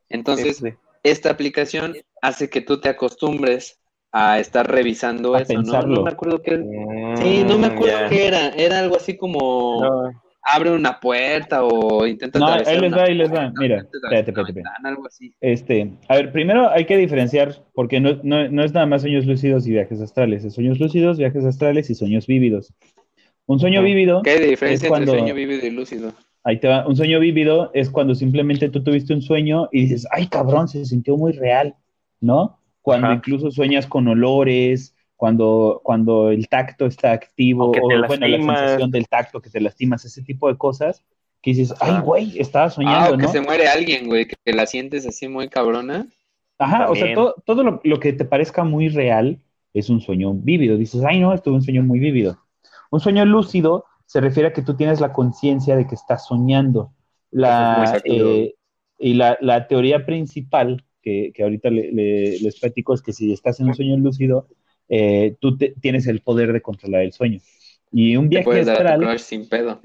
[0.08, 0.68] Entonces, Sí.
[1.02, 3.78] esta aplicación hace que tú te acostumbres
[4.12, 5.58] a estar revisando A eso, ¿no?
[5.60, 5.96] pensarlo.
[5.96, 6.56] No me acuerdo qué.
[7.16, 8.48] Sí, no me acuerdo Mm, qué era.
[8.48, 13.14] Era algo así como No, abre una puerta o intenta No, ahí les va, ahí
[13.14, 13.32] les va.
[13.34, 15.32] puerta, Mira, espérate, espérate, algo así.
[15.40, 19.26] Este, a ver, primero hay que diferenciar, porque no, no- no es nada más sueños
[19.26, 22.74] lúcidos y viajes astrales, es sueños lúcidos, viajes astrales y sueños vívidos.
[23.50, 26.12] Un sueño vívido, ¿Qué diferencia Es cuando- entre sueño vívido y lúcido?
[26.44, 30.06] ahí te va, un sueño vívido es cuando simplemente tú tuviste un sueño y dices,
[30.12, 31.74] ay cabrón, se sintió muy real,
[32.20, 32.60] ¿no?
[32.80, 33.16] Cuando Ajá.
[33.16, 39.08] incluso sueñas con olores, cuando, cuando el tacto está activo, O bueno, la sensación del
[39.08, 41.02] tacto, que te lastimas, ese tipo de cosas,
[41.42, 43.32] que dices, ay güey, estaba Ah, soñando, o que ¿no?
[43.32, 46.06] se muere alguien, güey, que, la sientes así muy cabrona.
[46.56, 49.40] Ajá, o sea, todo, todo lo, lo que te parezca muy real
[49.74, 50.76] es un sueño vívido.
[50.76, 52.38] Dices, ay, no, estuve un sueño muy vívido.
[52.90, 56.92] Un sueño lúcido se refiere a que tú tienes la conciencia de que estás soñando.
[57.30, 58.54] La, eh,
[58.98, 63.32] y la, la teoría principal que, que ahorita le- le- les platico es que si
[63.32, 64.48] estás en un sueño lúcido,
[64.88, 67.40] eh, tú te- tienes el poder de controlar el sueño.
[67.92, 69.80] Y un viaje astral, crush sin pedo.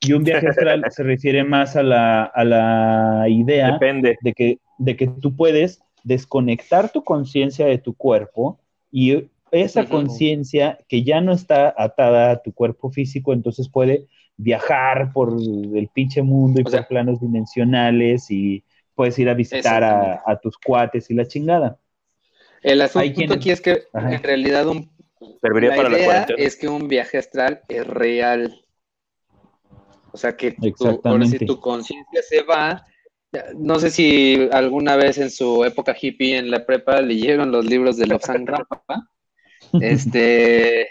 [0.00, 4.18] y un viaje astral se refiere más a la, a la idea Depende.
[4.20, 8.60] de que, de que tú puedes desconectar tu conciencia de tu cuerpo
[8.92, 9.24] y
[9.54, 15.32] esa conciencia que ya no está atada a tu cuerpo físico, entonces puede viajar por
[15.32, 18.64] el pinche mundo y O sea- por planos dimensionales y
[18.94, 21.78] puedes ir a visitar a, tus cuates y la chingada.
[22.62, 24.14] El Hay asunto quienes- aquí es que Ajá.
[24.14, 24.90] en realidad un,
[25.40, 28.64] Serviría la para idea es que un viaje astral es real.
[30.12, 32.86] O sea que tu, ahora si tu conciencia se va,
[33.56, 37.96] no sé si alguna vez en su época hippie en la prepa leyeron los libros
[37.96, 39.10] de Lobsang Rampa.
[39.80, 40.88] Este,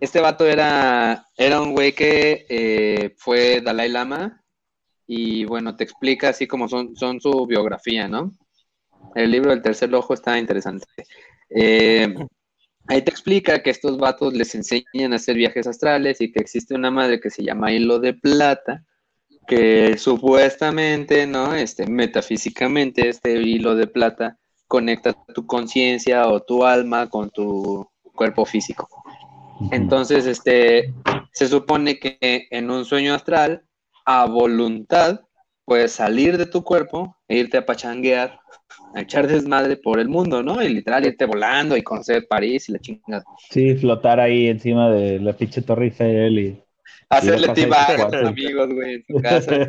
[0.00, 4.42] este vato era, era un güey que eh, fue Dalai Lama
[5.06, 8.32] y bueno, te explica así como son, son su biografía, ¿no?
[9.14, 10.86] El libro del tercer ojo está interesante.
[11.50, 12.14] Eh,
[12.88, 16.74] ahí te explica que estos vatos les enseñan a hacer viajes astrales y que existe
[16.74, 18.84] una madre que se llama hilo de plata,
[19.46, 21.54] que supuestamente, ¿no?
[21.54, 28.44] Este, metafísicamente, este hilo de plata conecta tu conciencia o tu alma con tu cuerpo
[28.44, 28.88] físico.
[29.70, 30.92] Entonces, este,
[31.32, 32.18] se supone que
[32.50, 33.64] en un sueño astral,
[34.04, 35.20] a voluntad,
[35.64, 38.40] puedes salir de tu cuerpo e irte a pachanguear,
[38.94, 40.62] a echar desmadre por el mundo, ¿no?
[40.62, 43.24] Y literal irte volando y conocer París y la chingada.
[43.50, 46.62] Sí, flotar ahí encima de la pinche Torre Eiffel y...
[47.08, 49.68] Hacerle vas a tus amigos, güey, en tu casa.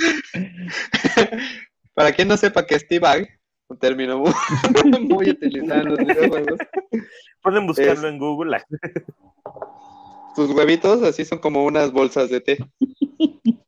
[1.94, 3.28] Para quien no sepa qué es T-Bag,
[3.70, 4.32] un término muy,
[5.08, 6.58] muy utilizado en los videojuegos.
[7.42, 8.58] Pueden buscarlo Es- en Google.
[10.36, 12.58] Tus huevitos así son como unas bolsas de té.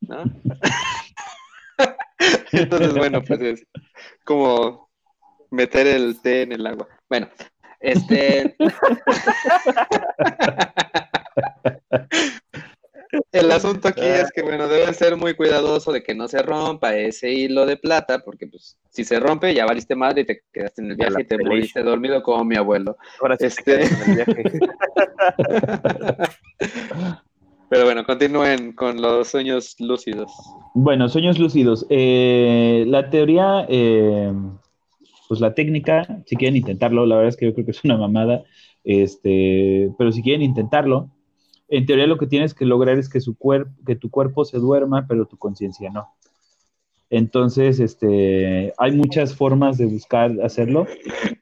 [0.01, 0.23] ¿no?
[2.51, 3.67] Entonces, bueno, pues es
[4.23, 4.89] como
[5.51, 6.87] meter el té en el agua.
[7.09, 7.27] Bueno,
[7.81, 8.55] este.
[13.31, 16.95] El asunto aquí es que, bueno, debes ser muy cuidadoso de que no se rompa
[16.95, 20.81] ese hilo de plata, porque, pues, si se rompe, ya valiste madre y te quedaste
[20.81, 22.97] en el viaje y te moriste dormido como mi abuelo.
[23.21, 24.43] Ahora sí Este- te en el viaje.
[27.69, 30.31] Pero bueno, continúen con los sueños lúcidos.
[30.75, 31.87] Bueno, sueños lúcidos.
[31.89, 34.31] Eh, la teoría, eh,
[35.27, 37.97] pues la técnica, si quieren intentarlo, la verdad es que yo creo que es una
[37.97, 38.43] mamada,
[38.83, 41.09] este, pero si quieren intentarlo,
[41.77, 44.59] en teoría lo que tienes que lograr es que, su cuerpo, que tu cuerpo se
[44.59, 46.09] duerma, pero tu conciencia no.
[47.09, 50.87] Entonces, este, hay muchas formas de buscar hacerlo,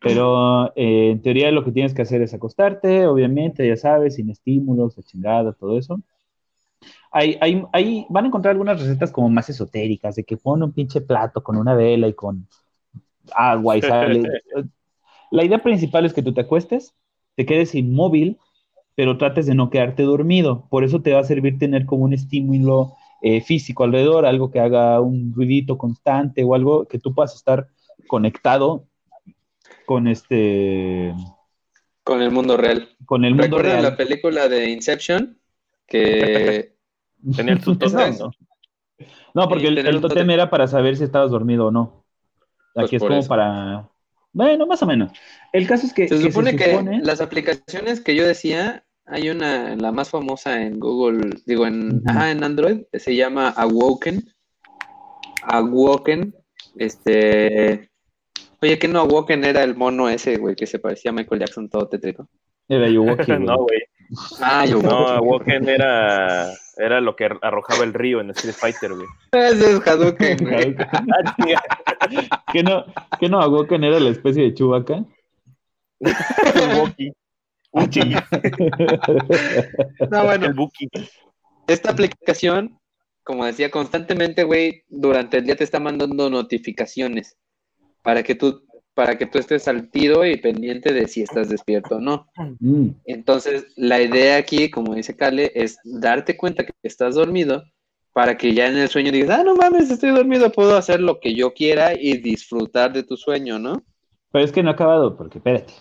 [0.01, 4.29] pero eh, en teoría lo que tienes que hacer es acostarte, obviamente, ya sabes, sin
[4.29, 6.01] estímulos, la chingada, todo eso.
[7.11, 10.73] Hay, hay, hay- van a encontrar algunas recetas como más esotéricas, de que pone un
[10.73, 12.47] pinche plato con una vela y con
[13.33, 14.31] agua y sale.
[15.31, 16.95] La idea principal es que tú te acuestes,
[17.35, 18.37] te quedes inmóvil,
[19.01, 20.67] pero trates de no quedarte dormido.
[20.69, 24.59] Por eso te va a servir tener como un estímulo eh, físico alrededor, algo que
[24.59, 27.65] haga un ruidito constante o algo que tú puedas estar
[28.05, 28.85] conectado
[29.87, 31.15] con este
[32.03, 32.89] Con el mundo real.
[33.07, 33.83] con el mundo ¿Recuerdan real.
[33.85, 35.35] la película de Inception?
[35.87, 36.75] Que
[37.35, 37.87] Tener tótem.
[37.87, 38.31] es- no,
[39.33, 40.29] no, porque el, el tótem.
[40.29, 42.05] era para saber si estabas dormido o no.
[42.75, 43.29] Pues Aquí es por como eso.
[43.29, 43.89] para.
[44.31, 45.11] Bueno, más o menos.
[45.51, 46.07] El caso es que.
[46.07, 50.79] se que supone que las aplicaciones que yo decía hay una, la más famosa en
[50.79, 54.23] Google, digo, en, ajá, en Android, se llama Awoken.
[55.43, 56.33] Awoken,
[56.77, 57.89] este...
[58.61, 61.69] Oye, que no Awoken era el mono ese, güey, que se parecía a Michael Jackson
[61.69, 62.29] todo tétrico.
[62.69, 63.33] Era Yuwoki.
[63.33, 63.81] no, güey.
[64.39, 69.07] Ah, yo No, Awoken era, era lo que arrojaba el río en Street Fighter, güey.
[69.33, 70.75] Ese es Hadouken, güey.
[70.79, 72.43] Ah.
[72.53, 72.85] ¿Que no,
[73.19, 75.03] que no Awoken era la especie de Chewbacca?
[76.79, 77.11] Buki.
[77.71, 78.01] Uchi,
[80.11, 80.89] No, bueno, el Buki.
[81.67, 82.77] esta aplicación,
[83.23, 87.37] como decía constantemente, güey, durante el día te está mandando notificaciones
[88.01, 91.95] para que tú, para que tú estés al tiro y pendiente de si estás despierto
[91.95, 92.27] o no.
[92.59, 92.89] Mm.
[93.05, 97.63] Entonces, la idea aquí, como dice Kale, es darte cuenta que estás dormido
[98.13, 101.19] para que ya en el sueño digas, ah, no mames, estoy dormido, puedo hacer lo
[101.19, 103.81] que yo quiera y disfrutar de tu sueño, ¿no?
[104.31, 105.73] Pero es que no ha acabado, porque espérate,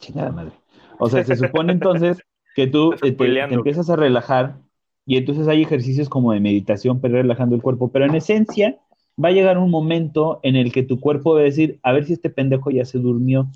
[0.00, 0.52] chingada madre.
[0.98, 2.18] O sea, se supone entonces
[2.54, 4.58] que tú eh, te, empiezas a relajar
[5.06, 7.90] y entonces hay ejercicios como de meditación, pero relajando el cuerpo.
[7.90, 8.78] Pero en esencia,
[9.22, 12.04] va a llegar un momento en el que tu cuerpo va a decir, a ver
[12.04, 13.48] si este pendejo ya se durmió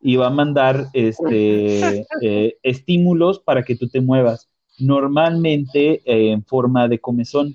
[0.00, 4.48] y va a mandar este, eh, estímulos para que tú te muevas.
[4.78, 7.54] Normalmente eh, en forma de comezón.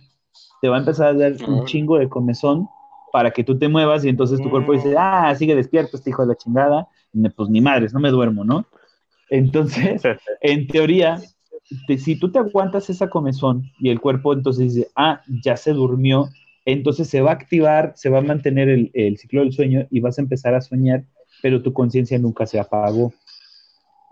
[0.61, 2.68] Te va a empezar a dar un chingo de comezón
[3.11, 6.22] para que tú te muevas y entonces tu cuerpo dice, ah, sigue despierto este hijo
[6.22, 8.66] de la chingada, y pues ni madres, no me duermo, ¿no?
[9.30, 10.01] Entonces,
[10.41, 11.19] en teoría,
[11.88, 15.73] te- si tú te aguantas esa comezón y el cuerpo entonces dice, ah, ya se
[15.73, 16.30] durmió,
[16.65, 19.99] entonces se va a activar, se va a mantener el, el ciclo del sueño y
[19.99, 21.03] vas a empezar a soñar,
[21.41, 23.14] pero tu conciencia nunca se apagó.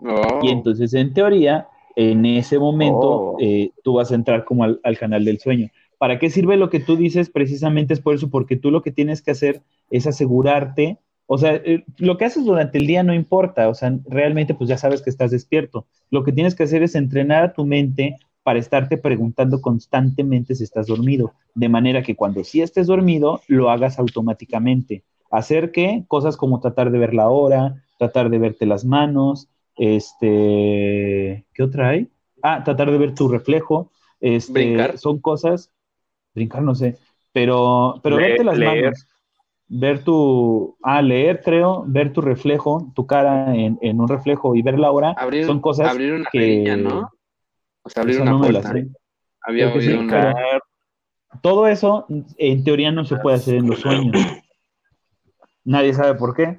[0.00, 0.40] Oh.
[0.42, 3.36] Y entonces, en teoría, en ese momento, Oh.
[3.40, 5.68] eh, tú vas a entrar como al, al canal del sueño.
[5.98, 7.28] ¿Para qué sirve lo que tú dices?
[7.30, 10.98] Precisamente es por eso, porque tú lo que tienes que hacer es asegurarte,
[11.30, 14.68] o sea, eh, lo que haces durante el día no importa, o sea, realmente pues
[14.68, 15.86] ya sabes que estás despierto.
[16.10, 20.64] Lo que tienes que hacer es entrenar a tu mente para estarte preguntando constantemente si
[20.64, 25.04] estás dormido, de manera que cuando sí estés dormido, lo hagas automáticamente.
[25.30, 31.44] Hacer que cosas como tratar de ver la hora, tratar de verte las manos, este,
[31.54, 32.08] ¿qué otra hay?
[32.42, 33.90] Ah, tratar de ver tu reflejo,
[34.20, 34.98] este, Brincar.
[34.98, 35.72] son cosas,
[36.34, 36.96] brincar no sé,
[37.32, 38.84] pero, pero verte las leer.
[38.84, 39.06] manos,
[39.68, 44.62] ver tu, ah, leer creo, ver tu reflejo, tu cara en, en un reflejo y
[44.62, 47.10] ver la hora, abrir, son cosas abrir una que- perilla, ¿no?
[47.82, 48.72] O sea, abrir una no puerta.
[49.42, 50.34] Había sí, una-
[51.42, 52.06] Todo eso,
[52.38, 54.16] en teoría, no se puede hacer en los sueños.
[55.64, 56.58] Nadie sabe por qué,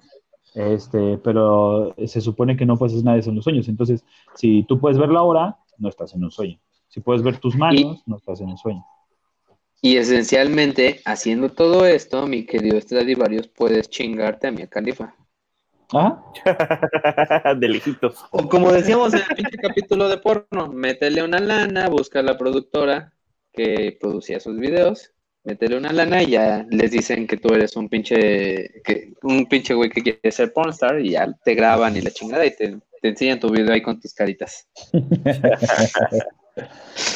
[0.54, 3.68] este, pero se supone que no puedes hacer nada de eso en los sueños.
[3.68, 4.06] Entonces,
[4.36, 6.60] si tú puedes ver la hora, no estás en un sueño.
[6.88, 8.84] Si puedes ver tus manos, no estás en un sueño.
[9.82, 15.16] Y esencialmente, haciendo todo esto, mi querido Stradivarius, puedes chingarte a mi Califa.
[15.92, 16.22] Ajá.
[17.58, 18.24] de lejitos.
[18.32, 22.38] O como decíamos en el pinche capítulo de porno, métele una lana, busca a la
[22.38, 23.14] productora
[23.52, 25.12] que producía esos videos,
[25.44, 29.74] métele una lana y ya les dicen que tú eres un pinche, que, un pinche
[29.74, 33.08] güey que quiere ser pornstar y ya te graban y la chingada y te, te
[33.08, 34.68] enseñan tu video ahí con tus caritas.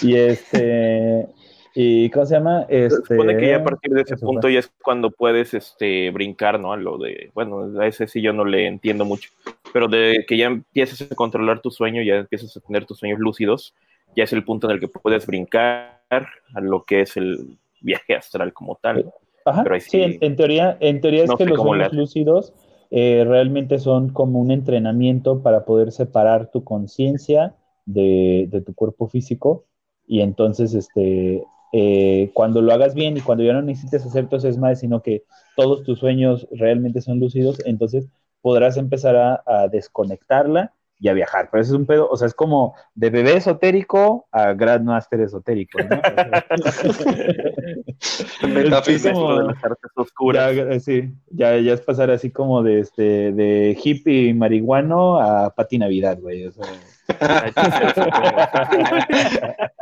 [0.01, 1.27] Y este,
[1.73, 2.65] y ¿cómo se llama?
[2.67, 4.53] Se Este, supone que ya a partir de ese punto fue.
[4.53, 6.73] ya es cuando puedes este, brincar, ¿no?
[6.73, 9.29] A lo de, bueno, a ese sí yo no le entiendo mucho,
[9.73, 13.19] pero de que ya empiezas a controlar tu sueño, ya empiezas a tener tus sueños
[13.19, 13.73] lúcidos,
[14.15, 18.15] ya es el punto en el que puedes brincar a lo que es el viaje
[18.15, 19.11] astral como tal.
[19.45, 22.53] Ajá, Pero sí, sí, en, en teoría, en teoría es no que los sueños lúcidos
[22.91, 27.55] eh, realmente son como un entrenamiento para poder separar tu conciencia
[27.85, 29.65] de, de tu cuerpo físico
[30.07, 31.43] y entonces este
[31.73, 35.23] eh, cuando lo hagas bien y cuando ya no necesites hacer tus esmades, sino que
[35.57, 38.07] todos tus sueños realmente son lúcidos, entonces
[38.41, 40.73] podrás empezar a desconectarla
[41.03, 41.49] y a viajar.
[41.51, 45.79] Pero eso es un pedo, o sea, es como de bebé esotérico a Grandmaster esotérico,
[45.79, 45.89] ¿no?
[48.47, 50.55] Metafísico de las artes oscuras.
[50.55, 55.77] ya, sí, ya, ya es pasar así como de este de hippie marihuano a Pati
[55.77, 56.45] Navidad, güey.
[56.47, 56.63] o sea.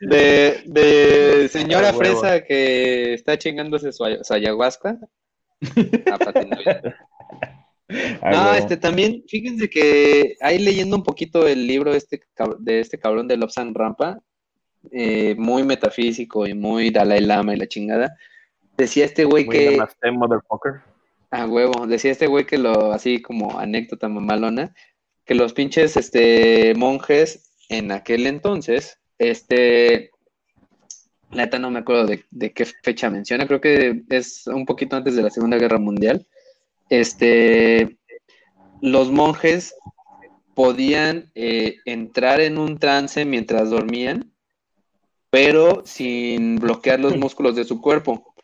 [0.00, 4.98] De, de señora Ah, fresa que está chingándose su, su ayahuasca.
[6.12, 6.82] a Pati Navidad.
[8.20, 12.20] Ay, No, este también, fíjense que ahí leyendo un poquito el libro este,
[12.58, 14.18] de este cabrón de Lobsan Rampa,
[14.90, 18.16] eh, muy metafísico y muy Dalai Lama y la chingada,
[18.76, 19.78] decía este güey que,
[21.30, 24.74] a huevo, decía este güey que lo, así como anécdota mamalona,
[25.24, 30.10] que los pinches este, monjes en aquel entonces, este,
[31.30, 34.96] la neta no me acuerdo de, de qué fecha menciona, creo que es un poquito
[34.96, 36.26] antes de la Segunda Guerra Mundial,
[36.88, 37.98] este,
[38.80, 39.74] los monjes
[40.54, 44.32] podían eh, entrar en un trance mientras dormían,
[45.30, 48.34] pero sin bloquear los músculos de su cuerpo.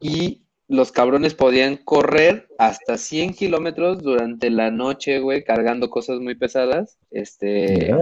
[0.00, 6.36] Y los cabrones podían correr hasta 100 kilómetros durante la noche, güey, cargando cosas muy
[6.36, 7.92] pesadas, este,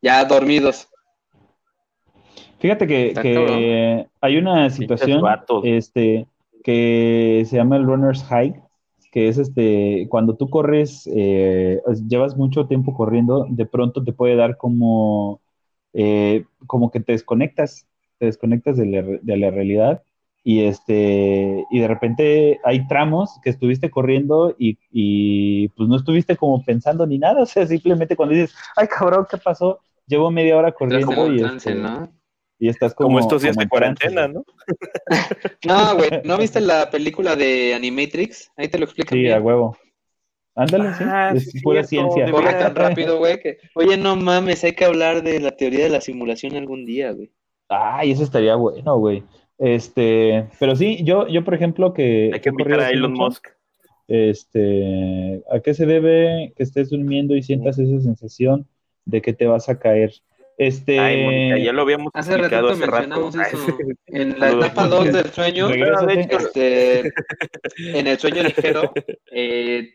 [0.00, 0.88] ya dormidos.
[2.60, 5.22] Fíjate que, hay una situación
[5.64, 6.26] este,
[6.62, 8.54] que se llama el runner's high,
[9.14, 14.34] que es este, cuando tú corres, eh, llevas mucho tiempo corriendo, de pronto te puede
[14.34, 15.40] dar como,
[15.92, 17.86] eh, como que te desconectas,
[18.18, 20.02] te desconectas de la, de la realidad
[20.42, 26.36] y este y de repente hay tramos que estuviste corriendo y, y, pues no estuviste
[26.36, 29.78] como pensando ni nada, o sea, simplemente cuando dices, ay cabrón, ¿qué pasó?
[30.08, 31.76] Llevo media hora corriendo y, este,
[32.58, 33.08] y estás como...
[33.08, 34.44] Como estos días de cuarentena, ¿no?
[35.66, 38.50] no, güey, ¿no viste la película de Animatrix?
[38.56, 39.14] Ahí te lo explico.
[39.14, 39.76] Sí, a huevo.
[40.56, 42.30] Ándale, sí, ah, es pura ciencia.
[42.30, 43.58] Corre tan rápido, güey, que...
[43.74, 47.32] Oye, no mames, hay que hablar de la teoría de la simulación algún día, güey.
[47.68, 49.24] Ay, eso estaría bueno, güey.
[49.58, 52.30] Este, pero sí, yo, yo por ejemplo que...
[52.32, 53.48] Hay que invitar a Elon Musk.
[54.06, 58.68] Este, ¿a qué se debe que estés durmiendo y sientas esa sensación
[59.06, 60.12] de que te vas a caer?
[60.56, 63.28] Este, Ay, ya lo habíamos hace explicado hace rato.
[63.28, 63.78] Eso.
[64.06, 67.12] En la etapa 2 del sueño, este,
[67.78, 68.92] en el sueño ligero,
[69.32, 69.94] eh,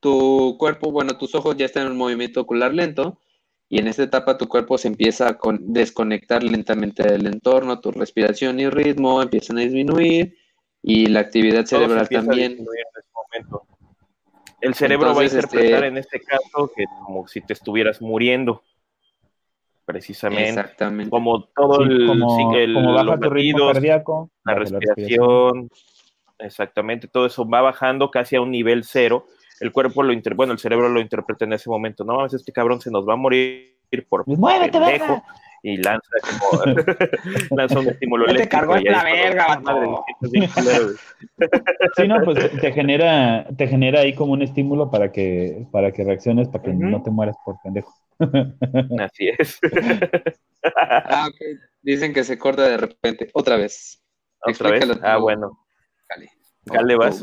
[0.00, 3.18] tu cuerpo, bueno, tus ojos ya están en un movimiento ocular lento
[3.68, 8.60] y en esta etapa tu cuerpo se empieza a desconectar lentamente del entorno, tu respiración
[8.60, 10.36] y ritmo empiezan a disminuir
[10.82, 12.64] y la actividad cerebral también.
[14.60, 18.62] El cerebro va a interpretar este en este caso que como si te estuvieras muriendo.
[19.88, 20.50] Precisamente.
[20.50, 21.08] Exactamente.
[21.08, 25.70] Como todo el, como, el baja tu ritmo cardíaco, la respiración,
[26.38, 29.24] exactamente, todo eso va bajando casi a un nivel cero
[29.60, 32.52] el cuerpo lo inter bueno, el cerebro lo interpreta en ese momento, no mames, este
[32.52, 33.78] cabrón se nos va a morir
[34.10, 35.22] por pues ¡Muévete, pendejo,
[35.62, 36.62] y lanza como
[37.56, 39.60] lanza un estímulo te cargó la verga,
[41.96, 46.04] Sí, no, pues te genera, te genera ahí como un estímulo para que, para que
[46.04, 47.92] reacciones, para que no te mueras por pendejo.
[49.00, 49.58] Así es.
[50.76, 51.54] ah, okay.
[51.82, 53.30] Dicen que se corta de repente.
[53.32, 54.02] Otra vez.
[54.44, 54.84] ¿Otra vez?
[55.02, 55.58] Ah, bueno.
[56.06, 56.28] Cale.
[56.64, 57.22] Cale, vas.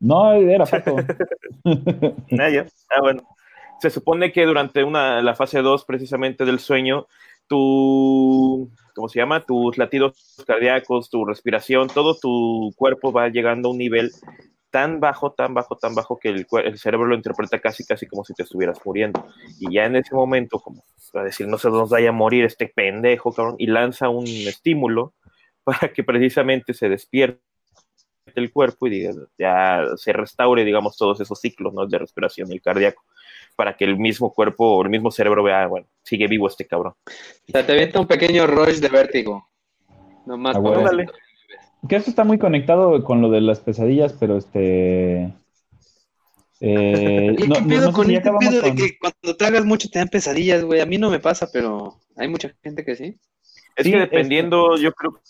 [0.00, 0.96] No, era Pato.
[0.96, 3.22] ah, ah, bueno.
[3.82, 7.08] Se supone que durante una, la fase 2 precisamente del sueño,
[7.48, 9.44] tu, ¿cómo se llama?
[9.44, 14.12] Tus latidos cardíacos, tu respiración, todo tu cuerpo va llegando a un nivel
[14.70, 18.24] tan bajo, tan bajo, tan bajo que el, el, cerebro lo interpreta casi, casi como
[18.24, 19.26] si te estuvieras muriendo.
[19.58, 22.68] Y ya en ese momento, como para decir, no se nos vaya a morir este
[22.68, 25.12] pendejo, cabrón, y lanza un estímulo
[25.64, 27.42] para que precisamente se despierte
[28.36, 31.86] el cuerpo y ya se restaure, digamos, todos esos ciclos ¿no?
[31.86, 33.02] de respiración y cardíaco,
[33.56, 36.94] para que el mismo cuerpo o el mismo cerebro vea, bueno, sigue vivo este cabrón.
[37.06, 39.48] O sea, te avienta un pequeño rush de vértigo.
[40.26, 41.06] Nomás ah,
[41.88, 45.32] Que esto está muy conectado con lo de las pesadillas, pero este.
[46.60, 50.80] Eh, no, no, con este pedo de que cuando tragas mucho te dan pesadillas, güey?
[50.80, 53.18] A mí no me pasa, pero hay mucha gente que sí.
[53.74, 55.20] Es que dependiendo, yo creo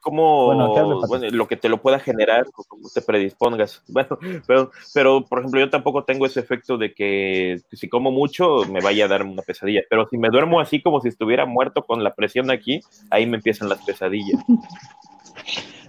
[0.00, 3.82] como bueno, lo que te lo pueda generar o como te predispongas.
[3.90, 8.64] Bueno, pero, pero por ejemplo, yo tampoco tengo ese efecto de que si como mucho
[8.70, 11.82] me vaya a dar una pesadilla, pero si me duermo así como si estuviera muerto
[11.82, 14.40] con la presión aquí, ahí me empiezan las pesadillas.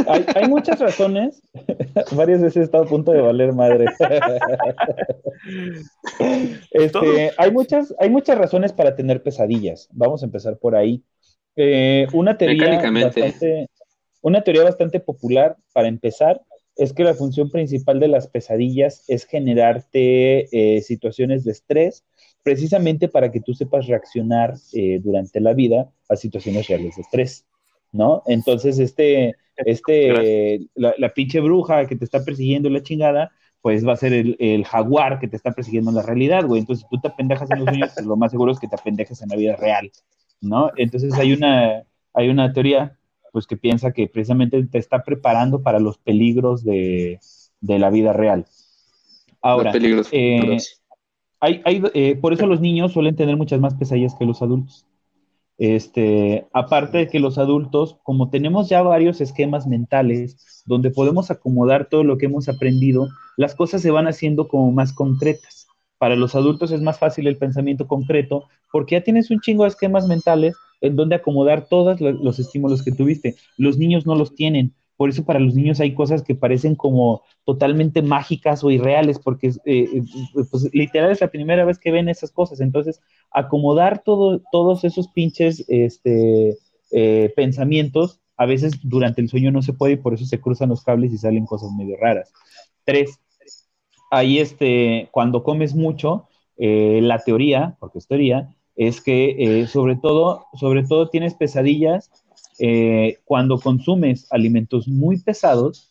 [0.07, 1.43] Hay, muchas razones.
[2.15, 3.85] Varias veces he estado a punto de valer madre.
[6.71, 9.89] Este, hay, muchas, hay muchas razones para tener pesadillas.
[9.91, 11.03] Vamos a empezar por ahí.
[11.55, 13.69] Eh, una teoría bastante,
[14.21, 16.41] una teoría bastante popular, para empezar,
[16.75, 22.05] es que la función principal de las pesadillas es generarte eh, situaciones de estrés,
[22.43, 27.45] precisamente para que tú sepas reaccionar eh, durante la vida a situaciones reales de estrés,
[27.91, 28.23] ¿no?
[28.25, 33.31] Entonces, este, este, la, pinche bruja que te está persiguiendo la chingada,
[33.61, 36.61] pues va a ser el, jaguar que te está persiguiendo en la realidad, güey.
[36.61, 38.75] Entonces, si tú te apendejas en los sueños, pues lo más seguro es que te
[38.75, 39.91] apendejes en la vida real,
[40.39, 40.71] ¿no?
[40.77, 41.83] Entonces, hay una,
[42.13, 42.97] hay una teoría
[43.31, 47.19] pues que piensa que precisamente te está preparando para los peligros de,
[47.61, 48.45] la vida real.
[49.41, 49.71] Ahora,
[50.11, 50.57] eh,
[51.39, 54.85] hay, hay, eh, por eso los niños suelen tener muchas más pesadillas que los adultos.
[55.57, 61.87] Este, aparte de que los adultos, como tenemos ya varios esquemas mentales donde podemos acomodar
[61.87, 65.60] todo lo que hemos aprendido, las cosas se van haciendo como más concretas.
[66.01, 69.69] Para los adultos es más fácil el pensamiento concreto porque ya tienes un chingo de
[69.69, 73.35] esquemas mentales en donde acomodar todos los estímulos que tuviste.
[73.55, 74.73] Los niños no los tienen.
[74.97, 79.49] por eso para los niños hay cosas que parecen como totalmente mágicas o irreales, porque
[79.49, 79.53] eh,
[79.93, 80.03] eh,
[80.49, 82.61] pues, literal es la primera vez que ven esas cosas.
[82.61, 82.99] Entonces,
[83.29, 86.57] acomodar todo, todos esos pinches este,
[86.91, 90.69] eh, pensamientos, a veces durante el sueño no se puede y por eso se cruzan
[90.69, 92.33] los cables y salen cosas medio raras.
[92.85, 93.19] Tres,
[94.11, 96.27] ahí este, cuando comes mucho,
[96.57, 102.11] la teoría, porque es teoría, es que sobre todo, sobre todo tienes pesadillas
[102.63, 105.89] eh, cuando consumes alimentos muy pesados,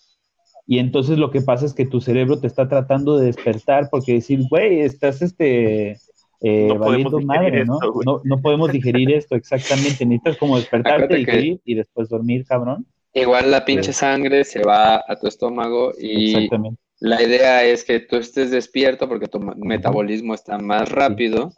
[0.69, 4.15] y entonces lo que pasa es que tu cerebro te está tratando de despertar porque
[4.15, 5.99] decir, güey, estás este,
[6.43, 7.81] eh, no valiendo madre, ¿no?
[8.05, 8.21] ¿no?
[8.23, 8.39] ¿no?
[8.41, 10.07] podemos digerir esto exactamente.
[10.07, 12.87] Necesitas como despertarte, digerir y después dormir, cabrón.
[13.15, 16.49] Igual la pinche sangre se va a tu estómago y
[17.01, 21.53] la idea es que tú estés despierto porque tu metabolismo está más rápido.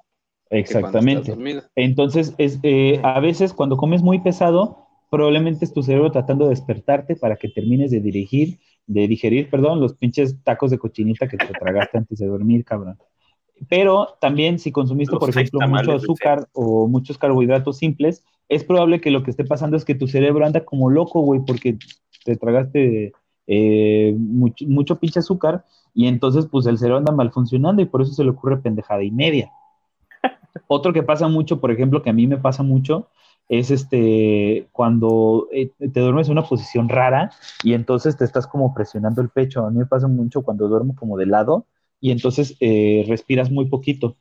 [0.51, 1.35] Exactamente.
[1.75, 6.51] Entonces, es, eh, a veces cuando comes muy pesado, probablemente es tu cerebro tratando de
[6.51, 11.37] despertarte para que termines de dirigir, de digerir, perdón, los pinches tacos de cochinita que
[11.37, 12.99] te tragaste antes de dormir, cabrón.
[13.69, 19.11] Pero también si consumiste, por ejemplo, mucho azúcar o muchos carbohidratos simples, es probable que
[19.11, 21.79] lo que esté pasando es que tu cerebro anda como loco, güey, porque
[22.25, 23.13] te tragaste
[23.47, 25.65] eh, mucho, mucho pinche azúcar
[25.95, 29.03] y entonces pues el cerebro anda mal funcionando y por eso se le ocurre pendejada
[29.03, 29.51] y media.
[30.67, 33.09] Otro que pasa mucho, por ejemplo, que a mí me pasa mucho,
[33.49, 37.31] es este cuando eh, te duermes en una posición rara
[37.63, 39.67] y entonces te estás como presionando el pecho.
[39.67, 41.67] A mí me pasa mucho cuando duermo como de lado
[42.01, 44.17] y entonces eh, respiras muy poquito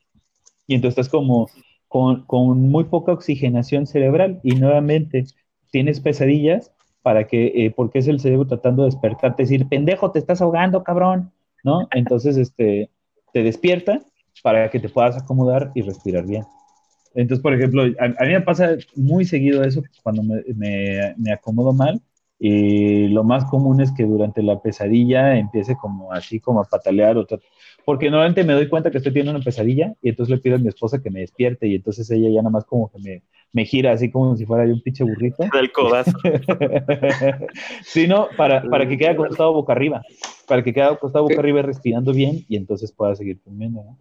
[0.67, 1.49] y entonces estás como
[1.87, 5.25] con, muy poca oxigenación cerebral y nuevamente
[5.71, 10.19] tienes pesadillas para que, eh, porque es el cerebro tratando de despertarte, decir, pendejo, te
[10.19, 11.31] estás ahogando, cabrón,
[11.63, 11.87] ¿no?
[11.91, 12.89] Entonces, este,
[13.33, 14.01] te despierta
[14.43, 16.43] para que te puedas acomodar y respirar bien.
[17.13, 20.43] Entonces, por ejemplo, a, mí me pasa muy seguido eso cuando me,
[21.17, 22.01] me, acomodo mal.
[22.43, 27.15] Y lo más común es que durante la pesadilla empiece como así, como a patalear.
[27.15, 27.27] O
[27.85, 30.57] porque normalmente me doy cuenta que estoy teniendo una pesadilla y entonces le pido a
[30.57, 33.21] mi esposa que me despierte y entonces ella ya nada más como que me,
[33.53, 35.43] me gira así como si fuera yo un pinche burrito.
[35.53, 36.17] Del codazo.
[37.83, 40.01] sí, no, para, para que quede acostado boca arriba.
[40.47, 43.99] Para que quede acostado boca arriba respirando bien y entonces pueda seguir durmiendo, ¿no?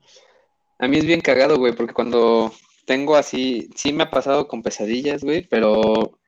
[0.79, 2.53] A mí es bien cagado, güey, porque cuando
[2.87, 6.20] tengo así, sí me ha pasado con pesadillas, güey, pero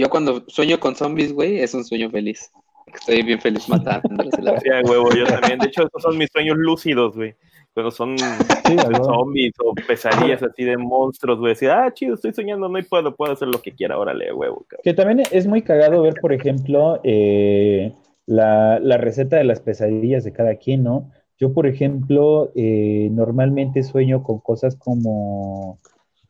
[0.00, 2.50] yo cuando sueño con zombies, güey, es un sueño feliz.
[2.92, 4.34] Estoy bien feliz matándolos.
[4.34, 5.58] Sí, huevo, yo también.
[5.58, 7.34] De hecho, esos son mis sueños lúcidos, güey.
[7.72, 11.52] Cuando son zombies o pesadillas así de monstruos, güey.
[11.52, 14.66] Decir, ah, chido, estoy soñando, no puedo, puedo hacer lo que quiera, órale, huevo.
[14.82, 17.92] Que también es muy cagado ver, por ejemplo, eh,
[18.26, 21.10] la, la receta de las pesadillas de cada quien, ¿no?
[21.38, 25.78] Yo, por ejemplo, eh, normalmente sueño con cosas como,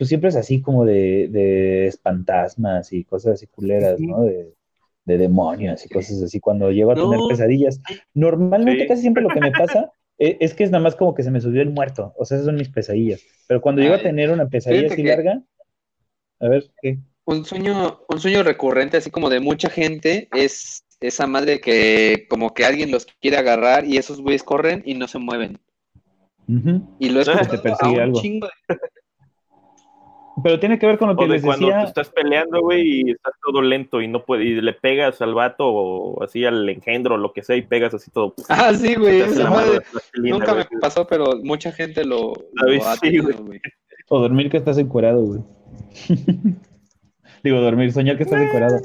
[0.01, 4.22] pues siempre es así como de, de espantasmas y cosas así culeras, ¿no?
[4.22, 4.55] De,
[5.05, 7.82] demonios y cosas así, cuando llego a tener pesadillas.
[8.14, 11.22] Normalmente casi siempre lo que me pasa e, es, que es nada más como que
[11.22, 13.20] se me subió el muerto, o sea, esas son mis pesadillas.
[13.47, 15.43] Pero cuando llego a tener una pesadilla así larga,
[16.39, 16.98] a ver, ¿qué?
[17.27, 22.55] Un sueño, un sueño recurrente así como de mucha gente es esa madre que como
[22.55, 25.60] que alguien los quiere agarrar y esos güeyes corren y no se mueven.
[26.98, 28.22] Y luego te persigue algo.
[30.42, 31.82] Pero tiene que ver con lo que les cuando decía.
[31.82, 35.66] estás peleando, güey, y estás todo lento y no puede, y le pegas al vato
[35.66, 38.34] o así al engendro o lo que sea y pegas así todo.
[38.48, 39.22] Ah, sí, güey.
[40.14, 42.80] nunca me pasó, pero mucha gente lo, güey.
[44.08, 45.40] O dormir que estás encuerado, güey.
[47.42, 48.78] Digo, dormir, soñar que estás encuerado.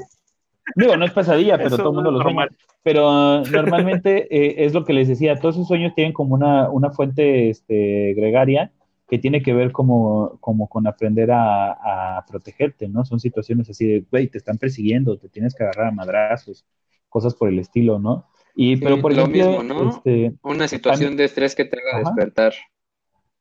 [0.74, 2.48] Digo, no es pesadilla, pero todo el mundo lo sueña.
[2.82, 6.90] Pero normalmente eh, es lo que les decía, todos esos sueños tienen como una, una
[6.90, 8.70] fuente este, gregaria
[9.08, 13.04] que tiene que ver como, como con aprender a, protegerte, ¿no?
[13.04, 16.64] Son situaciones así de, güey, te están persiguiendo, te tienes que agarrar a madrazos,
[17.08, 18.26] cosas por el estilo, ¿no?
[18.54, 19.90] Y, pero por ejemplo, mismo, ¿no?
[19.90, 22.54] Este, una situación de estrés que te haga despertar.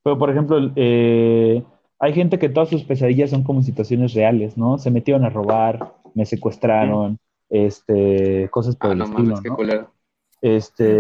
[0.04, 1.64] Pero por ejemplo, eh,
[2.00, 4.78] hay gente que todas sus pesadillas son como situaciones reales, ¿no?
[4.78, 7.18] Se metieron a robar, me secuestraron,
[7.50, 9.96] este, cosas por ah, el estilo, ¿no?
[10.42, 11.00] Este,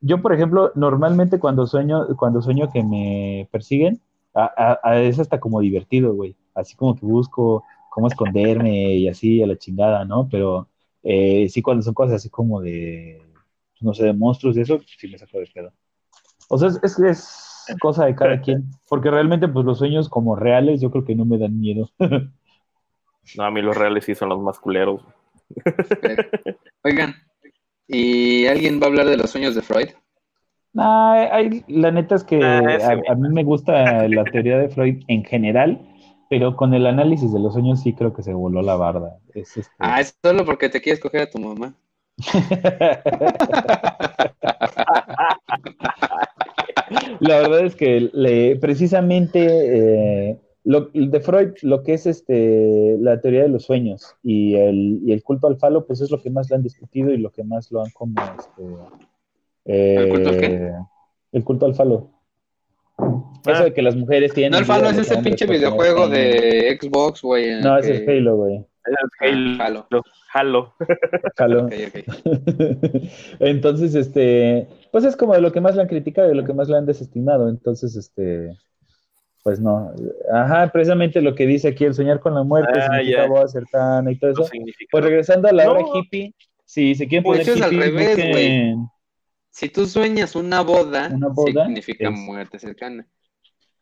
[0.00, 4.00] yo, por ejemplo, normalmente cuando sueño, cuando sueño que me persiguen,
[4.36, 6.36] a, es hasta como divertido, güey.
[6.54, 10.28] Así como que busco cómo esconderme y así a la chingada, ¿no?
[10.28, 10.68] Pero
[11.02, 13.22] eh, sí, cuando son cosas así como de,
[13.80, 15.72] no sé, de monstruos y eso, sí me saco de pedo.
[16.48, 20.80] O sea, es, es cosa de cada quien, porque realmente, pues los sueños como reales,
[20.80, 21.90] yo creo que no me dan miedo.
[21.98, 25.02] no, a mí los reales sí son los más culeros.
[26.84, 27.14] Oigan,
[27.88, 29.88] ¿y alguien va a hablar de los sueños de Freud?
[30.76, 35.80] La neta es que ah, a, mí me gusta la teoría de Freud en general,
[36.28, 39.18] pero con el análisis de los sueños sí creo que se voló la barda.
[39.34, 39.62] este...
[39.78, 41.74] Ah, es solo porque te quieres coger a tu mamá.
[47.20, 53.20] La verdad es que le, precisamente eh, lo, de Freud, lo que es este, la
[53.20, 56.30] teoría de los sueños y el, y el culto al falo, pues es lo que
[56.30, 58.20] más le han discutido y lo que más lo han como...
[58.20, 58.62] Este,
[59.66, 60.46] ¿El culto al qué?
[60.46, 60.72] eh,
[61.32, 62.10] El culto al falo.
[63.46, 64.52] Eso de que las mujeres tienen...
[64.52, 67.60] No, el Falo es ese pinche no videojuego de Xbox, güey.
[67.62, 68.66] No, el es el que- Halo, güey.
[69.20, 69.86] Halo.
[69.90, 70.02] Halo.
[70.32, 70.72] Halo.
[71.36, 71.64] Halo.
[71.66, 72.04] Ok, ok.
[73.40, 76.44] Entonces, este, pues es como de lo que más le han criticado y de lo
[76.44, 77.48] que más le han desestimado.
[77.48, 78.56] Entonces, este,
[79.42, 79.92] pues no.
[80.32, 83.26] Ajá, precisamente lo que dice aquí, el soñar con la muerte, Ah, ya.
[83.26, 84.46] boda cercana y todo Eso.
[84.90, 85.72] Pues regresando a la No.
[85.72, 86.34] hora hippie,
[86.64, 88.90] si se quieren Pues poner es al revés, busquen-
[89.56, 93.06] Si tú sueñas una boda, Una boda significa es- muerte cercana.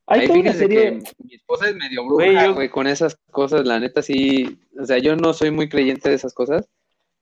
[0.06, 2.68] Hay Ahí toda una fíjense serie, que mi esposa es medio Güey, bruja, yo- güey,
[2.68, 6.32] con esas cosas, la neta sí, o sea, yo no soy muy creyente de esas
[6.32, 6.68] cosas,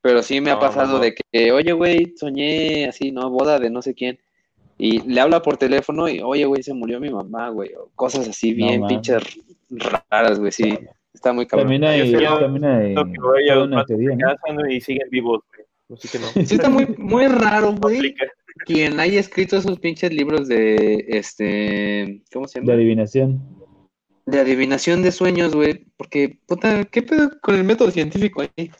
[0.02, 0.98] pero sí me ha No, pasado no, no.
[0.98, 3.30] de que, oye, güey, soñé así, ¿no?
[3.30, 4.18] Boda de no sé quién,
[4.76, 8.28] y le habla por teléfono y, oye, güey, se murió mi mamá, güey, o cosas
[8.28, 8.96] así No bien mames.
[8.96, 9.22] pinches
[9.70, 10.78] raras, güey, sí,
[11.14, 11.68] está muy cabrón.
[11.68, 14.26] también hay, Yo también hay Lo que voy a toda una más teoría, se ¿no?
[14.36, 15.40] casan y siguen vivos.
[15.48, 15.62] güey.
[15.98, 16.26] Así que no.
[16.46, 18.24] Sí está muy, muy raro, no güey, aplica.
[18.64, 22.74] Quien haya escrito esos pinches libros de, este, ¿cómo se de llama?
[22.74, 23.40] adivinación.
[24.26, 28.70] De adivinación de sueños, güey, porque, puta, ¿qué pedo con el método científico ahí?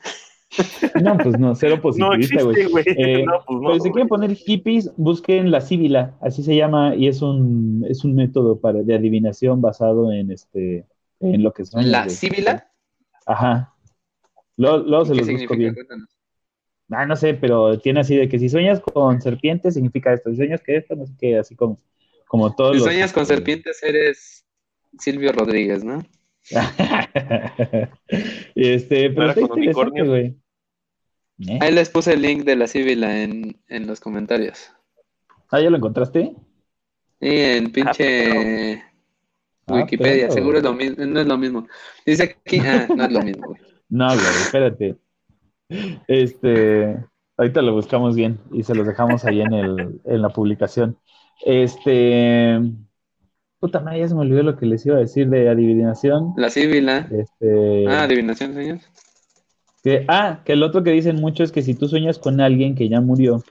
[1.02, 2.60] No, pues no, cero No positivista, güey.
[2.60, 2.84] existe, güey.
[2.96, 3.68] Eh, no, pues no.
[3.68, 8.04] Pero si quieren poner hippies, busquen la síbila, así se llama, y es un, es
[8.04, 10.86] un método para, de adivinación basado en este
[11.20, 11.90] en lo que son.
[11.90, 12.70] ¿La síbila?
[13.26, 13.74] Ajá.
[14.56, 15.56] Luego, luego se ¿Qué los busco significa?
[15.56, 15.74] bien.
[15.74, 16.11] Cuéntanos.
[16.94, 20.36] Ah, no sé, pero tiene así de que si sueñas con serpientes significa esto, si
[20.36, 21.81] sueñas que esto, no sé qué, así como,
[22.27, 22.85] como todos Si los.
[22.85, 24.44] sueñas con serpientes, eres
[24.98, 26.01] Silvio Rodríguez, ¿no?
[28.55, 30.06] este, ¿No pero era está con interesante, unicornio?
[30.06, 30.36] güey.
[31.48, 31.59] ¿Eh?
[31.60, 34.70] Ahí les puse el link de la síbila en, en los comentarios.
[35.51, 36.35] Ah, ¿ya lo encontraste?
[37.20, 38.82] Y en pinche
[39.69, 41.69] Ah, Wikipedia, pero- seguro es lo mismo, no es lo mismo.
[42.05, 43.60] Dice aquí, ah, no es lo mismo, güey.
[43.89, 44.97] No, güey, espérate.
[46.09, 46.97] Este,
[47.36, 50.97] ahorita lo buscamos bien y se los dejamos ahí en el, en la publicación.
[51.44, 52.61] Este,
[53.59, 56.35] puta madre, ya se me olvidó lo que les iba a decir de adivinación.
[56.36, 57.09] La síbila.
[57.11, 58.78] Este, Ah, adivinación, señor.
[59.82, 62.74] que, ah, que el otro que dicen mucho es que si tú sueñas con alguien
[62.74, 63.43] que ya murió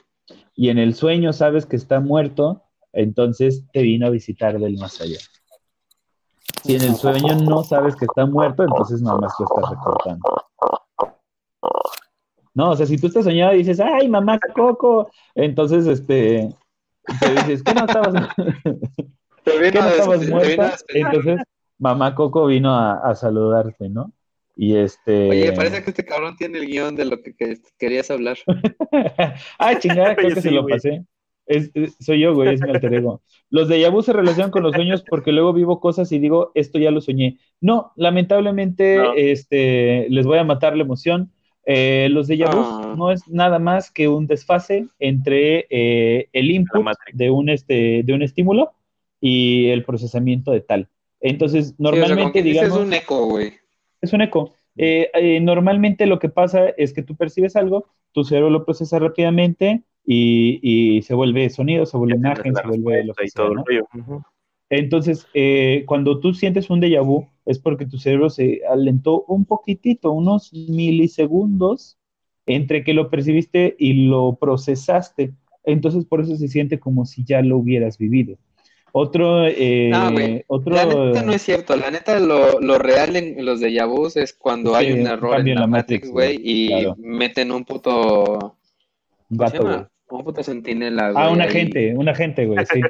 [0.56, 5.00] y en el sueño sabes que está muerto, entonces te vino a visitar del más
[5.02, 5.18] allá.
[6.64, 10.30] Si en el sueño no sabes que está muerto, entonces nada más lo estás recordando.
[12.54, 16.50] No, o sea, si tú estás soñando y dices, ay, mamá Coco, entonces, este,
[17.20, 18.14] te dices, ¿qué no estabas,
[19.44, 20.76] Te ¿qué no estabas te vino muerta?
[20.90, 21.38] Entonces,
[21.80, 24.12] mamá Coco vino a, a saludarte, ¿no?
[24.56, 25.30] Y este...
[25.30, 28.38] Oye, parece que este cabrón tiene el guion de lo que, que querías hablar.
[29.58, 30.76] ah, chingada, creo Oye, que se lo güey.
[30.76, 31.06] pasé.
[31.48, 33.22] Es- es- soy yo, güey, es mi alter ego.
[33.50, 36.78] Los de vu se relacionan con los sueños porque luego vivo cosas y digo, esto
[36.80, 37.40] ya lo soñé.
[37.60, 39.14] No, lamentablemente, No.
[39.16, 41.32] este, les voy a matar la emoción.
[41.66, 42.96] Eh, los de vu Ah.
[42.98, 48.14] no es nada más que un desfase entre eh, el input de un, este, de
[48.14, 48.72] un estímulo
[49.20, 50.88] y el procesamiento de tal.
[51.20, 53.54] Entonces, Sí, o sea, como normalmente, digamos, es un eco, güey.
[54.02, 54.54] es un eco.
[54.78, 58.98] Eh, eh, normalmente lo que pasa es que tú percibes algo, tu cerebro lo procesa
[58.98, 63.54] rápidamente y, y se vuelve sonido, se vuelve imagen, se vuelve lo que sea, todo
[63.54, 63.64] ¿no?
[63.68, 64.24] el rollo.
[64.72, 69.44] Entonces, eh, cuando tú sientes un déjà vu, es porque tu cerebro se alentó un
[69.44, 71.98] poquitito, unos milisegundos,
[72.46, 75.34] entre que lo percibiste y lo procesaste.
[75.66, 78.38] Entonces, por eso se siente como si ya lo hubieras vivido.
[78.94, 80.44] Otro, eh, No, güey.
[80.48, 81.76] otro, La neta no es cierto.
[81.76, 85.46] La neta, lo, lo real en los de vus es cuando Sí, hay un error
[85.46, 86.96] en la Matrix, güey, y claro.
[86.98, 88.56] meten un puto.
[89.30, 89.90] ¿Cómo se gato?
[90.12, 91.48] Un puto centinela, Ah, güey, un ahí.
[91.48, 92.82] agente, un agente, sí.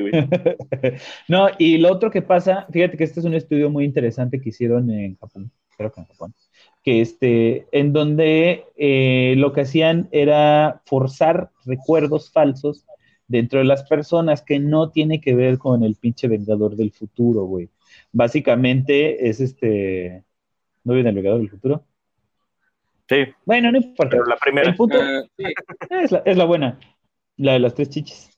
[0.00, 0.12] Güey.
[1.28, 4.48] no, y lo otro que pasa, fíjate que este es un estudio muy interesante que
[4.50, 6.34] hicieron en Japón, creo que en Japón,
[6.82, 12.84] que este, en donde eh, lo que hacían era forzar recuerdos falsos
[13.28, 17.44] dentro de las personas que no tiene que ver con el pinche Vengador del futuro,
[17.44, 17.68] güey.
[18.10, 20.24] Básicamente es este,
[20.84, 21.84] ¿no viene el Vengador del futuro?
[23.08, 23.16] Sí,
[23.46, 24.10] Bueno, no importa.
[24.10, 24.68] pero la primera.
[24.68, 24.98] El punto
[25.36, 25.44] sí.
[25.90, 26.78] es la, es la buena,
[27.36, 28.30] la de las tres chichis.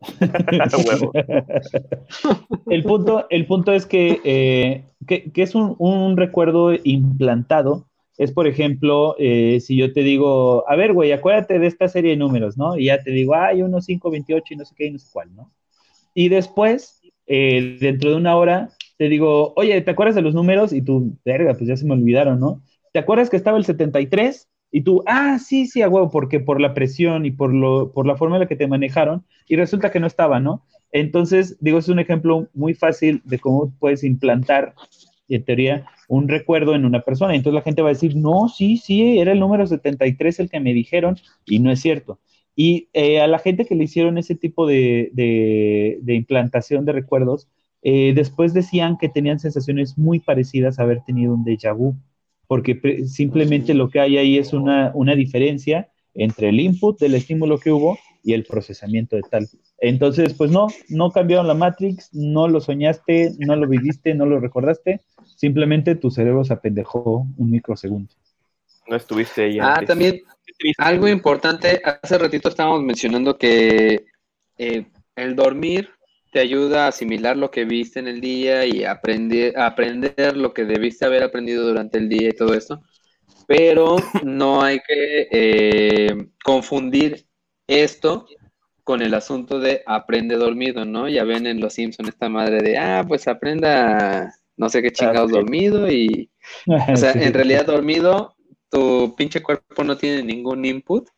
[2.70, 7.88] El, punto, el punto es que, eh, que, que es un, un recuerdo implantado.
[8.16, 12.12] Es, por ejemplo, eh, si yo te digo, a ver, güey, acuérdate de esta serie
[12.12, 12.76] de números, ¿no?
[12.76, 15.08] Y ya te digo, hay uno 5, 28 y no sé qué y no sé
[15.12, 15.52] cuál, ¿no?
[16.14, 20.72] Y después, eh, dentro de una hora, te digo, oye, ¿te acuerdas de los números?
[20.72, 22.62] Y tú, verga, pues ya se me olvidaron, ¿no?
[22.98, 24.48] ¿Te acuerdas que estaba el 73?
[24.72, 28.08] Y tú, ah, sí, sí, a huevo, porque por la presión y por, lo, por
[28.08, 30.64] la forma en la que te manejaron, y resulta que no estaba, ¿no?
[30.90, 34.74] Entonces, digo, es un ejemplo muy fácil de cómo puedes implantar,
[35.28, 37.36] en teoría, un recuerdo en una persona.
[37.36, 40.58] Entonces la gente va a decir, no, sí, sí, era el número 73 el que
[40.58, 42.18] me dijeron, y no es cierto.
[42.56, 47.46] Y eh, a la gente que le hicieron ese tipo de, de, implantación de recuerdos,
[47.82, 51.94] eh, después decían que tenían sensaciones muy parecidas a haber tenido un déjà vu
[52.48, 57.58] porque simplemente lo que hay ahí es una, una diferencia entre el input del estímulo
[57.58, 59.48] que hubo y el procesamiento de tal.
[59.78, 64.40] Entonces, pues no, no cambiaron la Matrix, no lo soñaste, no lo viviste, no lo
[64.40, 65.00] recordaste,
[65.36, 68.12] simplemente tu cerebro se apendejó un microsegundo.
[68.88, 69.58] No estuviste ahí.
[69.60, 70.22] Ah, también
[70.78, 74.06] algo importante, hace ratito estábamos mencionando que
[74.56, 75.90] eh, el dormir
[76.30, 80.64] te ayuda a asimilar lo que viste en el día y aprender, aprender lo que
[80.64, 82.82] debiste haber aprendido durante el día y todo esto.
[83.46, 87.26] Pero no hay que eh, confundir
[87.66, 88.26] esto
[88.84, 91.08] con el asunto de aprende dormido, ¿no?
[91.08, 95.30] Ya ven en Los Simpsons esta madre de, ah, pues aprenda no sé qué chingados
[95.30, 96.30] dormido y,
[96.92, 98.34] o sea, en realidad dormido,
[98.70, 101.08] tu pinche cuerpo no tiene ningún input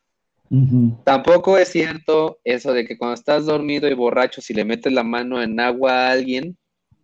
[1.04, 5.04] Tampoco es cierto eso de que cuando estás dormido y borracho, si le metes la
[5.04, 6.58] mano en agua a alguien,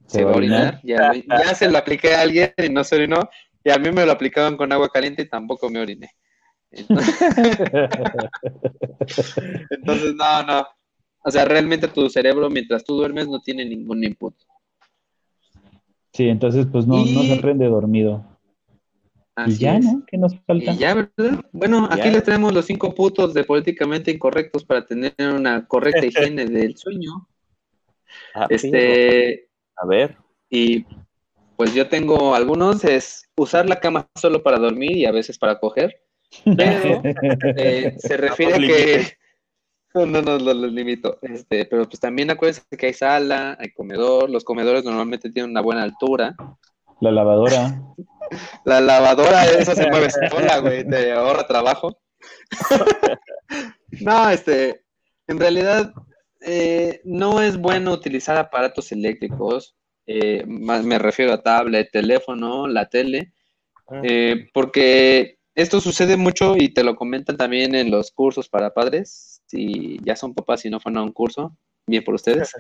[0.06, 0.81] se, va a orinar.
[0.82, 1.12] Ya,
[1.55, 3.20] se lo apliqué a alguien y no se orinó.
[3.62, 6.10] Y a mí me lo aplicaban con agua caliente y tampoco me oriné.
[9.70, 10.66] Entonces, no, no.
[11.24, 14.35] O sea, realmente tu cerebro mientras tú duermes no tiene ningún input.
[16.12, 18.24] Sí, entonces pues no, no se aprende dormido
[19.46, 20.02] y ya, ¿no?
[20.06, 20.72] ¿Qué nos falta?
[20.72, 21.44] Y ya, ¿verdad?
[21.52, 26.46] Bueno, aquí les traemos los cinco puntos de políticamente incorrectos para tener una correcta higiene
[26.46, 27.28] del sueño.
[28.34, 29.48] Ah, este.
[29.76, 30.16] A ver.
[30.48, 30.86] Y
[31.56, 35.58] pues yo tengo algunos, es usar la cama solo para dormir y a veces para
[35.58, 36.02] coger.
[36.44, 37.02] Pero
[37.56, 39.06] eh, se refiere a que.
[39.94, 41.18] No, no, no, los limito.
[41.22, 44.28] Este, pero pues también acuérdense que hay sala, hay comedor.
[44.28, 46.36] Los comedores normalmente tienen una buena altura.
[47.00, 47.80] La lavadora.
[48.65, 51.98] La lavadora esa se mueve sola, güey, te ahorra trabajo.
[54.01, 54.85] no, este,
[55.27, 55.93] en realidad
[56.40, 59.77] eh, no es bueno utilizar aparatos eléctricos,
[60.07, 63.32] eh, me refiero a tablet, teléfono, la tele,
[63.89, 64.01] ah.
[64.05, 69.43] eh, porque esto sucede mucho y te lo comentan también en los cursos para padres,
[69.47, 72.52] si ya son papás y no fueron a un curso, bien por ustedes,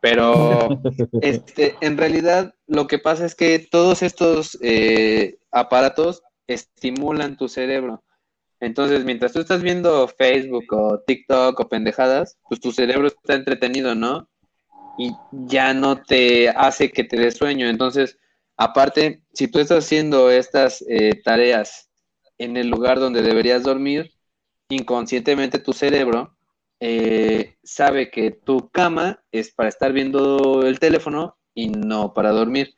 [0.00, 0.68] pero
[1.22, 8.02] este, en realidad lo que pasa es que todos estos eh, aparatos estimulan tu cerebro.
[8.60, 13.94] Entonces, mientras tú estás viendo Facebook o TikTok o pendejadas, pues tu cerebro está entretenido,
[13.94, 14.28] ¿no?
[14.98, 17.68] Y ya no te hace que te dé sueño.
[17.68, 18.18] Entonces,
[18.56, 21.90] aparte, si tú estás haciendo estas eh, tareas
[22.38, 24.12] en el lugar donde deberías dormir,
[24.68, 26.36] inconscientemente tu cerebro
[26.84, 32.74] eh, sabe que tu cama es para estar viendo el teléfono y no para dormir.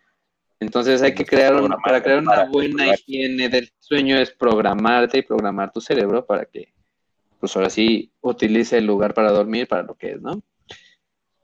[0.60, 5.22] Entonces hay que crear una, para crear una buena higiene del sueño es programarte y
[5.22, 6.74] programar tu cerebro para que,
[7.40, 10.42] pues ahora sí, utilice el lugar para dormir para lo que es, ¿no?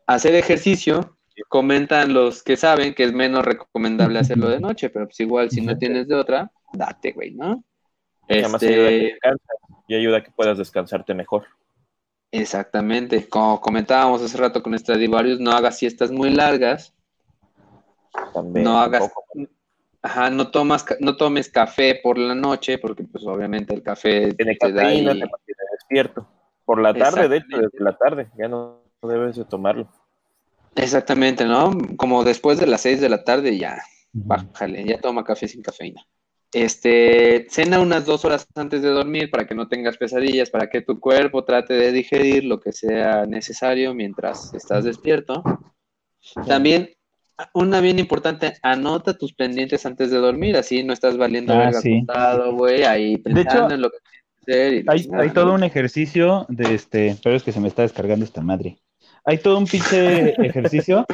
[0.07, 1.16] Hacer ejercicio,
[1.49, 5.62] comentan los que saben que es menos recomendable hacerlo de noche, pero pues igual si
[5.62, 7.65] no tienes de otra, date, güey, ¿no?
[8.28, 9.16] Este...
[9.89, 11.47] Y ayuda a que puedas descansarte mejor.
[12.32, 16.94] Exactamente, como comentábamos hace rato con Stradivarius, no hagas siestas muy largas.
[18.55, 19.11] no hagas,
[20.01, 24.55] ajá, no tomas, no tomes café por la noche, porque pues obviamente el café Tiene
[24.55, 25.05] te da ahí...
[25.05, 25.28] te
[25.73, 26.28] despierto.
[26.65, 29.89] Por la tarde, de hecho, desde la tarde, ya no, debes de tomarlo.
[30.77, 31.73] Exactamente, ¿no?
[31.97, 33.82] Como después de las seis de la tarde ya,
[34.12, 36.07] bájale, ya toma café sin cafeína.
[36.53, 40.81] Este, cena unas dos horas antes de dormir para que no tengas pesadillas, para que
[40.81, 45.45] tu cuerpo trate de digerir lo que sea necesario mientras estás despierto.
[46.49, 46.91] También,
[47.55, 52.83] una bien importante, anota tus pendientes antes de dormir, así no estás valiendo ah, güey,
[52.83, 53.97] ahí pensando en lo que
[54.43, 54.85] hacer.
[54.89, 58.41] hay, hay todo un ejercicio de este, pero es que se me está descargando esta
[58.41, 58.77] madre.
[59.25, 61.07] Hay todo un pinche ejercicio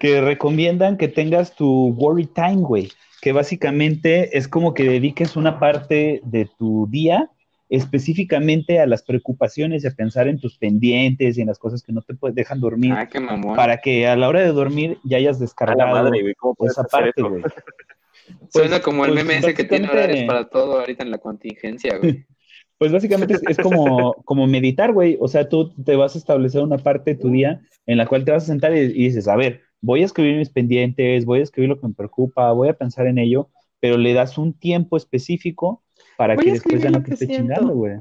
[0.00, 2.90] que recomiendan que tengas tu worry time, güey
[3.24, 7.30] que básicamente es como que dediques una parte de tu día
[7.70, 11.94] específicamente a las preocupaciones y a pensar en tus pendientes y en las cosas que
[11.94, 12.92] no te dejan dormir.
[12.92, 13.56] Ah, qué mamón.
[13.56, 16.34] Para que a la hora de dormir ya hayas descargado madre,
[16.66, 17.42] esa parte, güey.
[18.52, 21.16] Suena pues, como el pues, meme ese que tiene horarios para todo ahorita en la
[21.16, 22.26] contingencia, güey.
[22.76, 25.16] Pues básicamente es, como, como meditar, güey.
[25.20, 28.24] O sea, tú te vas a establecer una parte de tu día en la cual
[28.24, 31.42] te vas a sentar y dices, a ver, voy a escribir mis pendientes, voy a
[31.42, 33.50] escribir lo que me preocupa, voy a pensar en ello,
[33.80, 35.82] pero le das un tiempo específico
[36.16, 37.96] para Voy que a después ya no lo te que esté chingando, güey.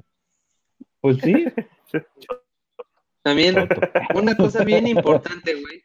[1.01, 1.45] Pues sí.
[3.21, 3.55] También,
[4.15, 5.83] una cosa bien importante, güey.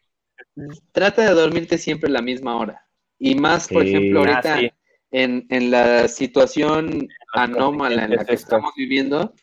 [0.93, 2.85] Trata de dormirte siempre a la misma hora.
[3.19, 3.89] Y más, por Sí.
[3.89, 4.71] ejemplo, Ah, ahorita sí.
[5.13, 9.35] en, en la situación anómala en la que estamos viviendo,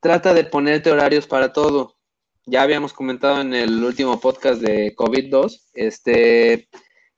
[0.00, 1.96] trata de ponerte horarios para todo.
[2.46, 6.68] Ya habíamos comentado en el último podcast de COVID-2, este,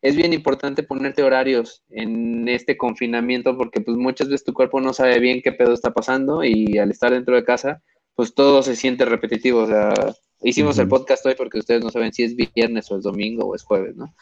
[0.05, 4.93] es bien importante ponerte horarios en este confinamiento porque pues muchas veces tu cuerpo no
[4.93, 7.83] sabe bien qué pedo está pasando y al estar dentro de casa,
[8.15, 9.61] pues todo se siente repetitivo.
[9.61, 9.95] O sea,
[10.43, 13.55] hicimos el podcast hoy porque ustedes no saben si es viernes o es domingo o
[13.55, 14.15] es jueves, ¿no?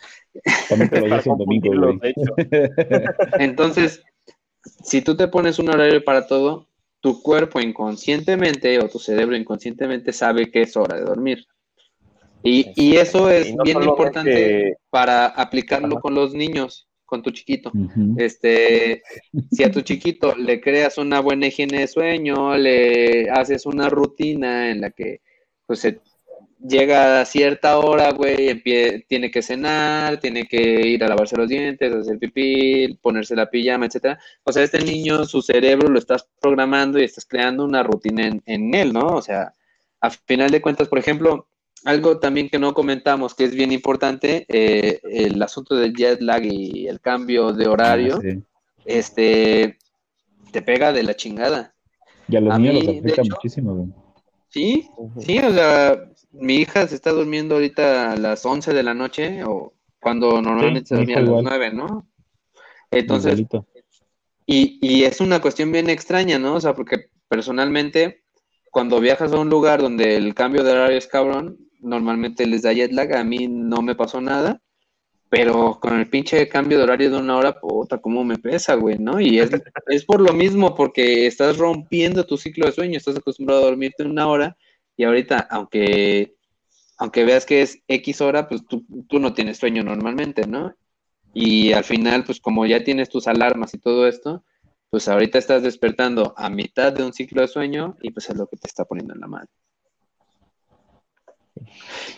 [0.68, 1.96] También te lo Para dice un domingo.
[3.40, 4.04] Entonces,
[4.84, 6.68] si tú te pones un horario para todo,
[7.02, 11.44] tu cuerpo inconscientemente o tu cerebro inconscientemente sabe que es hora de dormir.
[12.44, 16.00] Y, y eso es Y no bien importante para aplicarlo Ajá.
[16.00, 17.72] con los niños, con tu chiquito.
[18.16, 19.02] Este,
[19.50, 24.70] si a tu chiquito le creas una buena higiene de sueño, le haces una rutina
[24.70, 25.20] en la que
[25.66, 26.00] pues se
[26.68, 28.62] llega a cierta hora, güey,
[29.08, 33.86] tiene que cenar, tiene que ir a lavarse los dientes, hacer pipí, ponerse la pijama,
[33.86, 34.18] etcétera.
[34.44, 38.42] O sea, este niño, su cerebro lo estás programando y estás creando una rutina en,
[38.46, 39.06] en él, ¿no?
[39.08, 39.52] O sea,
[40.00, 41.46] a final de cuentas, por ejemplo,
[41.84, 46.44] algo también que no comentamos que es bien importante, eh, el asunto del jet lag
[46.44, 48.42] y el cambio de horario, Ah, sí.
[48.84, 49.78] este,
[50.52, 51.74] te pega de la chingada.
[52.28, 53.88] Y a los A niños mí, los afecta hecho- muchísimo, güey.
[54.48, 54.86] Sí,
[55.20, 59.44] sí, o sea, mi hija se está durmiendo ahorita a las 11 de la noche
[59.44, 61.44] o cuando normalmente se dormía a las igual.
[61.44, 62.08] 9, ¿no?
[62.90, 63.66] Entonces, Igualito.
[64.46, 66.54] y, y es una cuestión bien extraña, ¿no?
[66.54, 68.24] O sea, porque personalmente,
[68.70, 72.72] cuando viajas a un lugar donde el cambio de horario es cabrón, normalmente les da
[72.72, 74.60] jet lag, a mí no me pasó nada,
[75.28, 78.98] pero con el pinche cambio de horario de una hora, puta, cómo me pesa, güey,
[78.98, 79.20] ¿no?
[79.20, 79.50] Y es,
[79.86, 84.04] es por lo mismo, porque estás rompiendo tu ciclo de sueño, estás acostumbrado a dormirte
[84.04, 84.56] una hora,
[85.02, 86.36] y ahorita, aunque,
[86.96, 90.76] aunque veas que es X hora, pues tú, tú no tienes sueño normalmente, ¿no?
[91.34, 94.44] Y al final, pues como ya tienes tus alarmas y todo esto,
[94.90, 98.46] pues ahorita estás despertando a mitad de un ciclo de sueño y pues es lo
[98.46, 99.48] que te está poniendo en la madre.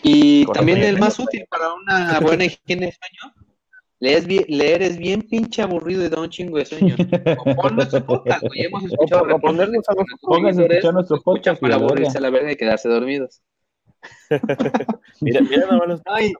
[0.03, 0.59] Y Correcto.
[0.59, 3.33] también el más útil para una buena higiene de sueño,
[3.99, 6.95] lees bien- leer es bien pinche aburrido y da un chingo de sueño.
[7.45, 11.57] O pon nuestro podcast, güey, hemos escuchado O- o ponernos a los- escuchar nuestro podcast
[11.59, 13.41] y para aburrirse a la verga y quedarse dormidos.
[15.21, 16.33] Mira, mira nomás los Ay,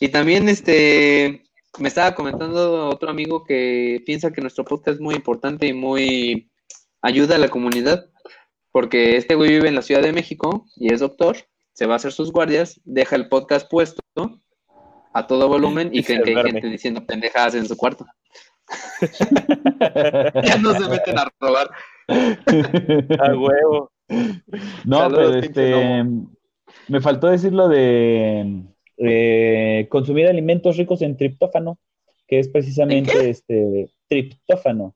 [0.00, 1.42] Y también este
[1.78, 6.50] me estaba comentando otro amigo que piensa que nuestro podcast es muy importante y muy
[7.02, 8.06] ayuda a la comunidad,
[8.70, 11.36] porque este güey vive en la Ciudad de México y es doctor,
[11.72, 14.00] se va a hacer sus guardias, deja el podcast puesto
[15.14, 18.04] a todo volumen y creen que hay gente diciendo pendejadas en su cuarto.
[20.42, 21.70] Ya no se meten a robar.
[22.08, 23.90] A huevo.
[24.84, 26.04] No, Saludos, pero este.
[26.88, 28.62] Me faltó decir lo de
[28.98, 31.78] eh, consumir alimentos ricos en triptófano,
[32.26, 34.94] que es precisamente este triptófano.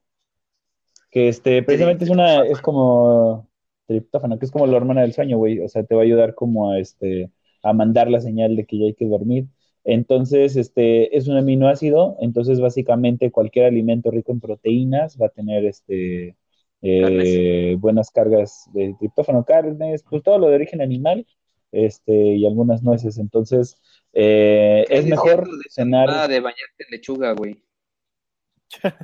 [1.10, 3.48] Que este, precisamente es una, es como
[3.86, 5.60] triptófano, que es como la hormona del sueño, güey.
[5.60, 7.30] O sea, te va a ayudar como a este
[7.62, 9.46] a mandar la señal de que ya hay que dormir.
[9.84, 15.64] Entonces, este es un aminoácido, entonces básicamente cualquier alimento rico en proteínas va a tener
[15.64, 16.36] este
[16.82, 21.26] eh, buenas cargas de triptófano, carnes, pues todo lo de origen animal,
[21.72, 23.18] este, y algunas nueces.
[23.18, 23.76] Entonces,
[24.12, 26.08] eh, es mejor cenar.
[26.08, 27.62] Nada de bañarte en lechuga, güey.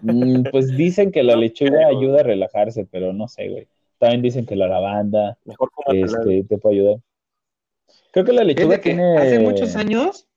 [0.03, 3.69] Mm, pues dicen que la No lechuga ayuda a relajarse, pero no sé, güey.
[3.99, 6.97] También dicen que la lavanda Mejor este, te puede ayudar.
[8.13, 9.19] Creo que la lechuga que tiene.
[9.19, 10.29] hace muchos años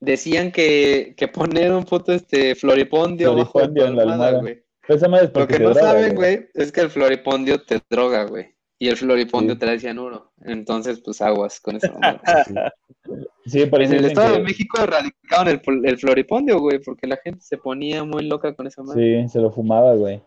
[0.00, 4.62] decían que, que poner un puto este floripondio Floripondio en la almohada, güey.
[4.88, 8.46] Lo que te no droga, saben, güey, es que el floripondio te droga, güey.
[8.78, 9.60] Y el floripondio Sí.
[9.60, 10.32] te da cianuro.
[10.42, 11.92] Entonces, pues aguas con eso.
[13.46, 17.16] Sí, por en el Estado que- de México erradicaron el, el floripondio, güey, porque la
[17.16, 19.22] gente se ponía muy loca con esa madre.
[19.24, 20.22] Sí, se lo fumaba, güey.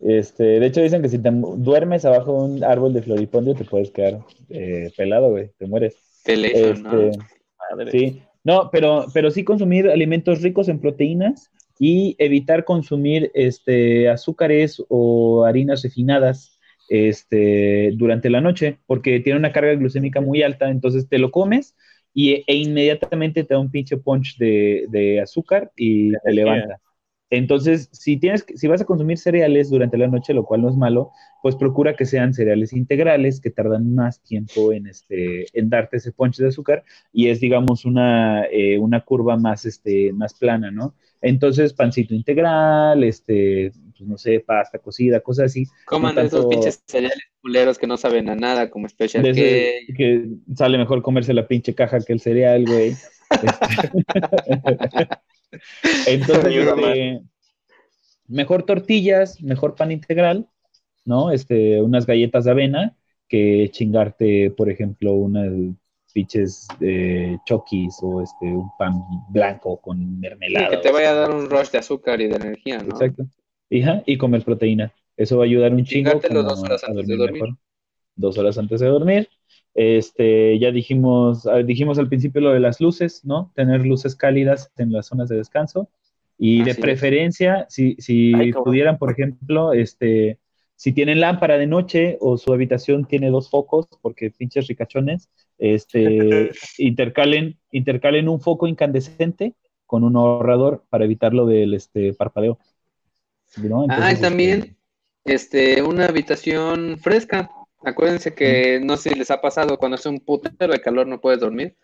[0.00, 3.64] Este, de hecho dicen que si te duermes abajo de un árbol de floripondio te
[3.64, 5.94] puedes quedar eh, pelado, güey, te mueres.
[6.26, 6.32] ¿no?
[6.32, 6.74] Este,
[7.70, 7.90] Madre.
[7.90, 14.82] sí, no, pero, pero sí consumir alimentos ricos en proteínas y evitar consumir este, azúcares
[14.88, 16.58] o harinas refinadas
[16.88, 21.76] este, durante la noche, porque tiene una carga glucémica muy alta, entonces te lo comes
[22.14, 26.80] y, e inmediatamente te da un pinche punch de, de azúcar y te levanta.
[27.30, 30.70] Entonces, si tienes, que- si vas a consumir cereales durante la noche, lo cual no
[30.70, 31.10] es malo,
[31.42, 36.12] pues procura que sean cereales integrales, que tardan más tiempo en, este, en darte ese
[36.12, 40.94] punch de azúcar y es, digamos, una, eh, una curva más, este, más plana, ¿no?
[41.20, 45.64] Entonces, pancito integral, este, pues no sé, pasta cocida, cosas así.
[45.84, 49.40] Coman esos pinches cereales culeros que no saben a nada, como Special de K.
[49.40, 52.94] ese- que sale mejor comerse la pinche caja que el cereal, güey.
[53.30, 53.92] Este-
[56.06, 57.22] Entonces, este,
[58.26, 60.48] mejor tortillas, mejor pan integral,
[61.04, 61.30] ¿no?
[61.30, 62.96] Este, unas galletas de avena
[63.28, 65.50] que chingarte, por ejemplo, unas
[66.12, 68.94] pinches eh, chokis o este, un pan
[69.28, 70.70] blanco con Sí, mermelada.
[70.70, 72.90] que te vaya a dar un rush de azúcar y de energía, ¿no?
[72.90, 73.26] Exacto.
[73.70, 74.92] Ajá, y comer proteína.
[75.16, 77.42] Eso va a ayudar un chingo como dos horas a antes de dormir.
[77.42, 77.58] mejor.
[78.14, 79.28] Dos horas antes de dormir.
[79.80, 83.52] Este, ya dijimos, ah, dijimos al principio lo de las luces, ¿no?
[83.54, 85.88] Tener luces cálidas en las zonas de descanso.
[86.36, 86.84] Y de Así es.
[86.84, 90.40] preferencia, si, si Ay, pudieran, por ejemplo, este,
[90.74, 95.28] si tienen lámpara de noche o su habitación tiene dos focos, porque pinches ricachones,
[95.58, 99.54] este, intercalen, intercalen un foco incandescente
[99.86, 102.58] con un ahorrador para evitar lo del este, parpadeo.
[103.62, 103.82] ¿no?
[103.82, 104.76] Ah, y Entonces, también,
[105.24, 107.48] este, una habitación fresca.
[107.84, 111.20] Acuérdense que no sé si les ha pasado cuando hace un putero de calor no
[111.20, 111.76] puedes dormir.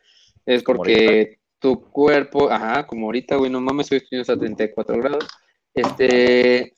[0.45, 5.27] Es porque tu cuerpo, ajá, como ahorita, güey, no mames, hoy estoy a 34 grados.
[5.73, 6.75] Este,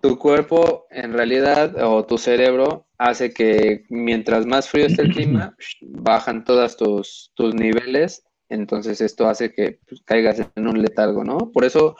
[0.00, 5.56] tu cuerpo en realidad, o tu cerebro, hace que mientras más frío esté el clima,
[5.80, 8.24] bajan todas tus, tus niveles.
[8.48, 11.52] Entonces esto hace que pues, caigas en un letargo, ¿no?
[11.52, 11.96] Por eso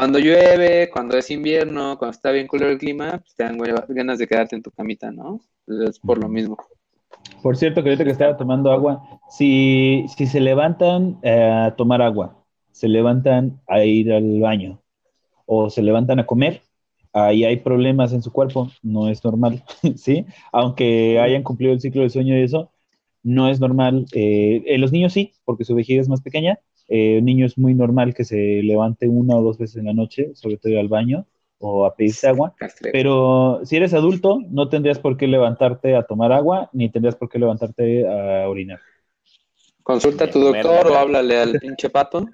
[0.00, 4.18] cuando llueve, cuando es invierno, cuando está bien culero el clima, pues te dan ganas
[4.18, 5.40] de quedarte en tu camita, ¿no?
[5.86, 6.56] Es por lo mismo.
[7.42, 12.00] Por cierto, que ahorita que estaba tomando agua, si, si se levantan eh, a tomar
[12.00, 14.80] agua, se levantan a ir al baño
[15.44, 16.62] o se levantan a comer,
[17.12, 19.62] ahí hay problemas en su cuerpo, no es normal,
[19.96, 20.24] ¿sí?
[20.50, 22.70] Aunque hayan cumplido el ciclo de sueño y eso,
[23.22, 24.06] no es normal.
[24.14, 26.58] Eh, en los niños sí, porque su vejiga es más pequeña.
[26.92, 29.94] Eh, un niño es muy normal que se levante una o dos veces en la
[29.94, 31.24] noche, sobre todo al baño
[31.58, 32.54] o a pedirse agua.
[32.92, 37.28] Pero si eres adulto, no tendrías por qué levantarte a tomar agua, ni tendrías por
[37.28, 38.80] qué levantarte a orinar.
[39.84, 42.26] Consulta a tu doctor o háblale al pinche pato.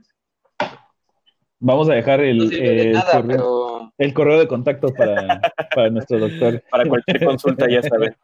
[1.58, 4.88] Vamos a dejar el, No sirve de el nada, correo, pero el correo de contacto
[4.94, 5.40] para,
[5.74, 6.62] para nuestro doctor.
[6.70, 8.14] Para cualquier consulta, ya saben.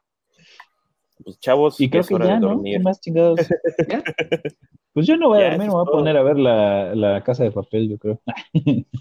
[1.24, 2.49] Pues chavos, Y creo es que hora ya, de ¿no?
[2.49, 2.77] dormir.
[2.78, 3.40] ¿Qué más chingados?
[3.89, 4.03] ¿Ya?
[4.93, 7.44] Pues yo no voy a dormir, me voy a poner a ver la, la casa
[7.44, 8.20] de papel, yo creo.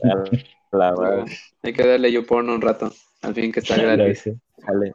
[0.01, 0.23] La-
[0.71, 1.25] la verdad,
[1.63, 2.91] hay que darle yo porno un rato.
[3.21, 4.23] Al fin que está gratis.
[4.57, 4.93] Sale.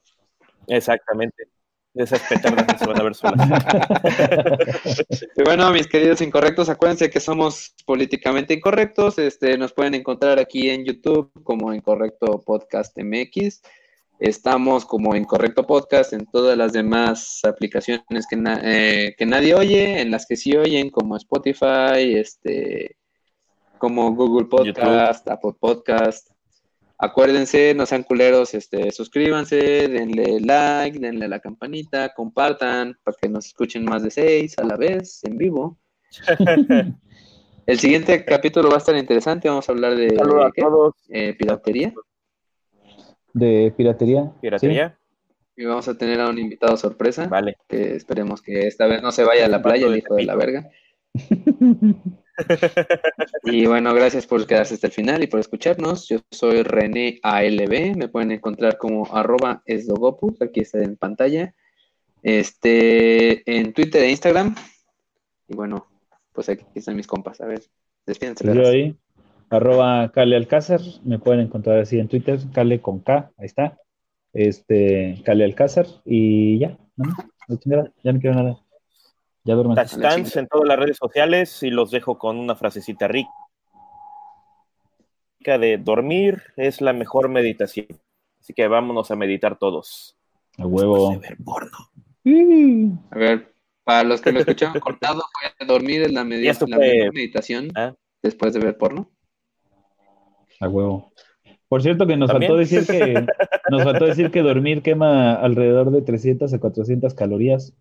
[0.68, 1.48] Exactamente.
[1.94, 3.48] Esas petardas que se van a ver solas.
[5.36, 9.18] Y bueno, mis queridos incorrectos, acuérdense que somos políticamente incorrectos.
[9.18, 13.62] Este, nos pueden encontrar aquí en YouTube como Incorrecto Podcast MX.
[14.18, 20.00] Estamos como Incorrecto Podcast en todas las demás aplicaciones que, na- eh, que nadie oye,
[20.00, 22.96] en las que sí oyen, como Spotify, este,
[23.76, 26.30] como Google Podcast, Apple Podcast.
[26.98, 29.56] Acuérdense, no sean culeros, este, suscríbanse,
[29.88, 34.64] denle like, denle a la campanita, compartan para que nos escuchen más de seis a
[34.64, 35.78] la vez en vivo.
[37.66, 40.50] El siguiente capítulo va a estar interesante, vamos a hablar de a.
[41.10, 41.92] Eh, piratería
[43.36, 44.32] De piratería.
[44.40, 44.98] Piratería.
[45.56, 47.58] y vamos a tener a un invitado sorpresa Vale.
[47.68, 50.36] que esperemos que esta vez no se vaya a la playa el hijo de la
[50.36, 50.70] verga.
[53.44, 56.06] Y bueno, gracias por quedarse hasta el final y por escucharnos.
[56.06, 61.54] Yo soy René ALB, me pueden encontrar como arroba esdogopus, aquí está en pantalla.
[62.22, 64.54] Este, en Twitter e Instagram.
[65.48, 65.86] Y bueno,
[66.32, 67.40] pues aquí están mis compas.
[67.40, 67.62] A ver,
[68.04, 68.44] despídense.
[68.44, 68.94] Yo ahí,
[69.50, 73.78] arroba Cale Alcázar, me pueden encontrar así en Twitter, Cale con K, ahí está.
[74.32, 77.14] Este, Cale Alcázar, y ya, no,
[77.48, 78.58] la chingada, ya no quiero nada.
[79.44, 79.76] Ya duerman.
[79.76, 83.30] Touchdowns en todas las redes sociales y los dejo con una frasecita rica
[85.46, 87.86] de dormir es la mejor meditación.
[88.40, 90.16] Así que vámonos a meditar todos.
[90.58, 91.10] A huevo.
[91.12, 91.78] De ver porno.
[92.24, 92.92] Mm.
[93.10, 93.54] A ver,
[93.84, 96.68] para los que lo escucharon cortado, fue a dormir es la, mejor
[97.14, 97.94] meditación Ah.
[98.22, 99.10] después de ver porno.
[100.60, 101.12] A huevo.
[101.68, 102.50] Por cierto que nos ¿También?
[102.52, 103.26] faltó decir que
[103.70, 107.74] nos faltó decir que dormir quema alrededor de 300 a 400 calorías.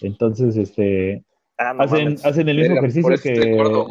[0.00, 1.24] Entonces, este,
[1.58, 2.24] Ah, no hacen, mames.
[2.24, 3.88] hacen el mismo ejercicio que gordo,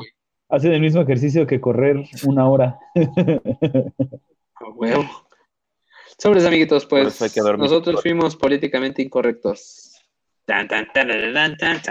[0.50, 2.80] hacen el mismo ejercicio que correr una hora.
[4.56, 5.04] A huevo.
[6.18, 7.64] Sobres, amiguitos, pues eso hay que dormir.
[7.64, 9.94] nosotros fuimos políticamente incorrectos.
[10.46, 11.82] Tan, tan, tarararán, tan,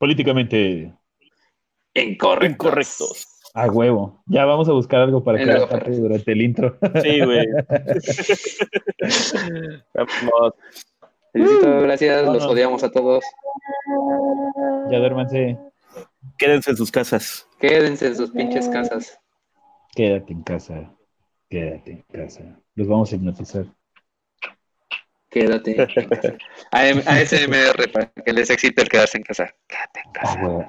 [0.00, 0.94] Políticamente
[1.92, 2.50] Incorrectos.
[2.50, 3.26] Incorrectos.
[3.52, 4.22] a huevo.
[4.26, 5.98] Ya vamos a buscar algo para que perros.
[5.98, 6.78] durante el intro.
[7.02, 7.46] Sí, güey.
[9.94, 10.54] Vamos.
[11.32, 12.46] Felicito, gracias, los Vámonos.
[12.52, 13.22] odiamos a todos.
[14.90, 15.58] ya duérmanse.
[16.38, 17.46] Quédense en sus casas.
[17.60, 19.20] Quédense en sus pinches casas.
[19.94, 20.90] Quédate en casa.
[21.50, 22.58] Quédate en casa.
[22.74, 23.66] Los vamos a hipnotizar.
[25.30, 26.34] Quédate en casa.
[26.72, 29.54] AM ASMR para que les excite el quedarse en casa.
[29.68, 30.40] Quédate en Ah, casa.
[30.40, 30.66] güey.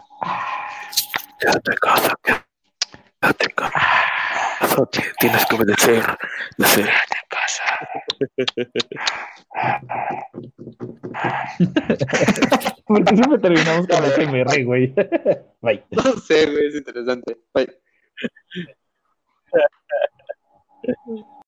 [1.40, 2.16] Quédate en casa.
[2.24, 3.80] Quédate en casa.
[5.20, 6.04] Tienes que obedecer.
[6.58, 7.64] Quédate en casa.
[12.86, 14.94] ¿Por qué siempre terminamos con ASMR, güey?
[15.62, 15.84] Bye.
[15.92, 17.38] No sé, güey, es interesante.
[17.54, 17.70] Bye.